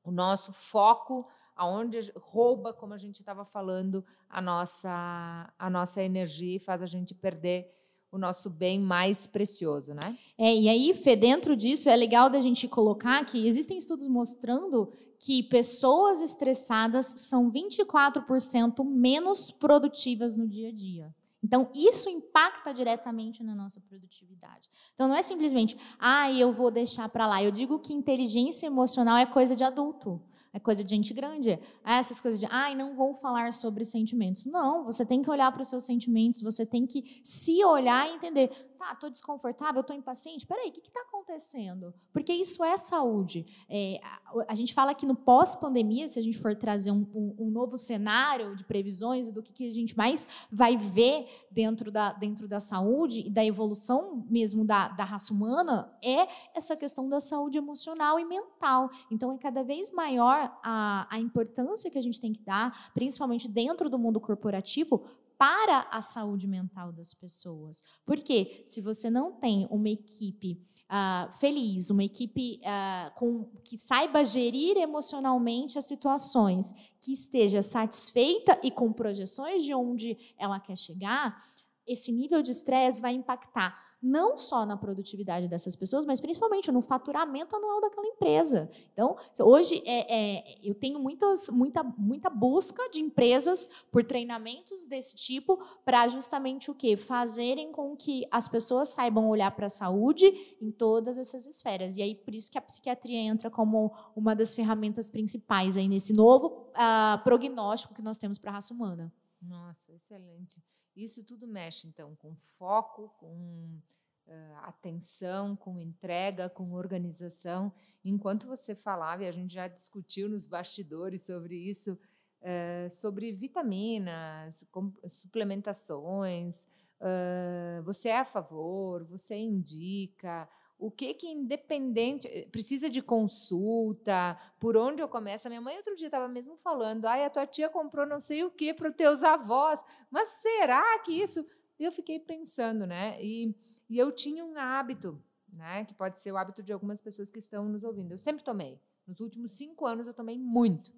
o 0.03 0.11
nosso 0.11 0.51
foco, 0.51 1.27
aonde 1.55 2.11
rouba, 2.15 2.73
como 2.73 2.93
a 2.93 2.97
gente 2.97 3.19
estava 3.19 3.45
falando, 3.45 4.03
a 4.27 4.41
nossa, 4.41 5.53
a 5.57 5.69
nossa 5.69 6.01
energia 6.01 6.55
e 6.55 6.59
faz 6.59 6.81
a 6.81 6.87
gente 6.87 7.13
perder 7.13 7.71
o 8.11 8.17
nosso 8.17 8.49
bem 8.49 8.79
mais 8.79 9.27
precioso, 9.27 9.93
né? 9.93 10.17
É, 10.35 10.55
e 10.55 10.67
aí, 10.67 10.93
Fê, 10.95 11.15
dentro 11.15 11.55
disso, 11.55 11.89
é 11.89 11.95
legal 11.95 12.27
da 12.29 12.41
gente 12.41 12.67
colocar 12.67 13.23
que 13.23 13.47
existem 13.47 13.77
estudos 13.77 14.07
mostrando 14.07 14.91
que 15.19 15.43
pessoas 15.43 16.21
estressadas 16.21 17.13
são 17.17 17.51
24% 17.51 18.83
menos 18.83 19.51
produtivas 19.51 20.33
no 20.33 20.47
dia 20.47 20.69
a 20.69 20.71
dia. 20.71 21.13
Então, 21.43 21.69
isso 21.73 22.09
impacta 22.09 22.73
diretamente 22.73 23.43
na 23.43 23.55
nossa 23.55 23.79
produtividade. 23.79 24.69
Então, 24.93 25.07
não 25.07 25.15
é 25.15 25.21
simplesmente, 25.21 25.77
ah, 25.97 26.31
eu 26.31 26.51
vou 26.51 26.69
deixar 26.69 27.07
para 27.09 27.25
lá. 27.25 27.41
Eu 27.41 27.51
digo 27.51 27.79
que 27.79 27.93
inteligência 27.93 28.67
emocional 28.67 29.17
é 29.17 29.25
coisa 29.25 29.55
de 29.55 29.63
adulto. 29.63 30.21
É 30.51 30.59
coisa 30.59 30.83
de 30.83 30.89
gente 30.89 31.13
grande. 31.13 31.51
É 31.51 31.59
essas 31.85 32.19
coisas 32.19 32.39
de, 32.39 32.47
ah, 32.47 32.73
não 32.73 32.95
vou 32.95 33.13
falar 33.13 33.53
sobre 33.53 33.85
sentimentos. 33.85 34.45
Não, 34.45 34.83
você 34.83 35.05
tem 35.05 35.21
que 35.21 35.29
olhar 35.29 35.51
para 35.51 35.61
os 35.61 35.67
seus 35.67 35.83
sentimentos, 35.83 36.41
você 36.41 36.65
tem 36.65 36.85
que 36.85 37.19
se 37.23 37.63
olhar 37.63 38.09
e 38.09 38.15
entender 38.15 38.51
tá, 38.79 38.95
tô 38.95 39.09
desconfortável, 39.09 39.83
tô 39.83 39.93
impaciente. 39.93 40.47
Peraí, 40.47 40.69
o 40.69 40.71
que 40.71 40.79
está 40.79 41.01
acontecendo? 41.01 41.93
Porque 42.13 42.31
isso 42.31 42.63
é 42.63 42.77
saúde. 42.77 43.45
É, 43.69 43.99
a, 44.01 44.45
a, 44.53 44.55
gente 44.55 44.73
fala 44.73 44.95
que 44.95 45.05
no 45.05 45.15
pós-pandemia, 45.15 46.07
se 46.07 46.17
a 46.17 46.21
gente 46.21 46.37
for 46.37 46.55
trazer 46.55 46.91
um, 46.91 47.05
um, 47.13 47.35
um, 47.37 47.49
novo 47.51 47.77
cenário 47.77 48.55
de 48.55 48.63
previsões 48.63 49.31
do 49.31 49.43
que, 49.43 49.51
que 49.51 49.69
a 49.69 49.73
gente 49.73 49.97
mais 49.97 50.25
vai 50.49 50.77
ver 50.77 51.27
dentro 51.51 51.91
da, 51.91 52.13
dentro 52.13 52.47
da 52.47 52.59
saúde 52.59 53.19
e 53.27 53.29
da 53.29 53.43
evolução 53.43 54.25
mesmo 54.29 54.63
da, 54.63 54.87
da 54.87 55.03
raça 55.03 55.33
humana, 55.33 55.93
é 56.01 56.27
essa 56.55 56.75
questão 56.75 57.09
da 57.09 57.19
saúde 57.19 57.57
emocional 57.57 58.19
e 58.19 58.25
mental. 58.25 58.89
Então, 59.11 59.33
é 59.33 59.37
cada 59.37 59.63
vez 59.63 59.91
maior 59.91 60.57
a, 60.63 61.07
a 61.09 61.19
importância 61.19 61.91
que 61.91 61.97
a 61.97 62.01
gente 62.01 62.19
tem 62.19 62.31
que 62.31 62.41
dar, 62.41 62.91
principalmente 62.93 63.49
dentro 63.49 63.89
do 63.89 63.99
mundo 63.99 64.19
corporativo, 64.21 65.03
para 65.39 65.87
a 65.89 66.01
saúde 66.01 66.45
mental 66.45 66.91
das 66.91 67.13
pessoas. 67.13 67.81
Porque 68.05 68.61
se 68.65 68.81
você 68.81 69.09
não 69.09 69.31
tem 69.31 69.65
uma 69.71 69.87
equipe 69.87 70.61
uh, 70.89 71.31
feliz, 71.39 71.89
uma 71.89 72.03
equipe 72.03 72.59
uh, 72.59 73.17
com, 73.17 73.45
que 73.63 73.77
saiba 73.77 74.25
gerir 74.25 74.75
emocionalmente 74.75 75.79
as 75.79 75.85
situações, 75.85 76.73
que 76.99 77.13
esteja 77.13 77.61
satisfeita 77.61 78.59
e 78.61 78.69
com 78.69 78.91
projeções 78.91 79.63
de 79.63 79.73
onde 79.73 80.17
ela 80.37 80.59
quer 80.59 80.77
chegar, 80.77 81.41
esse 81.87 82.11
nível 82.11 82.41
de 82.41 82.51
estresse 82.51 83.01
vai 83.01 83.13
impactar 83.13 83.88
não 84.01 84.37
só 84.37 84.65
na 84.65 84.77
produtividade 84.77 85.47
dessas 85.47 85.75
pessoas, 85.75 86.05
mas 86.05 86.19
principalmente 86.19 86.71
no 86.71 86.81
faturamento 86.81 87.55
anual 87.55 87.81
daquela 87.81 88.07
empresa. 88.07 88.69
Então, 88.93 89.17
hoje 89.39 89.81
é, 89.85 90.37
é, 90.37 90.59
eu 90.63 90.73
tenho 90.73 90.99
muitas, 90.99 91.49
muita, 91.49 91.83
muita 91.83 92.29
busca 92.29 92.89
de 92.89 93.01
empresas 93.01 93.67
por 93.91 94.03
treinamentos 94.03 94.85
desse 94.85 95.15
tipo 95.15 95.61
para 95.83 96.07
justamente 96.07 96.71
o 96.71 96.75
quê? 96.75 96.95
Fazerem 96.95 97.71
com 97.71 97.95
que 97.95 98.25
as 98.31 98.47
pessoas 98.47 98.89
saibam 98.89 99.27
olhar 99.27 99.51
para 99.51 99.65
a 99.65 99.69
saúde 99.69 100.25
em 100.61 100.71
todas 100.71 101.17
essas 101.17 101.45
esferas. 101.45 101.97
E 101.97 102.01
aí, 102.01 102.15
por 102.15 102.33
isso 102.33 102.49
que 102.49 102.57
a 102.57 102.61
psiquiatria 102.61 103.19
entra 103.19 103.49
como 103.49 103.93
uma 104.15 104.33
das 104.33 104.55
ferramentas 104.55 105.09
principais 105.09 105.75
aí 105.75 105.87
nesse 105.87 106.13
novo 106.13 106.69
uh, 106.69 107.21
prognóstico 107.23 107.93
que 107.93 108.01
nós 108.01 108.17
temos 108.17 108.37
para 108.37 108.51
a 108.51 108.53
raça 108.55 108.73
humana. 108.73 109.11
Nossa, 109.41 109.91
excelente. 109.93 110.61
Isso 111.03 111.23
tudo 111.23 111.47
mexe, 111.47 111.87
então, 111.87 112.15
com 112.15 112.35
foco, 112.35 113.09
com 113.19 113.79
uh, 114.27 114.55
atenção, 114.63 115.55
com 115.55 115.79
entrega, 115.79 116.49
com 116.49 116.73
organização. 116.73 117.71
Enquanto 118.03 118.47
você 118.47 118.75
falava, 118.75 119.23
e 119.23 119.27
a 119.27 119.31
gente 119.31 119.53
já 119.53 119.67
discutiu 119.67 120.27
nos 120.27 120.45
bastidores 120.45 121.25
sobre 121.25 121.55
isso, 121.55 121.97
uh, 122.41 122.89
sobre 122.91 123.31
vitaminas, 123.31 124.67
suplementações, 125.07 126.67
uh, 126.99 127.81
você 127.83 128.09
é 128.09 128.19
a 128.19 128.25
favor, 128.25 129.05
você 129.05 129.35
indica, 129.37 130.49
o 130.79 130.89
que 130.89 131.13
que 131.13 131.27
independente 131.27 132.25
eh, 132.29 132.47
precisa 132.49 132.89
de 132.89 133.01
consulta, 133.01 134.39
por 134.57 134.77
onde 134.77 135.01
eu 135.01 135.09
começo? 135.09 135.45
A 135.45 135.49
minha 135.49 135.61
mãe 135.61 135.75
outro 135.75 135.93
dia 135.95 136.07
estava 136.07 136.27
mesmo 136.27 136.55
falando, 136.55 137.05
ai, 137.05 137.25
a 137.25 137.29
tua 137.29 137.45
tia 137.45 137.67
comprou 137.67 138.07
não 138.07 138.19
sei 138.21 138.45
o 138.45 138.49
que 138.49 138.73
para 138.73 138.89
os 138.89 138.95
teus 138.95 139.21
avós, 139.21 139.81
mas 140.09 140.29
será 140.29 140.97
que 140.99 141.11
isso? 141.11 141.45
Eu 141.77 141.91
fiquei 141.91 142.17
pensando, 142.17 142.87
né? 142.87 143.21
E, 143.21 143.53
e 143.89 143.99
eu 143.99 144.09
tinha 144.11 144.43
um 144.43 144.57
hábito, 144.57 145.21
né? 145.51 145.83
Que 145.83 145.93
pode 145.93 146.19
ser 146.19 146.31
o 146.31 146.37
hábito 146.37 146.63
de 146.63 146.71
algumas 146.71 147.01
pessoas 147.01 147.29
que 147.29 147.39
estão 147.39 147.67
nos 147.67 147.83
ouvindo. 147.83 148.13
Eu 148.13 148.17
sempre 148.17 148.43
tomei. 148.43 148.79
Nos 149.05 149.19
últimos 149.19 149.51
cinco 149.51 149.85
anos 149.85 150.07
eu 150.07 150.13
tomei 150.13 150.37
muito. 150.37 150.93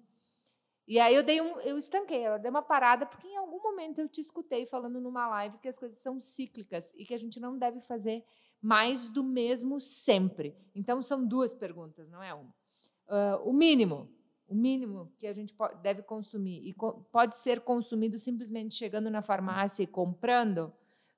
E 0.92 1.00
aí 1.00 1.14
eu 1.14 1.22
dei 1.22 1.40
um, 1.40 1.58
eu 1.60 1.78
estanquei, 1.78 2.26
eu 2.26 2.38
dei 2.38 2.50
uma 2.50 2.60
parada 2.60 3.06
porque 3.06 3.26
em 3.26 3.38
algum 3.38 3.62
momento 3.62 3.98
eu 3.98 4.06
te 4.06 4.20
escutei 4.20 4.66
falando 4.66 5.00
numa 5.00 5.26
live 5.26 5.56
que 5.56 5.66
as 5.66 5.78
coisas 5.78 5.96
são 5.96 6.20
cíclicas 6.20 6.92
e 6.94 7.06
que 7.06 7.14
a 7.14 7.18
gente 7.18 7.40
não 7.40 7.56
deve 7.56 7.80
fazer 7.80 8.22
mais 8.60 9.08
do 9.08 9.24
mesmo 9.24 9.80
sempre. 9.80 10.54
Então, 10.74 11.02
são 11.02 11.26
duas 11.26 11.54
perguntas, 11.54 12.10
não 12.10 12.22
é 12.22 12.34
uma. 12.34 12.54
Uh, 13.08 13.48
o 13.48 13.54
mínimo, 13.54 14.06
o 14.46 14.54
mínimo 14.54 15.10
que 15.18 15.26
a 15.26 15.32
gente 15.32 15.54
pode, 15.54 15.80
deve 15.80 16.02
consumir, 16.02 16.60
e 16.62 16.74
co 16.74 16.92
pode 17.10 17.38
ser 17.38 17.60
consumido 17.60 18.18
simplesmente 18.18 18.74
chegando 18.74 19.08
na 19.08 19.22
farmácia 19.22 19.82
e 19.82 19.86
comprando, 19.86 20.70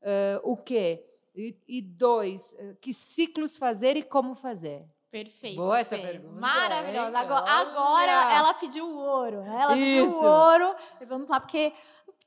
uh, 0.03 0.39
o 0.45 0.57
quê? 0.57 1.05
E, 1.35 1.59
e 1.67 1.83
dois, 1.83 2.53
uh, 2.61 2.77
que 2.81 2.93
ciclos 2.93 3.59
fazer 3.59 3.97
e 3.97 4.05
como 4.05 4.37
fazer? 4.37 4.87
Perfeito. 5.15 5.55
Boa 5.55 5.79
essa 5.79 5.97
pergunta. 5.97 6.41
Maravilhosa. 6.41 7.17
Agora, 7.17 7.49
agora, 7.49 8.35
ela 8.35 8.53
pediu 8.53 8.85
o 8.85 8.97
ouro. 8.97 9.43
Ela 9.43 9.77
Isso. 9.77 9.85
pediu 9.85 10.07
o 10.11 10.25
ouro. 10.25 10.75
E 11.01 11.05
vamos 11.05 11.29
lá, 11.29 11.39
porque 11.39 11.73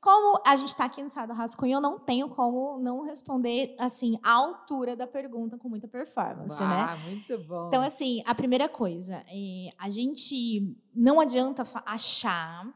como 0.00 0.40
a 0.42 0.56
gente 0.56 0.70
está 0.70 0.86
aqui 0.86 1.02
no 1.02 1.10
Sado 1.10 1.34
Rascunho, 1.34 1.74
eu 1.74 1.80
não 1.82 1.98
tenho 1.98 2.30
como 2.30 2.78
não 2.78 3.02
responder 3.02 3.76
assim 3.78 4.18
à 4.22 4.32
altura 4.32 4.96
da 4.96 5.06
pergunta 5.06 5.58
com 5.58 5.68
muita 5.68 5.86
performance, 5.86 6.58
né? 6.62 6.66
ah, 6.66 6.96
né? 6.96 7.02
muito 7.04 7.38
bom. 7.46 7.68
Então, 7.68 7.82
assim, 7.82 8.22
a 8.24 8.34
primeira 8.34 8.70
coisa, 8.70 9.22
é, 9.28 9.68
a 9.76 9.90
gente 9.90 10.74
não 10.94 11.20
adianta 11.20 11.66
achar 11.84 12.66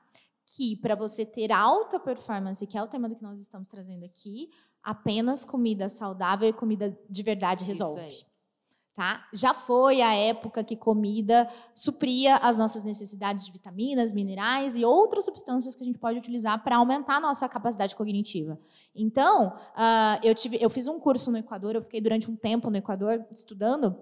que 0.54 0.76
para 0.76 0.94
você 0.94 1.24
ter 1.24 1.50
alta 1.50 1.98
performance, 1.98 2.66
que 2.66 2.76
é 2.76 2.82
o 2.82 2.86
tema 2.86 3.08
do 3.08 3.16
que 3.16 3.22
nós 3.22 3.40
estamos 3.40 3.66
trazendo 3.66 4.04
aqui, 4.04 4.50
apenas 4.82 5.42
comida 5.42 5.88
saudável 5.88 6.50
e 6.50 6.52
comida 6.52 6.94
de 7.08 7.22
verdade 7.22 7.64
resolve. 7.64 8.30
Tá? 8.94 9.26
Já 9.32 9.54
foi 9.54 10.02
a 10.02 10.12
época 10.12 10.62
que 10.62 10.76
comida 10.76 11.48
supria 11.74 12.36
as 12.36 12.58
nossas 12.58 12.84
necessidades 12.84 13.46
de 13.46 13.50
vitaminas, 13.50 14.12
minerais 14.12 14.76
e 14.76 14.84
outras 14.84 15.24
substâncias 15.24 15.74
que 15.74 15.82
a 15.82 15.86
gente 15.86 15.98
pode 15.98 16.18
utilizar 16.18 16.62
para 16.62 16.76
aumentar 16.76 17.16
a 17.16 17.20
nossa 17.20 17.48
capacidade 17.48 17.96
cognitiva. 17.96 18.60
Então, 18.94 19.48
uh, 19.48 20.20
eu, 20.22 20.34
tive, 20.34 20.58
eu 20.60 20.68
fiz 20.68 20.88
um 20.88 21.00
curso 21.00 21.30
no 21.32 21.38
Equador, 21.38 21.74
eu 21.74 21.80
fiquei 21.80 22.02
durante 22.02 22.30
um 22.30 22.36
tempo 22.36 22.68
no 22.68 22.76
Equador 22.76 23.24
estudando 23.32 23.96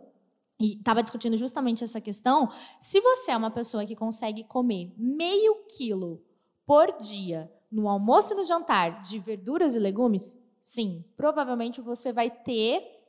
e 0.60 0.76
estava 0.76 1.04
discutindo 1.04 1.36
justamente 1.36 1.84
essa 1.84 2.00
questão. 2.00 2.48
Se 2.80 3.00
você 3.00 3.30
é 3.30 3.36
uma 3.36 3.50
pessoa 3.50 3.86
que 3.86 3.94
consegue 3.94 4.42
comer 4.42 4.92
meio 4.98 5.54
quilo 5.68 6.20
por 6.66 7.00
dia 7.00 7.48
no 7.70 7.88
almoço 7.88 8.34
e 8.34 8.36
no 8.36 8.44
jantar 8.44 9.02
de 9.02 9.20
verduras 9.20 9.76
e 9.76 9.78
legumes, 9.78 10.36
sim, 10.60 11.04
provavelmente 11.16 11.80
você 11.80 12.12
vai 12.12 12.28
ter 12.28 12.99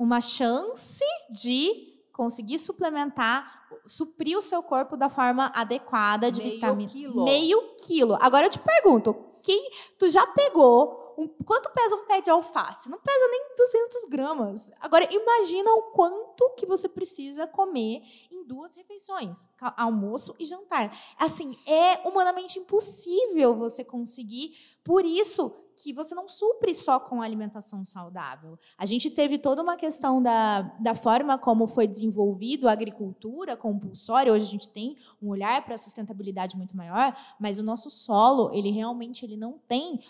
uma 0.00 0.18
chance 0.18 1.04
de 1.28 2.00
conseguir 2.10 2.58
suplementar, 2.58 3.68
suprir 3.86 4.36
o 4.38 4.40
seu 4.40 4.62
corpo 4.62 4.96
da 4.96 5.10
forma 5.10 5.52
adequada 5.54 6.32
de 6.32 6.40
Meio 6.40 6.54
vitamina. 6.54 6.90
Quilo. 6.90 7.24
Meio 7.24 7.76
quilo. 7.76 8.18
Agora 8.18 8.46
eu 8.46 8.50
te 8.50 8.58
pergunto, 8.58 9.14
quem 9.42 9.70
tu 9.98 10.08
já 10.08 10.26
pegou 10.28 11.14
um, 11.18 11.28
quanto 11.44 11.68
pesa 11.70 11.96
um 11.96 12.06
pé 12.06 12.22
de 12.22 12.30
alface? 12.30 12.88
Não 12.88 12.98
pesa 12.98 13.28
nem 13.28 13.54
200 13.54 14.04
gramas. 14.06 14.70
Agora, 14.80 15.06
imagina 15.12 15.70
o 15.74 15.90
quanto 15.90 16.48
que 16.56 16.64
você 16.64 16.88
precisa 16.88 17.46
comer 17.46 18.02
em 18.30 18.42
duas 18.46 18.74
refeições, 18.74 19.46
almoço 19.76 20.34
e 20.38 20.46
jantar. 20.46 20.96
Assim, 21.18 21.58
é 21.66 22.08
humanamente 22.08 22.58
impossível 22.58 23.54
você 23.54 23.84
conseguir. 23.84 24.56
Por 24.82 25.04
isso, 25.04 25.54
que 25.82 25.92
você 25.92 26.14
não 26.14 26.28
supre 26.28 26.74
só 26.74 27.00
com 27.00 27.22
alimentação 27.22 27.84
saudável. 27.84 28.58
A 28.76 28.84
gente 28.84 29.10
teve 29.10 29.38
toda 29.38 29.62
uma 29.62 29.76
questão 29.76 30.22
da, 30.22 30.62
da 30.80 30.94
forma 30.94 31.38
como 31.38 31.66
foi 31.66 31.86
desenvolvido 31.86 32.68
a 32.68 32.72
agricultura 32.72 33.56
compulsória. 33.56 34.32
Hoje 34.32 34.44
a 34.44 34.48
gente 34.48 34.68
tem 34.68 34.96
um 35.22 35.28
olhar 35.28 35.64
para 35.64 35.74
a 35.74 35.78
sustentabilidade 35.78 36.56
muito 36.56 36.76
maior, 36.76 37.16
mas 37.38 37.58
o 37.58 37.62
nosso 37.62 37.90
solo, 37.90 38.52
ele 38.52 38.70
realmente 38.70 39.24
ele 39.24 39.36
não 39.36 39.58
tem 39.68 40.00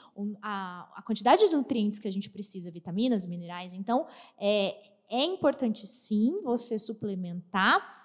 a, 0.42 0.88
a 0.96 1.02
quantidade 1.02 1.48
de 1.48 1.54
nutrientes 1.54 1.98
que 1.98 2.08
a 2.08 2.12
gente 2.12 2.28
precisa, 2.28 2.70
vitaminas, 2.70 3.26
minerais. 3.26 3.72
Então, 3.72 4.06
é, 4.38 4.76
é 5.08 5.24
importante 5.24 5.86
sim 5.86 6.40
você 6.42 6.78
suplementar 6.78 7.99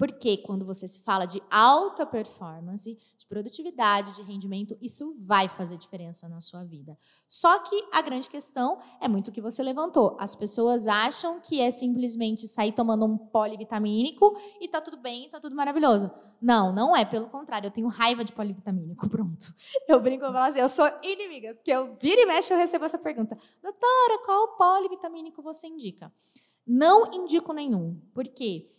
porque 0.00 0.38
quando 0.38 0.64
você 0.64 0.88
se 0.88 1.02
fala 1.02 1.26
de 1.26 1.42
alta 1.50 2.06
performance, 2.06 2.96
de 3.18 3.26
produtividade, 3.26 4.14
de 4.14 4.22
rendimento, 4.22 4.74
isso 4.80 5.14
vai 5.18 5.46
fazer 5.46 5.76
diferença 5.76 6.26
na 6.26 6.40
sua 6.40 6.64
vida. 6.64 6.96
Só 7.28 7.58
que 7.58 7.84
a 7.92 8.00
grande 8.00 8.30
questão 8.30 8.78
é 8.98 9.06
muito 9.06 9.28
o 9.28 9.30
que 9.30 9.42
você 9.42 9.62
levantou. 9.62 10.16
As 10.18 10.34
pessoas 10.34 10.86
acham 10.86 11.38
que 11.38 11.60
é 11.60 11.70
simplesmente 11.70 12.48
sair 12.48 12.72
tomando 12.72 13.04
um 13.04 13.18
polivitamínico 13.18 14.34
e 14.58 14.66
tá 14.66 14.80
tudo 14.80 14.96
bem, 14.96 15.28
tá 15.28 15.38
tudo 15.38 15.54
maravilhoso. 15.54 16.10
Não, 16.40 16.72
não 16.72 16.96
é. 16.96 17.04
Pelo 17.04 17.28
contrário, 17.28 17.66
eu 17.66 17.70
tenho 17.70 17.88
raiva 17.88 18.24
de 18.24 18.32
polivitamínico. 18.32 19.04
Pronto. 19.10 19.54
Eu 19.86 20.00
brinco 20.00 20.24
e 20.24 20.32
falo 20.32 20.38
assim, 20.38 20.60
eu 20.60 20.68
sou 20.70 20.90
inimiga, 21.02 21.54
porque 21.56 21.70
eu 21.70 21.94
vira 22.00 22.22
e 22.22 22.24
mexe 22.24 22.54
eu 22.54 22.56
recebo 22.56 22.86
essa 22.86 22.98
pergunta. 22.98 23.36
Doutora, 23.62 24.18
qual 24.24 24.56
polivitamínico 24.56 25.42
você 25.42 25.66
indica? 25.66 26.10
Não 26.66 27.12
indico 27.12 27.52
nenhum. 27.52 28.00
Por 28.14 28.26
quê? 28.28 28.70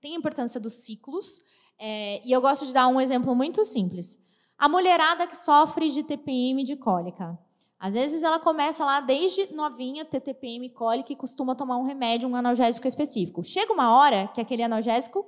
Tem 0.00 0.14
a 0.14 0.18
importância 0.18 0.60
dos 0.60 0.74
ciclos. 0.74 1.40
É, 1.78 2.20
e 2.26 2.32
eu 2.32 2.40
gosto 2.40 2.66
de 2.66 2.72
dar 2.72 2.88
um 2.88 3.00
exemplo 3.00 3.34
muito 3.34 3.64
simples. 3.64 4.18
A 4.58 4.68
mulherada 4.68 5.26
que 5.26 5.36
sofre 5.36 5.90
de 5.90 6.02
TPM 6.02 6.64
de 6.64 6.76
cólica. 6.76 7.38
Às 7.78 7.92
vezes 7.92 8.22
ela 8.22 8.40
começa 8.40 8.84
lá 8.84 9.00
desde 9.00 9.52
novinha 9.54 10.04
ter 10.04 10.20
TPM 10.20 10.70
cólica 10.70 11.12
e 11.12 11.16
costuma 11.16 11.54
tomar 11.54 11.76
um 11.76 11.84
remédio, 11.84 12.28
um 12.28 12.34
analgésico 12.34 12.88
específico. 12.88 13.44
Chega 13.44 13.72
uma 13.72 13.94
hora 13.94 14.28
que 14.28 14.40
aquele 14.40 14.62
analgésico 14.62 15.26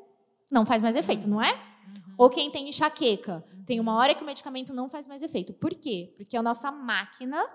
não 0.50 0.64
faz 0.64 0.80
mais 0.80 0.96
efeito, 0.96 1.28
não 1.28 1.42
é? 1.42 1.52
Uhum. 1.52 2.14
Ou 2.16 2.30
quem 2.30 2.50
tem 2.50 2.68
enxaqueca, 2.68 3.44
tem 3.66 3.78
uma 3.78 3.94
hora 3.96 4.14
que 4.14 4.22
o 4.22 4.26
medicamento 4.26 4.72
não 4.72 4.88
faz 4.88 5.06
mais 5.06 5.22
efeito. 5.22 5.52
Por 5.52 5.74
quê? 5.74 6.14
Porque 6.16 6.38
a 6.38 6.42
nossa 6.42 6.72
máquina, 6.72 7.46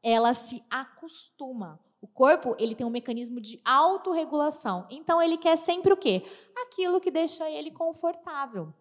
ela 0.00 0.32
se 0.32 0.62
acostuma. 0.70 1.80
O 2.06 2.08
corpo, 2.08 2.54
ele 2.56 2.76
tem 2.76 2.86
um 2.86 2.90
mecanismo 2.90 3.40
de 3.40 3.60
autorregulação. 3.64 4.86
Então, 4.88 5.20
ele 5.20 5.36
quer 5.36 5.56
sempre 5.56 5.92
o 5.92 5.96
quê? 5.96 6.22
Aquilo 6.56 7.00
que 7.00 7.10
deixa 7.10 7.50
ele 7.50 7.72
confortável. 7.72 8.72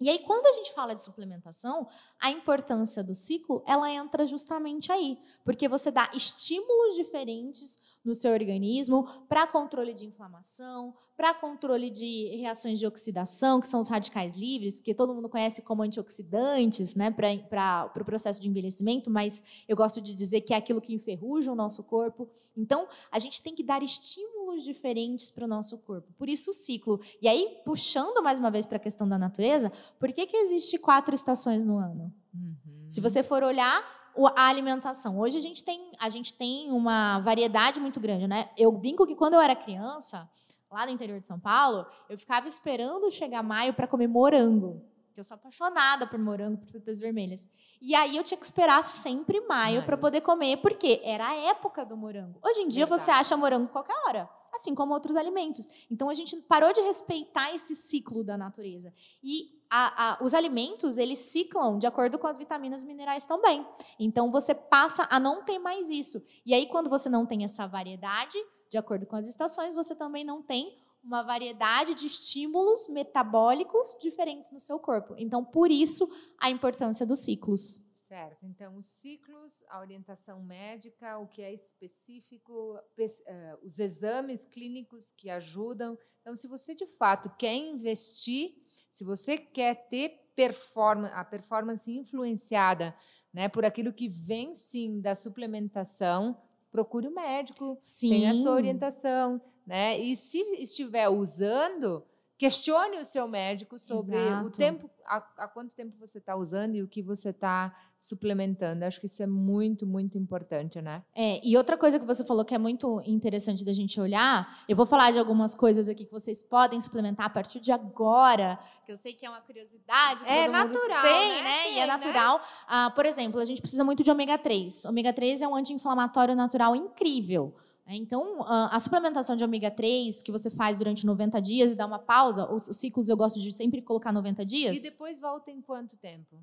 E 0.00 0.08
aí, 0.08 0.20
quando 0.20 0.46
a 0.46 0.52
gente 0.52 0.72
fala 0.72 0.94
de 0.94 1.02
suplementação, 1.02 1.88
a 2.20 2.30
importância 2.30 3.02
do 3.02 3.12
ciclo, 3.12 3.60
ela 3.66 3.90
entra 3.90 4.24
justamente 4.24 4.92
aí, 4.92 5.18
porque 5.44 5.66
você 5.66 5.90
dá 5.90 6.08
estímulos 6.14 6.94
diferentes 6.94 7.76
no 8.04 8.14
seu 8.14 8.32
organismo 8.32 9.06
para 9.28 9.46
controle 9.46 9.92
de 9.92 10.06
inflamação, 10.06 10.94
para 11.16 11.34
controle 11.34 11.90
de 11.90 12.34
reações 12.36 12.78
de 12.78 12.86
oxidação, 12.86 13.60
que 13.60 13.68
são 13.68 13.78
os 13.78 13.88
radicais 13.88 14.34
livres, 14.34 14.80
que 14.80 14.94
todo 14.94 15.14
mundo 15.14 15.28
conhece 15.28 15.60
como 15.60 15.82
antioxidantes, 15.82 16.94
né, 16.94 17.10
para 17.10 17.84
o 17.84 17.90
pro 17.90 18.04
processo 18.04 18.40
de 18.40 18.48
envelhecimento, 18.48 19.10
mas 19.10 19.42
eu 19.68 19.76
gosto 19.76 20.00
de 20.00 20.14
dizer 20.14 20.40
que 20.40 20.54
é 20.54 20.56
aquilo 20.56 20.80
que 20.80 20.94
enferruja 20.94 21.52
o 21.52 21.54
nosso 21.54 21.84
corpo. 21.84 22.26
Então, 22.56 22.88
a 23.12 23.18
gente 23.18 23.42
tem 23.42 23.54
que 23.54 23.62
dar 23.62 23.82
estímulos 23.82 24.64
diferentes 24.64 25.30
para 25.30 25.44
o 25.44 25.48
nosso 25.48 25.76
corpo. 25.78 26.12
Por 26.14 26.28
isso 26.28 26.50
o 26.50 26.54
ciclo. 26.54 27.00
E 27.20 27.28
aí, 27.28 27.60
puxando 27.64 28.22
mais 28.22 28.38
uma 28.38 28.50
vez 28.50 28.64
para 28.64 28.76
a 28.76 28.80
questão 28.80 29.08
da 29.08 29.18
natureza, 29.18 29.70
por 29.98 30.12
que, 30.12 30.26
que 30.26 30.36
existe 30.36 30.78
quatro 30.78 31.14
estações 31.14 31.64
no 31.64 31.78
ano? 31.78 32.12
Uhum. 32.34 32.86
Se 32.88 33.00
você 33.00 33.22
for 33.22 33.42
olhar 33.42 33.99
a 34.36 34.46
alimentação, 34.48 35.18
hoje 35.18 35.38
a 35.38 35.40
gente 35.40 35.64
tem 35.64 35.92
a 35.98 36.08
gente 36.08 36.34
tem 36.34 36.70
uma 36.70 37.20
variedade 37.20 37.80
muito 37.80 38.00
grande, 38.00 38.26
né? 38.26 38.50
Eu 38.56 38.72
brinco 38.72 39.06
que 39.06 39.14
quando 39.14 39.34
eu 39.34 39.40
era 39.40 39.54
criança, 39.54 40.28
lá 40.70 40.86
no 40.86 40.92
interior 40.92 41.20
de 41.20 41.26
São 41.26 41.38
Paulo, 41.38 41.86
eu 42.08 42.18
ficava 42.18 42.46
esperando 42.46 43.10
chegar 43.10 43.42
maio 43.42 43.74
para 43.74 43.86
comer 43.86 44.06
morango. 44.06 44.82
Eu 45.16 45.24
sou 45.24 45.34
apaixonada 45.34 46.06
por 46.06 46.18
morango, 46.18 46.58
por 46.58 46.68
frutas 46.68 46.98
vermelhas. 46.98 47.46
E 47.80 47.94
aí 47.94 48.16
eu 48.16 48.24
tinha 48.24 48.38
que 48.38 48.44
esperar 48.44 48.82
sempre 48.82 49.40
maio 49.42 49.82
para 49.82 49.96
poder 49.96 50.22
comer, 50.22 50.58
porque 50.58 51.00
era 51.04 51.28
a 51.28 51.34
época 51.34 51.84
do 51.84 51.96
morango. 51.96 52.38
Hoje 52.42 52.60
em 52.60 52.68
dia 52.68 52.86
Verdade. 52.86 53.02
você 53.02 53.10
acha 53.10 53.36
morango 53.36 53.68
qualquer 53.68 53.96
hora 54.06 54.28
assim 54.52 54.74
como 54.74 54.92
outros 54.92 55.16
alimentos. 55.16 55.68
Então 55.90 56.08
a 56.08 56.14
gente 56.14 56.36
parou 56.42 56.72
de 56.72 56.80
respeitar 56.80 57.54
esse 57.54 57.74
ciclo 57.74 58.24
da 58.24 58.36
natureza. 58.36 58.92
E 59.22 59.60
a, 59.70 60.12
a, 60.12 60.24
os 60.24 60.34
alimentos, 60.34 60.98
eles 60.98 61.18
ciclam 61.18 61.78
de 61.78 61.86
acordo 61.86 62.18
com 62.18 62.26
as 62.26 62.38
vitaminas 62.38 62.82
e 62.82 62.86
minerais 62.86 63.24
também. 63.24 63.66
Então 63.98 64.30
você 64.30 64.54
passa 64.54 65.06
a 65.08 65.20
não 65.20 65.44
ter 65.44 65.58
mais 65.58 65.88
isso. 65.88 66.22
E 66.44 66.52
aí, 66.52 66.66
quando 66.66 66.90
você 66.90 67.08
não 67.08 67.24
tem 67.24 67.44
essa 67.44 67.66
variedade, 67.66 68.36
de 68.68 68.76
acordo 68.76 69.06
com 69.06 69.16
as 69.16 69.28
estações, 69.28 69.74
você 69.74 69.94
também 69.94 70.24
não 70.24 70.42
tem 70.42 70.76
uma 71.02 71.22
variedade 71.22 71.94
de 71.94 72.06
estímulos 72.06 72.88
metabólicos 72.88 73.96
diferentes 74.00 74.50
no 74.50 74.60
seu 74.60 74.78
corpo. 74.78 75.14
Então, 75.16 75.44
por 75.44 75.70
isso, 75.70 76.08
a 76.38 76.50
importância 76.50 77.06
dos 77.06 77.20
ciclos. 77.20 77.80
Certo. 78.10 78.44
Então, 78.44 78.76
os 78.76 78.86
ciclos, 78.86 79.62
a 79.68 79.78
orientação 79.78 80.42
médica, 80.42 81.16
o 81.18 81.28
que 81.28 81.42
é 81.42 81.54
específico, 81.54 82.74
uh, 82.74 83.64
os 83.64 83.78
exames 83.78 84.44
clínicos 84.44 85.12
que 85.16 85.30
ajudam. 85.30 85.96
Então, 86.20 86.34
se 86.34 86.48
você 86.48 86.74
de 86.74 86.86
fato 86.86 87.30
quer 87.38 87.54
investir, 87.54 88.56
se 88.90 89.04
você 89.04 89.38
quer 89.38 89.86
ter 89.88 90.32
performance, 90.34 91.14
a 91.14 91.24
performance 91.24 91.88
influenciada 91.88 92.96
né, 93.32 93.48
por 93.48 93.64
aquilo 93.64 93.92
que 93.92 94.08
vem 94.08 94.56
sim 94.56 95.00
da 95.00 95.14
suplementação, 95.14 96.36
procure 96.68 97.06
o 97.06 97.14
médico, 97.14 97.78
sim. 97.80 98.08
tenha 98.08 98.32
a 98.32 98.34
sua 98.34 98.54
orientação. 98.54 99.40
Né? 99.64 100.00
E 100.00 100.16
se 100.16 100.40
estiver 100.60 101.08
usando, 101.08 102.04
Questione 102.40 102.96
o 102.96 103.04
seu 103.04 103.28
médico 103.28 103.78
sobre 103.78 104.16
Exato. 104.16 104.46
o 104.46 104.50
tempo, 104.50 104.90
há, 105.04 105.46
quanto 105.46 105.74
tempo 105.74 105.94
você 105.98 106.16
está 106.16 106.34
usando 106.34 106.74
e 106.74 106.82
o 106.82 106.88
que 106.88 107.02
você 107.02 107.28
está 107.28 107.70
suplementando. 107.98 108.82
Acho 108.82 108.98
que 108.98 109.04
isso 109.04 109.22
é 109.22 109.26
muito, 109.26 109.86
muito 109.86 110.16
importante, 110.16 110.80
né? 110.80 111.04
É, 111.14 111.38
e 111.46 111.54
outra 111.54 111.76
coisa 111.76 111.98
que 111.98 112.06
você 112.06 112.24
falou 112.24 112.42
que 112.42 112.54
é 112.54 112.58
muito 112.58 113.02
interessante 113.04 113.62
da 113.62 113.74
gente 113.74 114.00
olhar, 114.00 114.64
eu 114.66 114.74
vou 114.74 114.86
falar 114.86 115.10
de 115.10 115.18
algumas 115.18 115.54
coisas 115.54 115.86
aqui 115.86 116.06
que 116.06 116.10
vocês 116.10 116.42
podem 116.42 116.80
suplementar 116.80 117.26
a 117.26 117.28
partir 117.28 117.60
de 117.60 117.70
agora, 117.70 118.58
que 118.86 118.90
eu 118.90 118.96
sei 118.96 119.12
que 119.12 119.26
é 119.26 119.28
uma 119.28 119.42
curiosidade. 119.42 120.24
Que 120.24 120.30
é 120.30 120.48
natural. 120.48 121.02
Tem, 121.02 121.28
né? 121.28 121.42
né? 121.42 121.62
Tem, 121.64 121.74
e 121.74 121.78
é 121.78 121.86
né? 121.86 121.94
natural. 121.94 122.38
Né? 122.38 122.44
Ah, 122.66 122.90
por 122.96 123.04
exemplo, 123.04 123.38
a 123.38 123.44
gente 123.44 123.60
precisa 123.60 123.84
muito 123.84 124.02
de 124.02 124.10
ômega 124.10 124.38
3. 124.38 124.86
Ômega 124.86 125.12
3 125.12 125.42
é 125.42 125.46
um 125.46 125.54
anti-inflamatório 125.54 126.34
natural 126.34 126.74
incrível. 126.74 127.54
É, 127.90 127.96
então, 127.96 128.44
a 128.46 128.78
suplementação 128.78 129.34
de 129.34 129.42
ômega 129.42 129.68
3 129.68 130.22
que 130.22 130.30
você 130.30 130.48
faz 130.48 130.78
durante 130.78 131.04
90 131.04 131.40
dias 131.40 131.72
e 131.72 131.74
dá 131.74 131.84
uma 131.84 131.98
pausa, 131.98 132.48
os 132.48 132.66
ciclos 132.76 133.08
eu 133.08 133.16
gosto 133.16 133.40
de 133.40 133.50
sempre 133.50 133.82
colocar 133.82 134.12
90 134.12 134.44
dias. 134.44 134.78
E 134.78 134.82
depois 134.82 135.18
volta 135.18 135.50
em 135.50 135.60
quanto 135.60 135.96
tempo? 135.96 136.40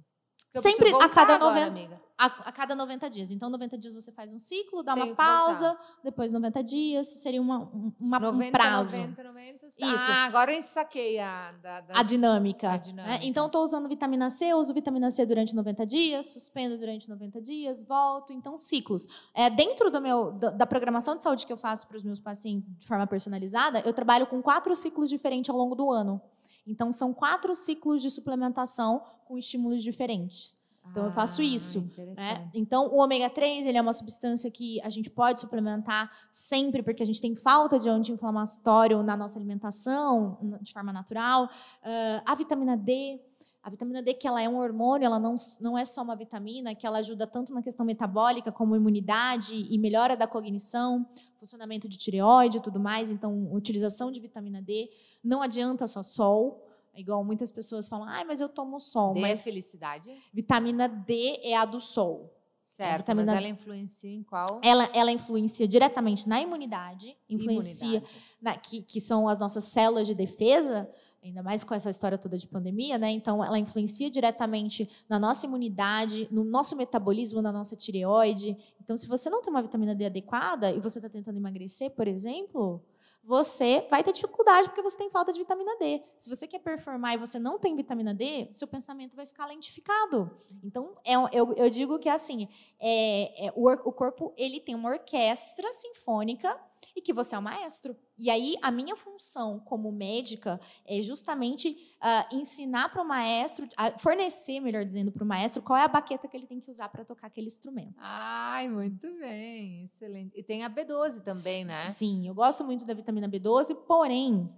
Sempre 0.55 0.93
a 0.95 1.09
cada, 1.09 1.37
90, 1.37 2.01
a, 2.17 2.25
a, 2.25 2.51
cada 2.51 2.75
90 2.75 3.09
dias. 3.09 3.31
Então, 3.31 3.49
90 3.49 3.77
dias 3.77 3.93
você 3.93 4.11
faz 4.11 4.31
um 4.31 4.39
ciclo, 4.39 4.81
dá 4.81 4.93
Tenho 4.93 5.07
uma 5.07 5.15
pausa, 5.15 5.77
depois 6.03 6.31
90 6.31 6.63
dias, 6.63 7.07
seria 7.07 7.41
uma, 7.41 7.69
uma 7.99 8.19
90, 8.19 8.47
um 8.47 8.51
prazo. 8.51 8.97
90, 8.97 9.23
90, 9.23 9.67
Isso. 9.67 9.77
Ah, 9.79 10.25
agora 10.25 10.53
eu 10.53 10.61
saquei 10.63 11.19
a, 11.19 11.51
da, 11.51 11.81
das... 11.81 11.97
a 11.97 12.03
dinâmica. 12.03 12.71
A 12.71 12.77
dinâmica. 12.77 13.23
É, 13.23 13.27
então, 13.27 13.45
estou 13.45 13.63
usando 13.63 13.87
vitamina 13.87 14.29
C, 14.29 14.53
uso 14.53 14.73
vitamina 14.73 15.11
C 15.11 15.25
durante 15.25 15.55
90 15.55 15.85
dias, 15.85 16.33
suspendo 16.33 16.77
durante 16.77 17.07
90 17.07 17.41
dias, 17.41 17.83
volto. 17.83 18.33
Então, 18.33 18.57
ciclos. 18.57 19.29
É, 19.35 19.49
dentro 19.49 19.91
do 19.91 20.01
meu, 20.01 20.31
da 20.31 20.65
programação 20.65 21.15
de 21.15 21.21
saúde 21.21 21.45
que 21.45 21.53
eu 21.53 21.57
faço 21.57 21.87
para 21.87 21.97
os 21.97 22.03
meus 22.03 22.19
pacientes 22.19 22.69
de 22.75 22.85
forma 22.85 23.05
personalizada, 23.05 23.81
eu 23.85 23.93
trabalho 23.93 24.25
com 24.25 24.41
quatro 24.41 24.75
ciclos 24.75 25.09
diferentes 25.09 25.49
ao 25.49 25.57
longo 25.57 25.75
do 25.75 25.91
ano. 25.91 26.19
Então, 26.67 26.91
são 26.91 27.13
quatro 27.13 27.55
ciclos 27.55 28.01
de 28.01 28.11
suplementação 28.11 29.01
com 29.25 29.37
estímulos 29.37 29.81
diferentes. 29.81 30.57
Então, 30.91 31.03
ah, 31.03 31.07
eu 31.07 31.11
faço 31.11 31.41
ah, 31.41 31.45
isso. 31.45 31.81
Né? 32.15 32.49
Então, 32.53 32.87
o 32.87 32.97
ômega 32.97 33.29
3 33.29 33.65
ele 33.65 33.77
é 33.77 33.81
uma 33.81 33.93
substância 33.93 34.49
que 34.49 34.81
a 34.81 34.89
gente 34.89 35.09
pode 35.09 35.39
suplementar 35.39 36.11
sempre, 36.31 36.81
porque 36.81 37.03
a 37.03 37.05
gente 37.05 37.21
tem 37.21 37.35
falta 37.35 37.77
de 37.77 37.89
anti-inflamatório 37.89 39.03
na 39.03 39.15
nossa 39.15 39.37
alimentação, 39.37 40.37
de 40.61 40.73
forma 40.73 40.93
natural. 40.93 41.45
Uh, 41.45 42.21
a 42.25 42.35
vitamina 42.35 42.77
D. 42.77 43.19
A 43.67 43.69
vitamina 43.69 44.01
D, 44.01 44.13
que 44.13 44.25
ela 44.25 44.41
é 44.41 44.47
um 44.47 44.57
hormônio, 44.59 45.05
ela 45.05 45.19
não, 45.19 45.35
não 45.59 45.77
é 45.77 45.83
só 45.83 46.01
uma 46.01 46.15
vitamina, 46.15 46.73
que 46.73 46.87
ela 46.87 46.99
ajuda 46.99 47.27
tanto 47.27 47.53
na 47.53 47.61
questão 47.61 47.85
metabólica, 47.85 48.49
como 48.49 48.77
imunidade 48.77 49.67
e 49.69 49.77
melhora 49.77 50.15
da 50.15 50.25
cognição, 50.25 51.05
funcionamento 51.35 51.89
de 51.89 51.97
tireoide 51.97 52.59
e 52.59 52.61
tudo 52.61 52.79
mais. 52.79 53.11
Então, 53.11 53.53
utilização 53.53 54.09
de 54.09 54.21
vitamina 54.21 54.61
D. 54.61 54.89
Não 55.21 55.41
adianta 55.41 55.85
só 55.85 56.01
sol. 56.01 56.65
Igual 56.95 57.25
muitas 57.25 57.51
pessoas 57.51 57.89
falam, 57.89 58.07
ah, 58.07 58.23
mas 58.25 58.39
eu 58.39 58.47
tomo 58.47 58.79
sol. 58.79 59.13
D 59.13 59.19
mas 59.19 59.41
é 59.41 59.49
felicidade? 59.49 60.15
Vitamina 60.33 60.87
D 60.87 61.37
é 61.43 61.53
a 61.53 61.65
do 61.65 61.81
sol. 61.81 62.33
Certo, 62.63 63.13
mas 63.15 63.27
ela 63.27 63.47
influencia 63.47 64.11
em 64.11 64.21
qual? 64.21 64.61
ela, 64.63 64.87
ela 64.93 65.11
influencia 65.11 65.67
diretamente 65.67 66.29
na 66.29 66.39
imunidade, 66.39 67.17
influencia 67.27 67.87
Imunidade. 67.97 68.15
na- 68.39 68.55
que, 68.55 68.83
que 68.83 69.01
são 69.01 69.27
as 69.27 69.39
nossas 69.39 69.63
células 69.63 70.05
de 70.05 70.13
defesa, 70.13 70.87
ainda 71.27 71.43
mais 71.43 71.63
com 71.63 71.73
essa 71.73 71.89
história 71.89 72.17
toda 72.17 72.37
de 72.37 72.47
pandemia, 72.47 72.97
né? 72.97 73.09
Então, 73.11 73.43
ela 73.43 73.59
influencia 73.59 74.09
diretamente 74.09 74.89
na 75.07 75.19
nossa 75.19 75.45
imunidade, 75.45 76.27
no 76.31 76.43
nosso 76.43 76.75
metabolismo, 76.75 77.41
na 77.41 77.51
nossa 77.51 77.75
tireoide. 77.75 78.57
Então, 78.81 78.97
se 78.97 79.07
você 79.07 79.29
não 79.29 79.41
tem 79.41 79.51
uma 79.51 79.61
vitamina 79.61 79.93
D 79.93 80.05
adequada 80.05 80.71
e 80.71 80.79
você 80.79 80.99
está 80.99 81.09
tentando 81.09 81.37
emagrecer, 81.37 81.91
por 81.91 82.07
exemplo, 82.07 82.81
você 83.27 83.85
vai 83.89 84.01
ter 84.05 84.13
dificuldade 84.13 84.69
porque 84.69 84.81
você 84.81 84.97
tem 84.97 85.09
falta 85.09 85.33
de 85.33 85.39
vitamina 85.39 85.77
D. 85.77 86.01
Se 86.17 86.29
você 86.29 86.47
quer 86.47 86.59
performar 86.59 87.15
e 87.15 87.17
você 87.17 87.37
não 87.37 87.59
tem 87.59 87.75
vitamina 87.75 88.13
D, 88.13 88.47
seu 88.51 88.65
pensamento 88.69 89.17
vai 89.17 89.25
ficar 89.25 89.45
lentificado. 89.47 90.31
Então, 90.63 90.95
é 91.03 91.13
eu, 91.37 91.53
eu 91.53 91.69
digo 91.69 91.99
que 91.99 92.07
assim, 92.07 92.47
é, 92.79 93.47
é, 93.47 93.53
o, 93.53 93.69
o 93.69 93.91
corpo 93.91 94.33
ele 94.37 94.61
tem 94.61 94.73
uma 94.73 94.91
orquestra 94.91 95.69
sinfônica 95.73 96.57
e 96.95 97.01
que 97.01 97.11
você 97.11 97.35
é 97.35 97.37
o 97.37 97.41
maestro. 97.41 97.97
E 98.17 98.29
aí, 98.29 98.55
a 98.61 98.71
minha 98.71 98.95
função 98.95 99.59
como 99.59 99.91
médica 99.91 100.59
é 100.85 101.01
justamente 101.01 101.77
ah, 102.01 102.27
ensinar 102.31 102.89
para 102.89 103.01
o 103.01 103.07
maestro, 103.07 103.67
ah, 103.77 103.97
fornecer, 103.99 104.59
melhor 104.59 104.83
dizendo, 104.83 105.11
para 105.11 105.23
o 105.23 105.27
maestro 105.27 105.61
qual 105.61 105.77
é 105.77 105.83
a 105.83 105.87
baqueta 105.87 106.27
que 106.27 106.35
ele 106.35 106.47
tem 106.47 106.59
que 106.59 106.69
usar 106.69 106.89
para 106.89 107.05
tocar 107.05 107.27
aquele 107.27 107.47
instrumento. 107.47 107.95
Ai, 107.99 108.67
muito 108.67 109.07
bem, 109.19 109.85
excelente. 109.85 110.37
E 110.37 110.43
tem 110.43 110.63
a 110.63 110.69
B12 110.69 111.21
também, 111.21 111.63
né? 111.63 111.77
Sim, 111.77 112.27
eu 112.27 112.33
gosto 112.33 112.63
muito 112.63 112.85
da 112.85 112.93
vitamina 112.93 113.29
B12, 113.29 113.75
porém, 113.85 114.49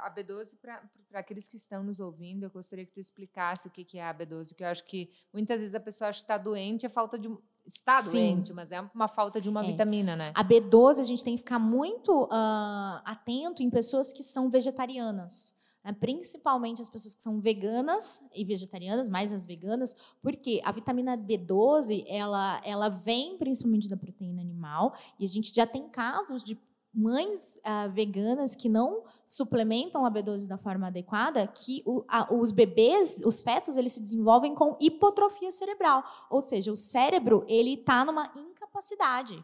A 0.00 0.10
B12, 0.10 0.56
para 0.60 0.82
aqueles 1.12 1.46
que 1.46 1.56
estão 1.56 1.82
nos 1.82 2.00
ouvindo, 2.00 2.44
eu 2.44 2.50
gostaria 2.50 2.84
que 2.84 2.92
tu 2.92 3.00
explicasse 3.00 3.68
o 3.68 3.70
que, 3.70 3.84
que 3.84 3.98
é 3.98 4.04
a 4.08 4.14
B12, 4.14 4.54
que 4.54 4.64
eu 4.64 4.68
acho 4.68 4.84
que 4.84 5.10
muitas 5.32 5.60
vezes 5.60 5.74
a 5.74 5.80
pessoa 5.80 6.08
acha 6.08 6.20
que 6.20 6.24
está 6.24 6.38
doente, 6.38 6.86
é 6.86 6.88
falta 6.88 7.18
de. 7.18 7.28
Está 7.64 8.02
Sim. 8.02 8.34
doente, 8.34 8.52
mas 8.52 8.72
é 8.72 8.80
uma 8.94 9.06
falta 9.08 9.40
de 9.40 9.48
uma 9.48 9.62
É. 9.64 9.66
vitamina, 9.68 10.16
né? 10.16 10.32
A 10.34 10.42
B12 10.44 10.98
a 11.00 11.04
gente 11.04 11.22
tem 11.22 11.34
que 11.34 11.42
ficar 11.42 11.58
muito 11.58 12.28
ah, 12.30 13.00
atento 13.04 13.62
em 13.62 13.70
pessoas 13.70 14.12
que 14.12 14.22
são 14.22 14.50
vegetarianas. 14.50 15.54
né? 15.84 15.92
Principalmente 15.92 16.80
as 16.80 16.88
pessoas 16.88 17.12
que 17.14 17.22
são 17.22 17.40
veganas 17.40 18.22
e 18.34 18.44
vegetarianas, 18.44 19.08
mais 19.08 19.32
as 19.32 19.44
veganas, 19.46 19.94
porque 20.22 20.60
a 20.64 20.70
vitamina 20.70 21.16
B12 21.18 22.04
ela, 22.08 22.60
ela 22.64 22.88
vem 22.88 23.36
principalmente 23.36 23.88
da 23.88 23.96
proteína 23.96 24.40
animal 24.40 24.94
e 25.18 25.24
a 25.24 25.28
gente 25.28 25.52
já 25.54 25.66
tem 25.66 25.88
casos 25.88 26.42
de 26.44 26.56
mães 26.94 27.58
ah, 27.64 27.86
veganas 27.88 28.54
que 28.54 28.68
não 28.68 29.02
suplementam 29.28 30.04
a 30.04 30.10
B12 30.10 30.46
da 30.46 30.58
forma 30.58 30.88
adequada, 30.88 31.46
que 31.46 31.82
o- 31.86 32.04
a- 32.06 32.32
os 32.34 32.50
bebês, 32.52 33.18
os 33.24 33.40
fetos, 33.40 33.76
eles 33.78 33.92
se 33.92 34.00
desenvolvem 34.00 34.54
com 34.54 34.76
hipotrofia 34.80 35.50
cerebral, 35.50 36.04
ou 36.28 36.40
seja, 36.42 36.70
o 36.70 36.76
cérebro 36.76 37.44
ele 37.48 37.74
está 37.74 38.04
numa 38.04 38.30
incapacidade. 38.36 39.42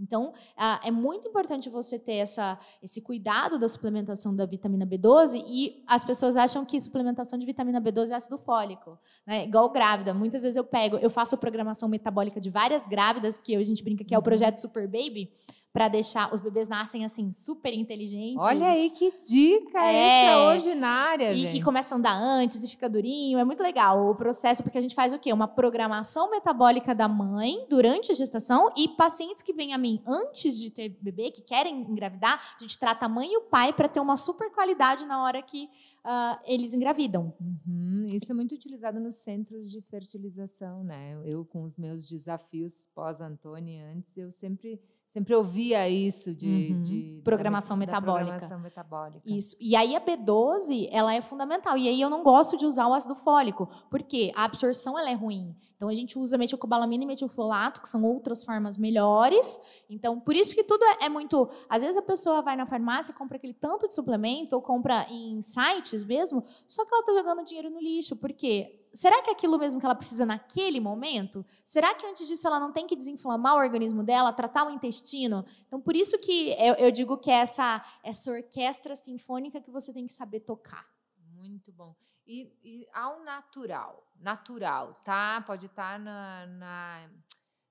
Então, 0.00 0.32
ah, 0.56 0.80
é 0.84 0.92
muito 0.92 1.26
importante 1.26 1.68
você 1.68 1.98
ter 1.98 2.14
essa, 2.14 2.56
esse 2.80 3.00
cuidado 3.02 3.58
da 3.58 3.68
suplementação 3.68 4.34
da 4.34 4.46
vitamina 4.46 4.86
B12 4.86 5.42
e 5.44 5.82
as 5.88 6.04
pessoas 6.04 6.36
acham 6.36 6.64
que 6.64 6.80
suplementação 6.80 7.36
de 7.36 7.44
vitamina 7.44 7.80
B12 7.80 8.12
é 8.12 8.14
ácido 8.14 8.38
fólico, 8.38 8.96
né? 9.26 9.44
Igual 9.44 9.70
grávida. 9.70 10.14
Muitas 10.14 10.42
vezes 10.42 10.56
eu 10.56 10.62
pego, 10.62 10.98
eu 10.98 11.10
faço 11.10 11.36
programação 11.36 11.88
metabólica 11.88 12.40
de 12.40 12.48
várias 12.48 12.86
grávidas, 12.86 13.40
que 13.40 13.56
a 13.56 13.64
gente 13.64 13.82
brinca 13.82 14.04
que 14.04 14.14
é 14.14 14.16
o 14.16 14.20
Uhum. 14.20 14.24
projeto 14.24 14.58
Super 14.58 14.86
Baby, 14.86 15.32
para 15.72 15.86
deixar 15.88 16.32
os 16.32 16.40
bebês 16.40 16.66
nascem 16.68 17.04
assim 17.04 17.30
super 17.30 17.72
inteligentes. 17.72 18.44
Olha 18.44 18.68
aí 18.68 18.90
que 18.90 19.12
dica 19.20 19.78
É. 19.84 20.24
extraordinária, 20.24 21.32
E, 21.32 21.36
gente. 21.36 21.58
e 21.58 21.62
começa 21.62 21.94
a 21.94 21.98
andar 21.98 22.14
antes 22.20 22.64
e 22.64 22.68
fica 22.68 22.88
durinho. 22.88 23.38
É 23.38 23.44
muito 23.44 23.62
legal 23.62 24.08
o 24.10 24.14
processo, 24.14 24.62
porque 24.62 24.78
a 24.78 24.80
gente 24.80 24.94
faz 24.94 25.12
o 25.14 25.18
quê? 25.18 25.32
Uma 25.32 25.46
programação 25.46 26.30
metabólica 26.30 26.94
da 26.94 27.06
mãe 27.06 27.66
durante 27.68 28.10
a 28.10 28.14
gestação 28.14 28.72
e 28.76 28.88
pacientes 28.88 29.42
que 29.42 29.52
vêm 29.52 29.72
a 29.74 29.78
mim 29.78 30.02
antes 30.06 30.58
de 30.58 30.70
ter 30.70 30.88
bebê, 31.00 31.30
que 31.30 31.42
querem 31.42 31.82
engravidar, 31.82 32.40
a 32.58 32.62
gente 32.62 32.78
trata 32.78 33.06
a 33.06 33.08
mãe 33.08 33.30
e 33.32 33.36
o 33.36 33.42
pai 33.42 33.72
para 33.72 33.88
ter 33.88 34.00
uma 34.00 34.16
super 34.16 34.50
qualidade 34.50 35.04
na 35.06 35.22
hora 35.22 35.40
que 35.42 35.68
ah, 36.04 36.40
eles 36.46 36.74
engravidam. 36.74 37.32
Uhum, 37.40 38.06
Isso 38.12 38.30
é 38.32 38.34
muito 38.34 38.54
utilizado 38.54 38.98
nos 39.00 39.16
centros 39.16 39.70
de 39.70 39.80
fertilização, 39.82 40.82
né? 40.84 41.20
Eu, 41.24 41.44
com 41.44 41.62
os 41.64 41.76
meus 41.76 42.06
desafios 42.08 42.86
pós-Antônia 42.94 43.86
antes, 43.94 44.16
eu 44.16 44.30
sempre, 44.32 44.80
sempre 45.08 45.34
ouvia 45.34 45.88
isso 45.88 46.34
de, 46.34 46.72
Uhum. 46.72 46.82
de- 46.82 47.16
da 47.18 47.22
Programação 47.24 47.76
da 47.76 47.80
metabólica. 47.86 48.26
programação 48.30 48.60
metabólica. 48.60 49.22
Isso. 49.26 49.54
E 49.60 49.74
aí 49.76 49.94
a 49.94 50.00
B12, 50.00 50.88
ela 50.90 51.14
é 51.14 51.20
fundamental. 51.20 51.76
E 51.76 51.88
aí 51.88 52.00
eu 52.00 52.08
não 52.10 52.22
gosto 52.22 52.56
de 52.56 52.64
usar 52.66 52.86
o 52.88 52.94
ácido 52.94 53.14
fólico, 53.14 53.68
porque 53.90 54.32
a 54.34 54.44
absorção 54.44 54.98
ela 54.98 55.10
é 55.10 55.14
ruim. 55.14 55.54
Então 55.76 55.88
a 55.88 55.94
gente 55.94 56.18
usa 56.18 56.36
metilcobalamina 56.36 57.04
e 57.04 57.06
metilfolato, 57.06 57.80
que 57.80 57.88
são 57.88 58.02
outras 58.04 58.42
formas 58.42 58.76
melhores. 58.76 59.60
Então, 59.88 60.18
por 60.18 60.34
isso 60.34 60.52
que 60.52 60.64
tudo 60.64 60.82
é, 60.84 61.04
é 61.04 61.08
muito, 61.08 61.48
às 61.68 61.82
vezes 61.82 61.96
a 61.96 62.02
pessoa 62.02 62.42
vai 62.42 62.56
na 62.56 62.66
farmácia, 62.66 63.14
compra 63.14 63.36
aquele 63.36 63.54
tanto 63.54 63.86
de 63.86 63.94
suplemento 63.94 64.56
ou 64.56 64.60
compra 64.60 65.06
em 65.08 65.40
sites 65.40 65.87
mesmo, 66.04 66.44
só 66.66 66.84
que 66.84 66.92
ela 66.92 67.00
está 67.00 67.12
jogando 67.12 67.44
dinheiro 67.44 67.70
no 67.70 67.80
lixo, 67.80 68.16
porque 68.16 68.86
será 68.92 69.22
que 69.22 69.30
é 69.30 69.32
aquilo 69.32 69.58
mesmo 69.58 69.78
que 69.80 69.86
ela 69.86 69.94
precisa 69.94 70.24
naquele 70.24 70.80
momento? 70.80 71.44
Será 71.64 71.94
que 71.94 72.06
antes 72.06 72.26
disso 72.26 72.46
ela 72.46 72.58
não 72.60 72.72
tem 72.72 72.86
que 72.86 72.96
desinflamar 72.96 73.56
o 73.56 73.58
organismo 73.58 74.02
dela, 74.02 74.32
tratar 74.32 74.66
o 74.66 74.70
intestino? 74.70 75.44
Então, 75.66 75.80
por 75.80 75.94
isso 75.94 76.18
que 76.18 76.50
eu, 76.58 76.74
eu 76.74 76.90
digo 76.90 77.16
que 77.16 77.30
é 77.30 77.40
essa, 77.40 77.84
essa 78.02 78.30
orquestra 78.30 78.96
sinfônica 78.96 79.60
que 79.60 79.70
você 79.70 79.92
tem 79.92 80.06
que 80.06 80.12
saber 80.12 80.40
tocar. 80.40 80.86
Muito 81.34 81.72
bom. 81.72 81.94
E, 82.26 82.52
e 82.62 82.86
ao 82.92 83.24
natural, 83.24 84.06
natural, 84.20 85.00
tá? 85.04 85.42
Pode 85.46 85.66
estar 85.66 85.98
na, 85.98 86.46
na, 86.46 87.10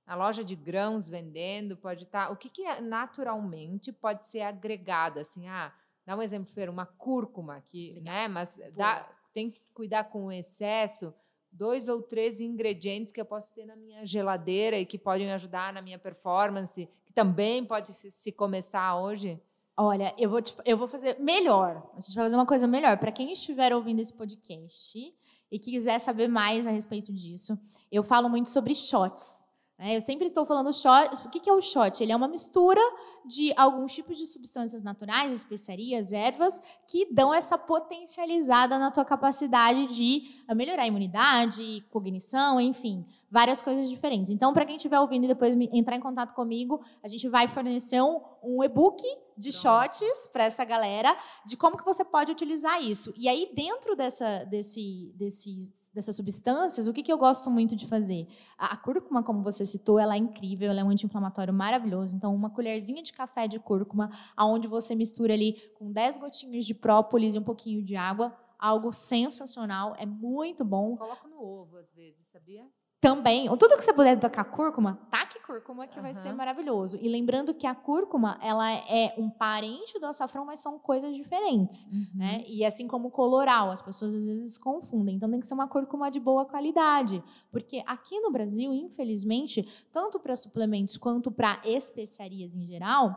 na 0.06 0.16
loja 0.16 0.44
de 0.44 0.56
grãos 0.56 1.08
vendendo, 1.08 1.78
pode 1.78 2.06
estar. 2.06 2.32
o 2.32 2.36
que, 2.36 2.50
que 2.50 2.64
é 2.64 2.82
naturalmente 2.82 3.92
pode 3.92 4.28
ser 4.28 4.42
agregado? 4.42 5.20
Assim, 5.20 5.48
ah, 5.48 5.72
dá 6.08 6.16
um 6.16 6.22
exemplo, 6.24 6.52
Fer, 6.52 6.70
uma 6.70 6.86
cúrcuma, 6.86 7.62
que, 7.70 8.00
né? 8.02 8.28
Mas 8.30 8.58
dá, 8.76 9.08
tem 9.34 9.52
que 9.52 9.62
cuidar 9.74 10.06
com 10.06 10.26
o 10.28 10.32
excesso. 10.32 11.14
Dois 11.52 11.88
ou 11.88 12.02
três 12.02 12.40
ingredientes 12.40 13.12
que 13.12 13.20
eu 13.22 13.26
posso 13.26 13.54
ter 13.54 13.66
na 13.66 13.76
minha 13.76 14.06
geladeira 14.06 14.78
e 14.80 14.86
que 14.86 14.98
podem 14.98 15.32
ajudar 15.34 15.74
na 15.74 15.82
minha 15.82 16.00
performance, 16.00 16.88
que 17.06 17.14
também 17.14 17.66
pode 17.66 17.94
se, 17.94 18.10
se 18.12 18.32
começar 18.32 18.96
hoje. 19.00 19.40
Olha, 19.76 20.14
eu 20.18 20.30
vou, 20.30 20.42
te- 20.42 20.56
eu 20.66 20.78
vou 20.78 20.88
fazer 20.88 21.20
melhor. 21.20 21.88
A 21.96 22.00
gente 22.00 22.16
vai 22.16 22.26
fazer 22.26 22.36
uma 22.36 22.46
coisa 22.46 22.68
melhor. 22.68 22.98
Para 22.98 23.12
quem 23.12 23.32
estiver 23.32 23.74
ouvindo 23.74 24.00
esse 24.00 24.14
podcast 24.14 25.14
e 25.52 25.60
que 25.60 25.72
quiser 25.72 26.00
saber 26.00 26.28
mais 26.28 26.66
a 26.68 26.72
respeito 26.72 27.14
disso, 27.14 27.58
eu 27.92 28.04
falo 28.04 28.28
muito 28.30 28.50
sobre 28.50 28.74
shots. 28.76 29.47
Né? 29.78 29.96
Eu 29.96 30.02
sempre 30.02 30.26
estou 30.26 30.46
falando 30.46 30.74
shots. 30.74 31.26
O 31.26 31.30
que 31.30 31.50
é 31.50 31.54
o 31.54 31.62
shot? 31.62 32.02
Ele 32.02 32.12
é 32.12 32.16
uma 32.16 32.28
mistura 32.28 32.82
de 33.26 33.54
alguns 33.56 33.94
tipos 33.94 34.18
de 34.18 34.26
substâncias 34.26 34.82
naturais, 34.82 35.32
especiarias, 35.32 36.12
ervas, 36.12 36.60
que 36.88 37.14
dão 37.14 37.34
essa 37.34 37.58
potencializada 37.58 38.80
na 38.80 38.90
tua 38.90 39.06
capacidade 39.06 39.86
de 39.88 40.44
ah, 40.48 40.56
melhorar 40.56 40.84
a 40.84 40.88
imunidade, 40.88 41.86
cognição, 41.92 42.60
enfim, 42.60 43.06
várias 43.30 43.62
coisas 43.62 43.88
diferentes. 43.88 44.32
Então, 44.32 44.52
para 44.52 44.66
quem 44.66 44.78
estiver 44.78 45.00
ouvindo 45.00 45.26
e 45.26 45.28
depois 45.28 45.54
entrar 45.72 45.96
em 45.96 46.02
contato 46.02 46.34
comigo, 46.34 46.82
a 47.04 47.08
gente 47.08 47.28
vai 47.30 47.48
fornecer 47.48 48.02
um, 48.02 48.20
um 48.42 48.64
e-book 48.64 49.04
de 49.38 49.52
shots 49.52 50.28
para 50.32 50.46
essa 50.46 50.66
galera 50.66 51.16
de 51.46 51.56
como 51.56 51.78
que 51.78 51.86
você 51.86 52.04
pode 52.04 52.32
utilizar 52.32 52.82
isso. 52.82 53.14
E 53.16 53.30
aí, 53.30 53.52
dentro 53.54 53.96
dessa, 53.96 54.44
desse, 54.46 55.14
desses, 55.16 55.92
dessas 55.94 56.16
substâncias, 56.16 56.88
o 56.88 56.94
que, 56.94 57.04
que 57.04 57.12
eu 57.12 57.18
gosto 57.18 57.50
muito 57.50 57.76
de 57.76 57.88
fazer? 57.88 58.28
A, 58.58 58.74
a 58.74 58.78
cúrcuma, 58.78 59.24
como 59.24 59.42
você 59.44 59.66
citou, 59.66 60.00
ela 60.00 60.16
é 60.16 60.18
incrível, 60.18 60.70
ela 60.70 60.82
é 60.82 60.84
um 60.84 60.90
anti-inflamatório 60.90 61.54
maravilhoso. 61.54 62.16
Então, 62.16 62.34
uma 62.34 62.50
colherzinha 62.50 63.04
de 63.04 63.14
café 63.14 63.48
de 63.48 63.60
cúrcuma, 63.60 64.10
aonde 64.36 64.68
você 64.68 64.96
mistura 64.96 65.34
ali 65.34 65.54
com 65.76 65.92
10 65.92 66.18
gotinhas 66.18 66.66
de 66.66 66.74
própolis 66.74 67.36
e 67.36 67.40
um 67.40 67.44
pouquinho 67.44 67.84
de 67.84 67.96
água, 67.96 68.36
algo 68.58 68.92
sensacional, 68.92 69.96
é 69.98 70.06
muito 70.06 70.66
bom. 70.66 70.98
Coloco 70.98 71.28
no 71.28 71.42
ovo 71.42 71.78
às 71.78 71.92
vezes, 71.94 72.28
sabia? 72.28 72.66
Também, 73.00 73.46
tudo 73.58 73.78
que 73.78 73.84
você 73.84 73.94
puder 73.94 74.20
tacar 74.20 74.46
cúrcuma, 74.46 75.00
taque 75.12 75.40
cúrcuma 75.46 75.86
que 75.86 76.00
vai 76.02 76.16
ser 76.16 76.34
maravilhoso. 76.34 76.98
E 77.00 77.08
lembrando 77.08 77.54
que 77.54 77.68
a 77.68 77.76
cúrcuma, 77.76 78.40
ela 78.42 78.72
é 78.74 79.14
um 79.20 79.30
parente 79.30 80.00
do 80.00 80.08
açafrão, 80.08 80.44
mas 80.46 80.62
são 80.62 80.80
coisas 80.80 81.16
diferentes, 81.16 81.88
né? 82.16 82.44
E 82.48 82.66
assim 82.66 82.88
como 82.88 83.10
o 83.10 83.12
coloral, 83.12 83.70
as 83.70 83.84
pessoas 83.84 84.16
às 84.16 84.26
vezes 84.26 84.58
confundem. 84.58 85.16
Então 85.16 85.30
tem 85.30 85.40
que 85.40 85.46
ser 85.46 85.54
uma 85.54 85.68
cúrcuma 85.68 86.10
de 86.10 86.20
boa 86.20 86.44
qualidade, 86.46 87.24
porque 87.52 87.84
aqui 87.86 88.20
no 88.20 88.32
Brasil, 88.32 88.74
infelizmente, 88.74 89.62
tanto 89.92 90.20
para 90.20 90.36
suplementos 90.36 90.98
quanto 90.98 91.30
para 91.30 91.62
especiarias 91.64 92.56
em 92.56 92.66
geral, 92.66 93.16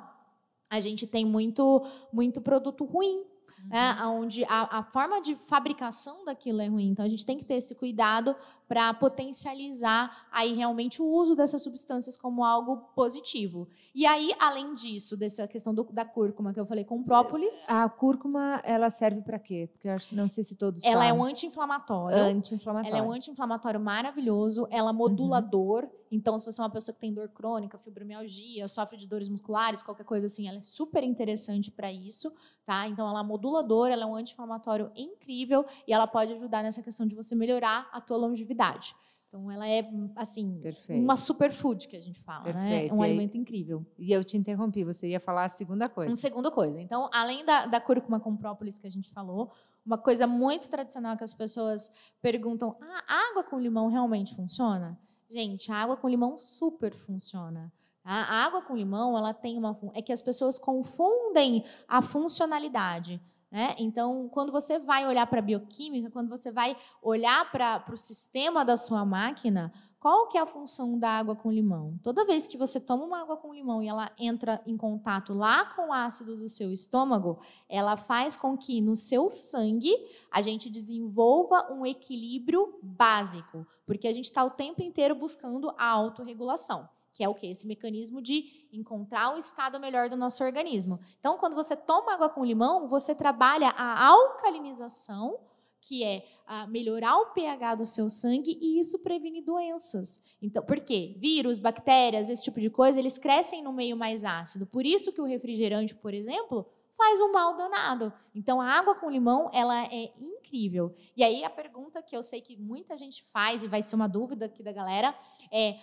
a 0.69 0.79
gente 0.79 1.07
tem 1.07 1.25
muito 1.25 1.87
muito 2.13 2.43
produto 2.43 2.85
ruim. 2.85 3.25
Né, 3.69 3.97
onde 4.05 4.45
a, 4.45 4.79
a 4.79 4.83
forma 4.83 5.21
de 5.21 5.35
fabricação 5.35 6.25
daquilo 6.25 6.61
é 6.61 6.67
ruim. 6.67 6.89
Então, 6.89 7.05
a 7.05 7.09
gente 7.09 7.25
tem 7.25 7.39
que 7.39 7.45
ter 7.45 7.55
esse 7.55 7.75
cuidado 7.75 8.35
para 8.69 8.93
potencializar 8.95 10.27
aí 10.31 10.55
realmente 10.55 11.03
o 11.03 11.07
uso 11.07 11.35
dessas 11.35 11.63
substâncias 11.63 12.17
como 12.17 12.45
algo 12.45 12.77
positivo. 12.95 13.69
E 13.95 14.07
aí, 14.07 14.33
além 14.39 14.75
disso, 14.75 15.17
dessa 15.17 15.47
questão 15.49 15.75
do, 15.75 15.85
da 15.85 16.05
cúrcuma 16.05 16.53
que 16.53 16.61
eu 16.61 16.67
falei 16.67 16.85
com 16.85 17.03
própolis. 17.03 17.69
A 17.69 17.89
cúrcuma, 17.89 18.61
ela 18.65 18.89
serve 18.91 19.21
para 19.23 19.39
quê? 19.39 19.69
Porque 19.73 19.89
eu 19.89 19.93
acho, 19.93 20.15
não 20.15 20.29
sei 20.29 20.45
se 20.45 20.55
todos 20.55 20.85
Ela 20.85 21.05
sabem. 21.05 21.11
é 21.11 21.13
um 21.13 21.25
anti-inflamatório. 21.25 22.17
anti-inflamatório. 22.17 22.97
Ela 22.97 23.05
é 23.05 23.09
um 23.09 23.13
anti-inflamatório 23.13 23.81
maravilhoso, 23.81 24.67
ela 24.71 24.93
modula 24.93 25.41
dor. 25.41 25.89
Então, 26.11 26.39
se 26.39 26.45
você 26.45 26.61
é 26.61 26.65
uma 26.65 26.71
pessoa 26.71 26.93
que 26.95 27.01
tem 27.01 27.15
dor 27.15 27.29
crônica, 27.29 27.79
fibromialgia, 27.79 28.67
sofre 28.67 28.97
de 28.97 29.07
dores 29.07 29.29
musculares, 29.29 29.83
qualquer 29.83 30.05
coisa 30.05 30.27
assim, 30.27 30.49
ela 30.49 30.59
é 30.59 30.63
super 30.63 31.05
interessante 31.05 31.71
para 31.71 31.93
isso, 31.93 32.33
tá? 32.67 32.89
Então, 32.89 33.09
ela 33.09 33.23
modula 33.23 33.63
dor, 33.63 33.91
ela 33.91 34.03
é 34.03 34.07
um 34.07 34.17
anti-inflamatório 34.17 34.91
incrível 34.97 35.65
e 35.87 35.93
ela 35.93 36.07
pode 36.07 36.33
ajudar 36.33 36.63
nessa 36.63 36.83
questão 36.83 37.07
de 37.07 37.15
você 37.15 37.35
melhorar 37.35 37.89
a 37.93 38.01
tua 38.01 38.17
longevidade. 38.17 38.95
Então, 39.29 39.49
ela 39.49 39.69
é, 39.69 39.89
assim, 40.17 40.59
Perfeito. 40.61 41.01
uma 41.01 41.15
superfood 41.15 41.87
que 41.87 41.95
a 41.97 42.01
gente 42.01 42.21
fala, 42.21 42.53
né? 42.53 42.69
Perfeito. 42.71 42.95
Um 42.95 42.99
E 42.99 43.05
aí- 43.05 43.11
alimento 43.11 43.37
incrível. 43.39 43.87
E 43.97 44.11
eu 44.13 44.25
te 44.25 44.37
interrompi, 44.37 44.83
você 44.83 45.07
ia 45.11 45.21
falar 45.21 45.45
a 45.45 45.49
segunda 45.49 45.89
coisa. 45.89 46.13
Um 46.13 46.17
segundo 46.17 46.51
coisa. 46.51 46.81
Então, 46.81 47.09
além 47.13 47.45
da, 47.45 47.67
da 47.67 47.81
cúrcuma 47.81 48.19
com 48.19 48.37
própolis 48.37 48.77
que 48.81 48.89
a 48.89 48.91
gente 48.91 49.09
falou, 49.13 49.53
uma 49.87 49.97
coisa 49.97 50.27
muito 50.27 50.69
tradicional 50.69 51.17
que 51.17 51.23
as 51.23 51.33
pessoas 51.33 51.89
perguntam: 52.21 52.77
ah, 52.83 53.29
água 53.31 53.45
com 53.45 53.57
limão 53.61 53.87
realmente 53.87 54.35
funciona? 54.35 54.99
Gente, 55.31 55.71
a 55.71 55.77
água 55.77 55.97
com 55.97 56.09
limão 56.09 56.37
super 56.39 56.93
funciona. 56.93 57.73
tá? 58.03 58.11
A 58.11 58.45
água 58.45 58.63
com 58.63 58.77
limão, 58.77 59.17
ela 59.17 59.33
tem 59.33 59.57
uma. 59.57 59.79
É 59.95 60.03
que 60.03 60.13
as 60.13 60.21
pessoas 60.21 60.59
confundem 60.59 61.65
a 61.87 62.03
funcionalidade. 62.03 63.21
Né? 63.49 63.77
Então, 63.79 64.29
quando 64.29 64.51
você 64.51 64.79
vai 64.79 65.07
olhar 65.07 65.27
para 65.27 65.39
a 65.39 65.43
bioquímica, 65.43 66.11
quando 66.11 66.29
você 66.29 66.51
vai 66.51 66.77
olhar 67.01 67.51
para 67.51 67.85
o 67.93 67.97
sistema 67.97 68.65
da 68.65 68.77
sua 68.77 69.05
máquina, 69.05 69.73
qual 70.01 70.29
que 70.29 70.39
é 70.39 70.41
a 70.41 70.47
função 70.47 70.99
da 70.99 71.11
água 71.11 71.37
com 71.37 71.53
limão? 71.53 72.01
Toda 72.03 72.25
vez 72.25 72.49
que 72.49 72.57
você 72.57 72.81
toma 72.81 73.05
uma 73.05 73.21
água 73.21 73.37
com 73.37 73.53
limão 73.53 73.83
e 73.83 73.87
ela 73.87 74.11
entra 74.19 74.63
em 74.67 74.75
contato 74.75 75.35
lá 75.35 75.67
com 75.75 75.89
o 75.89 75.93
ácido 75.93 76.37
do 76.37 76.49
seu 76.49 76.73
estômago, 76.73 77.39
ela 77.69 77.99
faz 77.99 78.35
com 78.35 78.57
que 78.57 78.81
no 78.81 78.97
seu 78.97 79.29
sangue 79.29 79.95
a 80.31 80.41
gente 80.41 80.71
desenvolva 80.71 81.71
um 81.71 81.85
equilíbrio 81.85 82.79
básico, 82.83 83.67
porque 83.85 84.09
a 84.09 84.13
gente 84.13 84.25
está 84.25 84.43
o 84.43 84.49
tempo 84.49 84.83
inteiro 84.83 85.15
buscando 85.15 85.71
a 85.77 85.89
autorregulação, 85.89 86.89
que 87.13 87.23
é 87.23 87.29
o 87.29 87.35
que? 87.35 87.49
Esse 87.49 87.67
mecanismo 87.67 88.23
de 88.23 88.67
encontrar 88.73 89.35
o 89.35 89.39
estado 89.39 89.79
melhor 89.79 90.09
do 90.09 90.17
nosso 90.17 90.43
organismo. 90.43 90.99
Então, 91.19 91.37
quando 91.37 91.55
você 91.55 91.77
toma 91.77 92.15
água 92.15 92.31
com 92.31 92.43
limão, 92.43 92.89
você 92.89 93.15
trabalha 93.15 93.69
a 93.77 94.07
alcalinização, 94.07 95.39
que 95.81 96.05
é 96.05 96.25
ah, 96.47 96.67
melhorar 96.67 97.17
o 97.17 97.33
pH 97.33 97.77
do 97.77 97.87
seu 97.87 98.09
sangue 98.09 98.59
e 98.61 98.79
isso 98.79 98.99
previne 98.99 99.41
doenças. 99.41 100.21
Então, 100.43 100.65
por 100.65 100.81
quê? 100.81 101.15
Vírus, 101.19 101.59
bactérias, 101.59 102.29
esse 102.29 102.45
tipo 102.45 102.61
de 102.61 102.71
coisa, 102.71 102.99
eles 102.99 103.19
crescem 103.19 103.63
no 103.63 103.73
meio 103.73 103.97
mais 103.97 104.25
ácido. 104.25 104.67
Por 104.67 104.85
isso 104.85 105.13
que 105.13 105.21
o 105.21 105.25
refrigerante, 105.25 105.95
por 105.95 106.13
exemplo, 106.13 106.67
faz 106.97 107.21
um 107.23 107.33
mal 107.33 107.57
danado. 107.57 108.13
Então, 108.35 108.61
a 108.61 108.67
água 108.67 108.95
com 108.95 109.11
limão, 109.11 109.51
ela 109.55 109.85
é 109.85 110.13
incrível. 110.21 110.95
E 111.17 111.25
aí, 111.25 111.43
a 111.45 111.51
pergunta 111.51 112.03
que 112.03 112.15
eu 112.15 112.23
sei 112.23 112.41
que 112.41 112.57
muita 112.57 112.97
gente 112.97 113.25
faz, 113.33 113.65
e 113.65 113.69
vai 113.69 113.83
ser 113.83 113.97
uma 113.97 114.09
dúvida 114.09 114.47
aqui 114.47 114.63
da 114.63 114.73
galera, 114.73 115.15
é... 115.51 115.79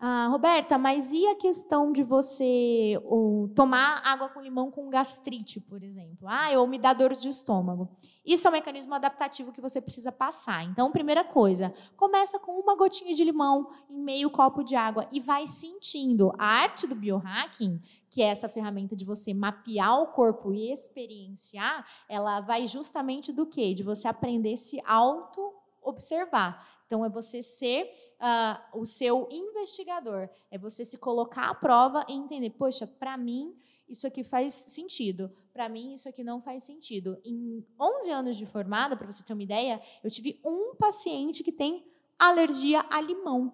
Ah, 0.00 0.28
Roberta, 0.28 0.78
mas 0.78 1.12
e 1.12 1.26
a 1.26 1.34
questão 1.34 1.90
de 1.90 2.04
você 2.04 3.00
ou, 3.04 3.48
tomar 3.48 4.00
água 4.04 4.28
com 4.28 4.40
limão 4.40 4.70
com 4.70 4.88
gastrite, 4.88 5.60
por 5.60 5.82
exemplo? 5.82 6.28
Ah, 6.28 6.50
ou 6.56 6.68
me 6.68 6.78
dá 6.78 6.92
dor 6.92 7.14
de 7.16 7.28
estômago. 7.28 7.88
Isso 8.24 8.46
é 8.46 8.50
um 8.50 8.52
mecanismo 8.52 8.94
adaptativo 8.94 9.50
que 9.50 9.60
você 9.60 9.80
precisa 9.80 10.12
passar. 10.12 10.62
Então, 10.62 10.92
primeira 10.92 11.24
coisa, 11.24 11.74
começa 11.96 12.38
com 12.38 12.52
uma 12.60 12.76
gotinha 12.76 13.12
de 13.12 13.24
limão 13.24 13.70
em 13.90 14.00
meio 14.00 14.30
copo 14.30 14.62
de 14.62 14.76
água 14.76 15.08
e 15.10 15.18
vai 15.18 15.48
sentindo. 15.48 16.32
A 16.38 16.46
arte 16.46 16.86
do 16.86 16.94
biohacking, 16.94 17.80
que 18.08 18.22
é 18.22 18.26
essa 18.26 18.48
ferramenta 18.48 18.94
de 18.94 19.04
você 19.04 19.34
mapear 19.34 20.00
o 20.00 20.06
corpo 20.12 20.54
e 20.54 20.70
experienciar, 20.70 21.84
ela 22.08 22.40
vai 22.40 22.68
justamente 22.68 23.32
do 23.32 23.44
quê? 23.44 23.74
De 23.74 23.82
você 23.82 24.06
aprender 24.06 24.52
a 24.52 24.56
se 24.58 24.80
auto-observar. 24.86 26.77
Então, 26.88 27.04
é 27.04 27.08
você 27.10 27.42
ser 27.42 27.92
ah, 28.18 28.66
o 28.72 28.86
seu 28.86 29.28
investigador, 29.30 30.26
é 30.50 30.56
você 30.56 30.86
se 30.86 30.96
colocar 30.96 31.50
à 31.50 31.54
prova 31.54 32.02
e 32.08 32.14
entender, 32.14 32.48
poxa, 32.48 32.86
para 32.86 33.14
mim 33.14 33.54
isso 33.86 34.06
aqui 34.06 34.24
faz 34.24 34.54
sentido, 34.54 35.30
para 35.52 35.68
mim 35.68 35.92
isso 35.92 36.08
aqui 36.08 36.24
não 36.24 36.40
faz 36.40 36.62
sentido. 36.62 37.20
Em 37.22 37.62
11 37.78 38.10
anos 38.10 38.36
de 38.38 38.46
formada, 38.46 38.96
para 38.96 39.06
você 39.06 39.22
ter 39.22 39.34
uma 39.34 39.42
ideia, 39.42 39.82
eu 40.02 40.10
tive 40.10 40.40
um 40.42 40.74
paciente 40.76 41.44
que 41.44 41.52
tem 41.52 41.86
alergia 42.18 42.82
a 42.88 43.02
limão. 43.02 43.52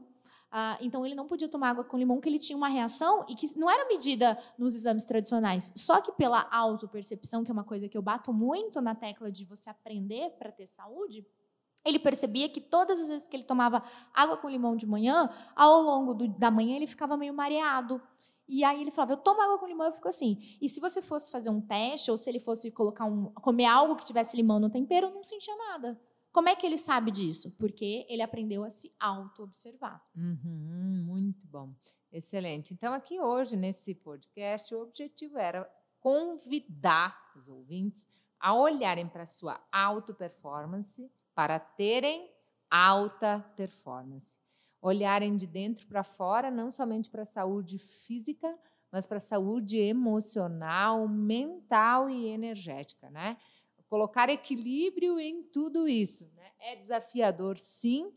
Ah, 0.48 0.78
então 0.80 1.04
ele 1.04 1.16
não 1.16 1.26
podia 1.26 1.48
tomar 1.48 1.70
água 1.70 1.82
com 1.82 1.98
limão, 1.98 2.20
que 2.20 2.28
ele 2.28 2.38
tinha 2.38 2.56
uma 2.56 2.68
reação 2.68 3.26
e 3.28 3.34
que 3.34 3.58
não 3.58 3.68
era 3.68 3.88
medida 3.88 4.38
nos 4.56 4.76
exames 4.76 5.04
tradicionais. 5.04 5.72
Só 5.74 6.00
que 6.00 6.12
pela 6.12 6.48
autopercepção, 6.52 7.42
que 7.42 7.50
é 7.50 7.52
uma 7.52 7.64
coisa 7.64 7.88
que 7.88 7.98
eu 7.98 8.02
bato 8.02 8.32
muito 8.32 8.80
na 8.80 8.94
tecla 8.94 9.32
de 9.32 9.44
você 9.44 9.68
aprender 9.68 10.30
para 10.38 10.52
ter 10.52 10.68
saúde, 10.68 11.26
ele 11.84 11.98
percebia 11.98 12.48
que 12.48 12.60
todas 12.60 13.00
as 13.00 13.08
vezes 13.08 13.28
que 13.28 13.36
ele 13.36 13.44
tomava 13.44 13.82
água 14.12 14.36
com 14.36 14.48
limão 14.48 14.74
de 14.76 14.86
manhã, 14.86 15.28
ao 15.54 15.82
longo 15.82 16.14
do- 16.14 16.28
da 16.28 16.50
manhã 16.50 16.76
ele 16.76 16.86
ficava 16.86 17.16
meio 17.16 17.34
mareado. 17.34 18.00
E 18.46 18.62
aí 18.62 18.80
ele 18.80 18.90
falava, 18.90 19.12
eu 19.12 19.16
tomo 19.16 19.40
água 19.40 19.58
com 19.58 19.66
limão, 19.66 19.86
eu 19.86 19.92
fico 19.92 20.08
assim. 20.08 20.38
E 20.60 20.68
se 20.68 20.78
você 20.80 21.00
fosse 21.00 21.30
fazer 21.30 21.48
um 21.50 21.60
teste, 21.60 22.10
ou 22.10 22.16
se 22.16 22.28
ele 22.28 22.40
fosse 22.40 22.70
colocar 22.70 23.04
um, 23.06 23.32
comer 23.34 23.64
algo 23.66 23.96
que 23.96 24.04
tivesse 24.04 24.36
limão 24.36 24.58
no 24.60 24.68
tempero, 24.70 25.10
não 25.10 25.24
sentia 25.24 25.56
nada. 25.56 25.98
Como 26.30 26.48
é 26.48 26.56
que 26.56 26.66
ele 26.66 26.76
sabe 26.76 27.10
disso? 27.10 27.52
Porque 27.52 28.04
ele 28.08 28.20
aprendeu 28.20 28.64
a 28.64 28.68
se 28.70 28.92
auto-observar. 29.00 30.02
Uhum, 30.16 31.04
muito 31.06 31.46
bom. 31.46 31.72
Excelente. 32.12 32.74
Então, 32.74 32.92
aqui 32.92 33.20
hoje, 33.20 33.56
nesse 33.56 33.94
podcast, 33.94 34.74
o 34.74 34.82
objetivo 34.82 35.38
era 35.38 35.68
convidar 36.00 37.32
os 37.34 37.48
ouvintes 37.48 38.06
a 38.38 38.54
olharem 38.54 39.08
para 39.08 39.22
a 39.22 39.26
sua 39.26 39.58
auto-performance, 39.72 41.10
para 41.34 41.58
terem 41.58 42.30
alta 42.70 43.40
performance. 43.56 44.38
Olharem 44.80 45.36
de 45.36 45.46
dentro 45.46 45.86
para 45.86 46.04
fora, 46.04 46.50
não 46.50 46.70
somente 46.70 47.10
para 47.10 47.22
a 47.22 47.26
saúde 47.26 47.78
física, 47.78 48.56
mas 48.92 49.06
para 49.06 49.16
a 49.16 49.20
saúde 49.20 49.78
emocional, 49.78 51.08
mental 51.08 52.08
e 52.08 52.26
energética, 52.28 53.10
né? 53.10 53.36
Colocar 53.88 54.28
equilíbrio 54.28 55.18
em 55.18 55.42
tudo 55.42 55.88
isso, 55.88 56.30
né? 56.36 56.50
É 56.58 56.76
desafiador, 56.76 57.56
sim, 57.56 58.12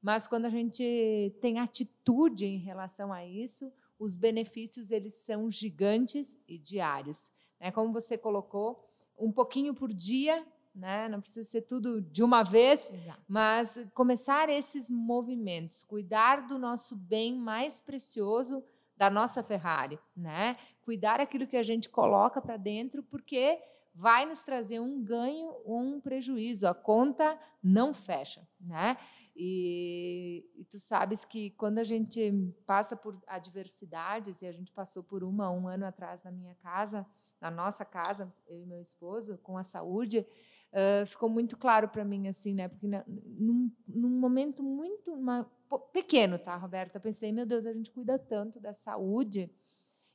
mas 0.00 0.26
quando 0.26 0.46
a 0.46 0.50
gente 0.50 1.32
tem 1.40 1.60
atitude 1.60 2.44
em 2.44 2.58
relação 2.58 3.12
a 3.12 3.24
isso, 3.24 3.72
os 3.98 4.16
benefícios 4.16 4.90
eles 4.90 5.14
são 5.14 5.48
gigantes 5.48 6.36
e 6.48 6.58
diários. 6.58 7.30
Né? 7.60 7.70
Como 7.70 7.92
você 7.92 8.18
colocou, 8.18 8.84
um 9.16 9.30
pouquinho 9.30 9.72
por 9.72 9.92
dia, 9.92 10.44
né? 10.74 11.08
não 11.08 11.20
precisa 11.20 11.48
ser 11.48 11.62
tudo 11.62 12.00
de 12.00 12.22
uma 12.22 12.42
vez, 12.42 12.90
Exato. 12.90 13.20
mas 13.28 13.78
começar 13.94 14.48
esses 14.48 14.88
movimentos, 14.88 15.82
cuidar 15.82 16.46
do 16.46 16.58
nosso 16.58 16.96
bem 16.96 17.36
mais 17.36 17.80
precioso, 17.80 18.64
da 18.96 19.10
nossa 19.10 19.42
Ferrari, 19.42 19.98
né? 20.16 20.56
Cuidar 20.82 21.20
aquilo 21.20 21.46
que 21.46 21.56
a 21.56 21.62
gente 21.62 21.88
coloca 21.88 22.40
para 22.40 22.56
dentro, 22.56 23.02
porque 23.02 23.58
vai 23.94 24.24
nos 24.24 24.42
trazer 24.42 24.80
um 24.80 25.02
ganho 25.02 25.48
ou 25.64 25.80
um 25.80 26.00
prejuízo. 26.00 26.66
A 26.66 26.74
conta 26.74 27.38
não 27.62 27.92
fecha, 27.92 28.46
né? 28.60 28.96
E, 29.34 30.44
e 30.56 30.64
tu 30.64 30.78
sabes 30.78 31.24
que 31.24 31.50
quando 31.52 31.78
a 31.78 31.84
gente 31.84 32.32
passa 32.66 32.96
por 32.96 33.20
adversidades, 33.26 34.40
e 34.40 34.46
a 34.46 34.52
gente 34.52 34.72
passou 34.72 35.02
por 35.02 35.24
uma 35.24 35.50
um 35.50 35.66
ano 35.66 35.86
atrás 35.86 36.22
na 36.22 36.30
minha 36.30 36.54
casa, 36.56 37.06
na 37.42 37.50
nossa 37.50 37.84
casa, 37.84 38.32
eu 38.48 38.58
e 38.58 38.64
meu 38.64 38.80
esposo, 38.80 39.36
com 39.42 39.58
a 39.58 39.62
saúde, 39.62 40.26
Uh, 40.72 41.04
ficou 41.04 41.28
muito 41.28 41.54
claro 41.54 41.86
para 41.86 42.02
mim 42.02 42.28
assim, 42.28 42.54
né? 42.54 42.66
Porque 42.66 42.88
na, 42.88 43.04
num, 43.06 43.70
num, 43.86 44.08
momento 44.08 44.62
muito 44.62 45.12
uma, 45.12 45.44
pequeno, 45.92 46.38
tá, 46.38 46.56
Roberta? 46.56 46.96
Eu 46.96 47.00
pensei, 47.02 47.30
meu 47.30 47.44
Deus, 47.44 47.66
a 47.66 47.74
gente 47.74 47.90
cuida 47.90 48.18
tanto 48.18 48.58
da 48.58 48.72
saúde 48.72 49.50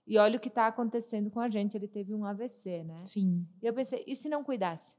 e 0.07 0.17
olha 0.17 0.37
o 0.37 0.39
que 0.39 0.47
está 0.47 0.65
acontecendo 0.65 1.29
com 1.29 1.39
a 1.39 1.47
gente. 1.47 1.77
Ele 1.77 1.87
teve 1.87 2.11
um 2.15 2.25
AVC, 2.25 2.83
né? 2.83 3.03
Sim. 3.03 3.47
E 3.61 3.67
eu 3.67 3.73
pensei, 3.73 4.03
e 4.07 4.15
se 4.15 4.27
não 4.27 4.43
cuidasse? 4.43 4.95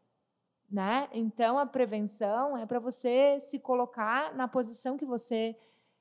Né? 0.70 1.08
Então 1.12 1.58
a 1.58 1.66
prevenção 1.66 2.56
é 2.56 2.64
para 2.64 2.78
você 2.78 3.40
se 3.40 3.58
colocar 3.58 4.32
na 4.36 4.46
posição 4.46 4.96
que 4.96 5.04
você 5.04 5.56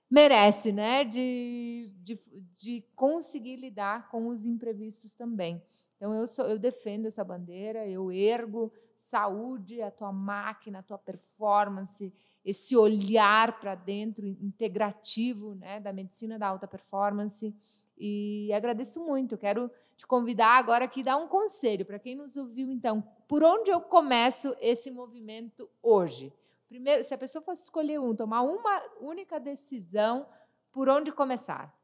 merece, 0.07 0.71
né? 0.71 1.03
De, 1.03 1.91
de, 2.03 2.19
de 2.55 2.85
conseguir 2.95 3.55
lidar 3.55 4.07
com 4.11 4.27
os 4.27 4.45
imprevistos 4.45 5.13
também. 5.13 5.63
Então 5.97 6.13
eu 6.13 6.27
sou, 6.27 6.45
eu 6.45 6.57
defendo 6.57 7.07
essa 7.07 7.23
bandeira, 7.23 7.85
eu 7.85 8.11
ergo 8.11 8.71
saúde, 8.97 9.81
a 9.81 9.91
tua 9.91 10.11
máquina, 10.11 10.79
a 10.79 10.83
tua 10.83 10.97
performance, 10.97 12.13
esse 12.45 12.77
olhar 12.77 13.59
para 13.59 13.75
dentro 13.75 14.25
integrativo, 14.27 15.55
né, 15.55 15.79
da 15.79 15.91
medicina 15.91 16.37
da 16.37 16.47
alta 16.47 16.67
performance 16.67 17.53
E 17.97 18.51
agradeço 18.53 19.03
muito. 19.03 19.37
Quero 19.37 19.71
te 19.95 20.05
convidar 20.05 20.57
agora 20.57 20.85
aqui 20.85 21.01
dar 21.01 21.17
um 21.17 21.27
conselho 21.27 21.83
para 21.85 21.97
quem 21.97 22.15
nos 22.15 22.37
ouviu. 22.37 22.69
Então, 22.71 23.01
por 23.27 23.43
onde 23.43 23.71
eu 23.71 23.81
começo 23.81 24.55
esse 24.59 24.91
movimento 24.91 25.67
hoje? 25.81 26.31
Primeiro, 26.67 27.03
se 27.03 27.13
a 27.13 27.17
pessoa 27.17 27.41
fosse 27.41 27.63
escolher 27.63 27.99
um, 27.99 28.15
tomar 28.15 28.41
uma 28.43 28.83
única 28.99 29.39
decisão, 29.39 30.27
por 30.71 30.89
onde 30.89 31.11
começar? 31.11 31.76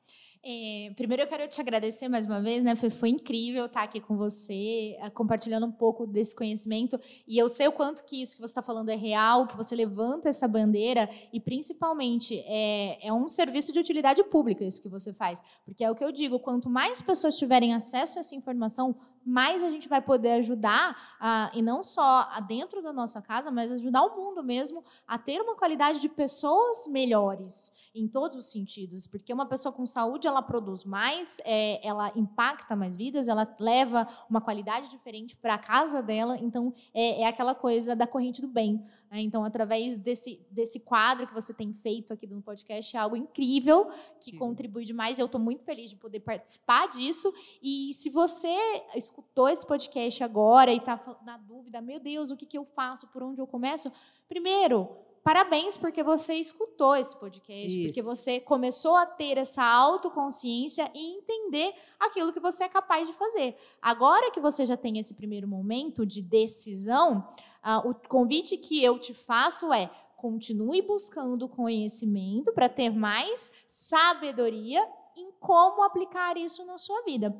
É, 0.45 0.91
primeiro 0.97 1.23
eu 1.23 1.27
quero 1.27 1.47
te 1.47 1.61
agradecer 1.61 2.09
mais 2.09 2.25
uma 2.25 2.41
vez, 2.41 2.65
né? 2.65 2.75
Foi, 2.75 2.89
foi 2.89 3.07
incrível 3.07 3.65
estar 3.65 3.81
aqui 3.81 4.01
com 4.01 4.17
você, 4.17 4.97
eh, 4.99 5.09
compartilhando 5.11 5.65
um 5.65 5.71
pouco 5.71 6.05
desse 6.05 6.35
conhecimento. 6.35 6.99
E 7.25 7.37
eu 7.37 7.47
sei 7.47 7.65
o 7.69 7.71
quanto 7.71 8.03
que 8.03 8.21
isso 8.21 8.35
que 8.35 8.41
você 8.41 8.51
está 8.51 8.61
falando 8.61 8.89
é 8.89 8.95
real, 8.95 9.47
que 9.47 9.55
você 9.55 9.73
levanta 9.73 10.27
essa 10.27 10.45
bandeira 10.45 11.09
e 11.31 11.39
principalmente 11.39 12.43
é, 12.45 13.07
é 13.07 13.13
um 13.13 13.29
serviço 13.29 13.71
de 13.71 13.79
utilidade 13.79 14.21
pública 14.25 14.65
isso 14.65 14.81
que 14.81 14.89
você 14.89 15.13
faz. 15.13 15.41
Porque 15.63 15.81
é 15.81 15.89
o 15.89 15.95
que 15.95 16.03
eu 16.03 16.11
digo, 16.11 16.37
quanto 16.37 16.69
mais 16.69 17.01
pessoas 17.01 17.37
tiverem 17.37 17.73
acesso 17.73 18.17
a 18.17 18.19
essa 18.19 18.35
informação, 18.35 18.97
mais 19.25 19.63
a 19.63 19.71
gente 19.71 19.87
vai 19.87 20.01
poder 20.01 20.33
ajudar, 20.33 21.15
a, 21.21 21.51
e 21.53 21.61
não 21.61 21.83
só 21.83 22.27
dentro 22.45 22.81
da 22.81 22.91
nossa 22.91 23.21
casa, 23.21 23.49
mas 23.49 23.71
ajudar 23.71 24.03
o 24.03 24.15
mundo 24.15 24.43
mesmo 24.43 24.83
a 25.07 25.17
ter 25.17 25.39
uma 25.39 25.55
qualidade 25.55 26.01
de 26.01 26.09
pessoas 26.09 26.85
melhores 26.87 27.71
em 27.95 28.09
todos 28.09 28.37
os 28.37 28.51
sentidos. 28.51 29.07
Porque 29.07 29.33
uma 29.33 29.45
pessoa 29.45 29.71
com 29.71 29.85
saúde, 29.85 30.27
ela 30.33 30.41
produz 30.41 30.83
mais, 30.83 31.39
é, 31.45 31.79
ela 31.87 32.11
impacta 32.15 32.75
mais 32.75 32.97
vidas, 32.97 33.27
ela 33.27 33.55
leva 33.59 34.07
uma 34.29 34.41
qualidade 34.41 34.89
diferente 34.89 35.35
para 35.35 35.53
a 35.53 35.57
casa 35.57 36.01
dela. 36.01 36.37
Então, 36.39 36.73
é, 36.93 37.21
é 37.21 37.27
aquela 37.27 37.55
coisa 37.55 37.95
da 37.95 38.05
corrente 38.05 38.41
do 38.41 38.47
bem. 38.47 38.83
Né? 39.09 39.21
Então, 39.21 39.45
através 39.45 39.99
desse, 39.99 40.45
desse 40.49 40.79
quadro 40.79 41.27
que 41.27 41.33
você 41.33 41.53
tem 41.53 41.71
feito 41.71 42.11
aqui 42.11 42.25
no 42.27 42.41
podcast, 42.41 42.97
é 42.97 42.99
algo 42.99 43.15
incrível, 43.15 43.85
que, 44.19 44.31
que 44.31 44.37
contribui 44.37 44.83
demais. 44.85 45.19
Eu 45.19 45.27
estou 45.27 45.39
muito 45.39 45.63
feliz 45.63 45.89
de 45.89 45.95
poder 45.95 46.19
participar 46.19 46.87
disso. 46.87 47.31
E 47.61 47.93
se 47.93 48.09
você 48.09 48.55
escutou 48.95 49.47
esse 49.47 49.65
podcast 49.65 50.23
agora 50.23 50.71
e 50.71 50.77
está 50.77 50.99
na 51.23 51.37
dúvida, 51.37 51.79
meu 51.79 51.99
Deus, 51.99 52.31
o 52.31 52.35
que, 52.35 52.45
que 52.45 52.57
eu 52.57 52.65
faço, 52.65 53.07
por 53.07 53.21
onde 53.21 53.39
eu 53.39 53.47
começo? 53.47 53.91
Primeiro, 54.27 54.89
parabéns 55.23 55.77
porque 55.77 56.03
você 56.03 56.35
escutou 56.35 56.95
esse 56.95 57.15
podcast, 57.17 57.75
Isso. 57.75 57.87
porque 57.87 58.01
você 58.01 58.39
começou 58.39 58.95
a 58.95 59.05
ter 59.05 59.37
essa 59.37 59.63
autoconsciência 59.63 60.91
e 60.93 61.17
entender 61.17 61.73
aquilo 61.99 62.33
que 62.33 62.39
você 62.39 62.65
é 62.65 62.69
capaz 62.69 63.07
de 63.07 63.13
fazer. 63.13 63.55
Agora 63.81 64.31
que 64.31 64.39
você 64.39 64.65
já 64.65 64.75
tem 64.75 64.99
esse 64.99 65.13
primeiro 65.13 65.47
momento 65.47 66.05
de 66.05 66.21
decisão, 66.21 67.27
uh, 67.63 67.89
o 67.89 67.95
convite 68.07 68.57
que 68.57 68.83
eu 68.83 68.99
te 68.99 69.13
faço 69.13 69.71
é 69.73 69.89
continue 70.17 70.81
buscando 70.81 71.49
conhecimento 71.49 72.53
para 72.53 72.69
ter 72.69 72.89
mais 72.89 73.51
sabedoria 73.67 74.85
em 75.17 75.31
como 75.39 75.83
aplicar 75.83 76.37
isso 76.37 76.63
na 76.65 76.77
sua 76.77 77.01
vida. 77.03 77.35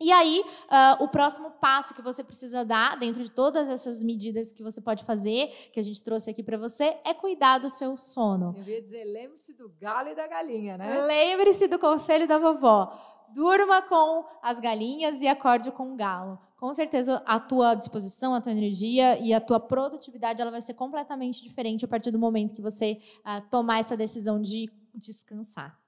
E 0.00 0.10
aí, 0.10 0.42
uh, 0.42 1.04
o 1.04 1.08
próximo 1.08 1.50
passo 1.50 1.92
que 1.92 2.00
você 2.00 2.24
precisa 2.24 2.64
dar, 2.64 2.98
dentro 2.98 3.22
de 3.22 3.30
todas 3.30 3.68
essas 3.68 4.02
medidas 4.02 4.50
que 4.50 4.62
você 4.62 4.80
pode 4.80 5.04
fazer, 5.04 5.48
que 5.72 5.78
a 5.78 5.82
gente 5.82 6.02
trouxe 6.02 6.30
aqui 6.30 6.42
para 6.42 6.56
você, 6.56 6.96
é 7.04 7.12
cuidar 7.12 7.58
do 7.58 7.68
seu 7.68 7.96
sono. 7.98 8.54
Eu 8.56 8.64
ia 8.64 8.80
dizer, 8.80 9.04
lembre-se 9.04 9.52
do 9.52 9.68
galo 9.68 10.08
e 10.08 10.14
da 10.14 10.26
galinha, 10.26 10.78
né? 10.78 11.02
Lembre-se 11.02 11.68
do 11.68 11.78
conselho 11.78 12.26
da 12.26 12.38
vovó. 12.38 12.90
Durma 13.34 13.82
com 13.82 14.24
as 14.42 14.58
galinhas 14.58 15.20
e 15.20 15.28
acorde 15.28 15.70
com 15.70 15.92
o 15.92 15.96
galo. 15.96 16.38
Com 16.56 16.74
certeza, 16.74 17.22
a 17.24 17.38
tua 17.38 17.74
disposição, 17.74 18.34
a 18.34 18.40
tua 18.40 18.52
energia 18.52 19.18
e 19.18 19.32
a 19.32 19.40
tua 19.40 19.58
produtividade 19.60 20.42
ela 20.42 20.50
vai 20.50 20.60
ser 20.60 20.74
completamente 20.74 21.42
diferente 21.42 21.84
a 21.84 21.88
partir 21.88 22.10
do 22.10 22.18
momento 22.18 22.54
que 22.54 22.60
você 22.60 23.00
uh, 23.20 23.40
tomar 23.50 23.80
essa 23.80 23.96
decisão 23.96 24.40
de 24.40 24.70
descansar. 24.94 25.79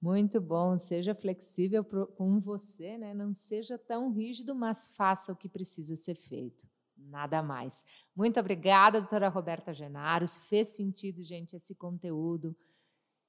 Muito 0.00 0.40
bom, 0.40 0.76
seja 0.76 1.14
flexível 1.14 1.84
com 1.84 2.38
você, 2.38 2.98
né? 2.98 3.14
não 3.14 3.32
seja 3.32 3.78
tão 3.78 4.12
rígido, 4.12 4.54
mas 4.54 4.88
faça 4.94 5.32
o 5.32 5.36
que 5.36 5.48
precisa 5.48 5.96
ser 5.96 6.16
feito. 6.16 6.68
Nada 6.96 7.42
mais. 7.42 7.84
Muito 8.14 8.38
obrigada, 8.40 9.00
doutora 9.00 9.28
Roberta 9.28 9.72
Genaro. 9.72 10.26
Se 10.26 10.40
fez 10.40 10.68
sentido, 10.68 11.22
gente, 11.22 11.56
esse 11.56 11.74
conteúdo, 11.74 12.56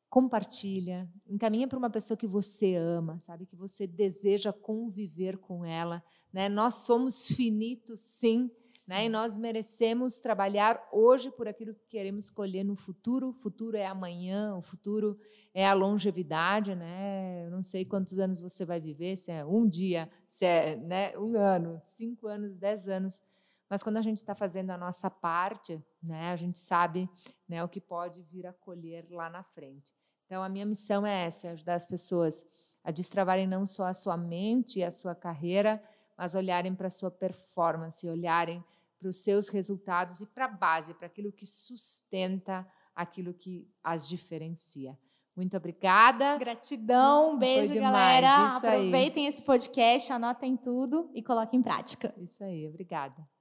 compartilha, 0.09 1.09
encaminha 1.27 1.67
para 1.67 1.77
uma 1.77 1.89
pessoa 1.89 2.17
que 2.17 2.27
você 2.27 2.75
ama, 2.75 3.19
sabe, 3.19 3.45
que 3.45 3.55
você 3.55 3.85
deseja 3.85 4.53
conviver 4.53 5.37
com 5.37 5.65
ela. 5.65 6.03
Né? 6.31 6.47
Nós 6.47 6.85
somos 6.85 7.27
finitos, 7.27 8.01
sim, 8.01 8.49
né? 8.87 9.05
E 9.05 9.09
nós 9.09 9.37
merecemos 9.37 10.17
trabalhar 10.17 10.81
hoje 10.93 11.29
por 11.29 11.47
aquilo 11.47 11.73
que 11.73 11.85
queremos 11.87 12.29
colher 12.29 12.63
no 12.63 12.75
futuro. 12.75 13.29
O 13.29 13.33
futuro 13.33 13.75
é 13.75 13.85
amanhã, 13.85 14.55
o 14.55 14.61
futuro 14.61 15.19
é 15.53 15.67
a 15.67 15.73
longevidade. 15.73 16.73
Né? 16.73 17.45
Eu 17.45 17.51
não 17.51 17.61
sei 17.61 17.83
quantos 17.83 18.17
anos 18.17 18.39
você 18.39 18.63
vai 18.63 18.79
viver, 18.79 19.17
se 19.17 19.29
é 19.29 19.43
um 19.43 19.67
dia, 19.67 20.09
se 20.29 20.45
é 20.45 20.77
né, 20.77 21.17
um 21.17 21.37
ano, 21.37 21.81
cinco 21.83 22.27
anos, 22.27 22.55
dez 22.55 22.87
anos. 22.87 23.21
Mas 23.69 23.83
quando 23.83 23.97
a 23.97 24.01
gente 24.01 24.19
está 24.19 24.33
fazendo 24.33 24.69
a 24.69 24.77
nossa 24.77 25.09
parte, 25.09 25.83
né, 26.01 26.31
a 26.31 26.37
gente 26.37 26.57
sabe 26.57 27.09
né, 27.49 27.61
o 27.61 27.67
que 27.67 27.81
pode 27.81 28.21
vir 28.23 28.47
a 28.47 28.53
colher 28.53 29.05
lá 29.09 29.29
na 29.29 29.43
frente. 29.43 29.93
Então, 30.25 30.41
a 30.41 30.47
minha 30.47 30.65
missão 30.65 31.05
é 31.05 31.25
essa: 31.25 31.47
é 31.47 31.51
ajudar 31.51 31.75
as 31.75 31.85
pessoas 31.85 32.45
a 32.81 32.91
destravarem 32.91 33.45
não 33.45 33.67
só 33.67 33.83
a 33.83 33.93
sua 33.93 34.15
mente 34.15 34.79
e 34.79 34.83
a 34.85 34.91
sua 34.91 35.13
carreira, 35.13 35.83
mas 36.17 36.35
olharem 36.35 36.73
para 36.73 36.87
a 36.87 36.89
sua 36.89 37.11
performance, 37.11 38.07
olharem 38.07 38.63
para 38.99 39.09
os 39.09 39.17
seus 39.17 39.49
resultados 39.49 40.21
e 40.21 40.25
para 40.25 40.45
a 40.45 40.49
base, 40.49 40.93
para 40.93 41.07
aquilo 41.07 41.31
que 41.31 41.45
sustenta 41.45 42.67
aquilo 42.95 43.33
que 43.33 43.69
as 43.83 44.07
diferencia. 44.07 44.97
Muito 45.35 45.55
obrigada. 45.55 46.35
Gratidão, 46.37 47.35
um 47.35 47.37
beijo, 47.37 47.75
galera. 47.75 48.57
Aproveitem 48.57 49.27
esse 49.27 49.41
podcast, 49.41 50.11
anotem 50.11 50.57
tudo 50.57 51.11
e 51.13 51.21
coloquem 51.21 51.59
em 51.59 51.63
prática. 51.63 52.11
Isso 52.17 52.43
aí, 52.43 52.67
obrigada. 52.67 53.36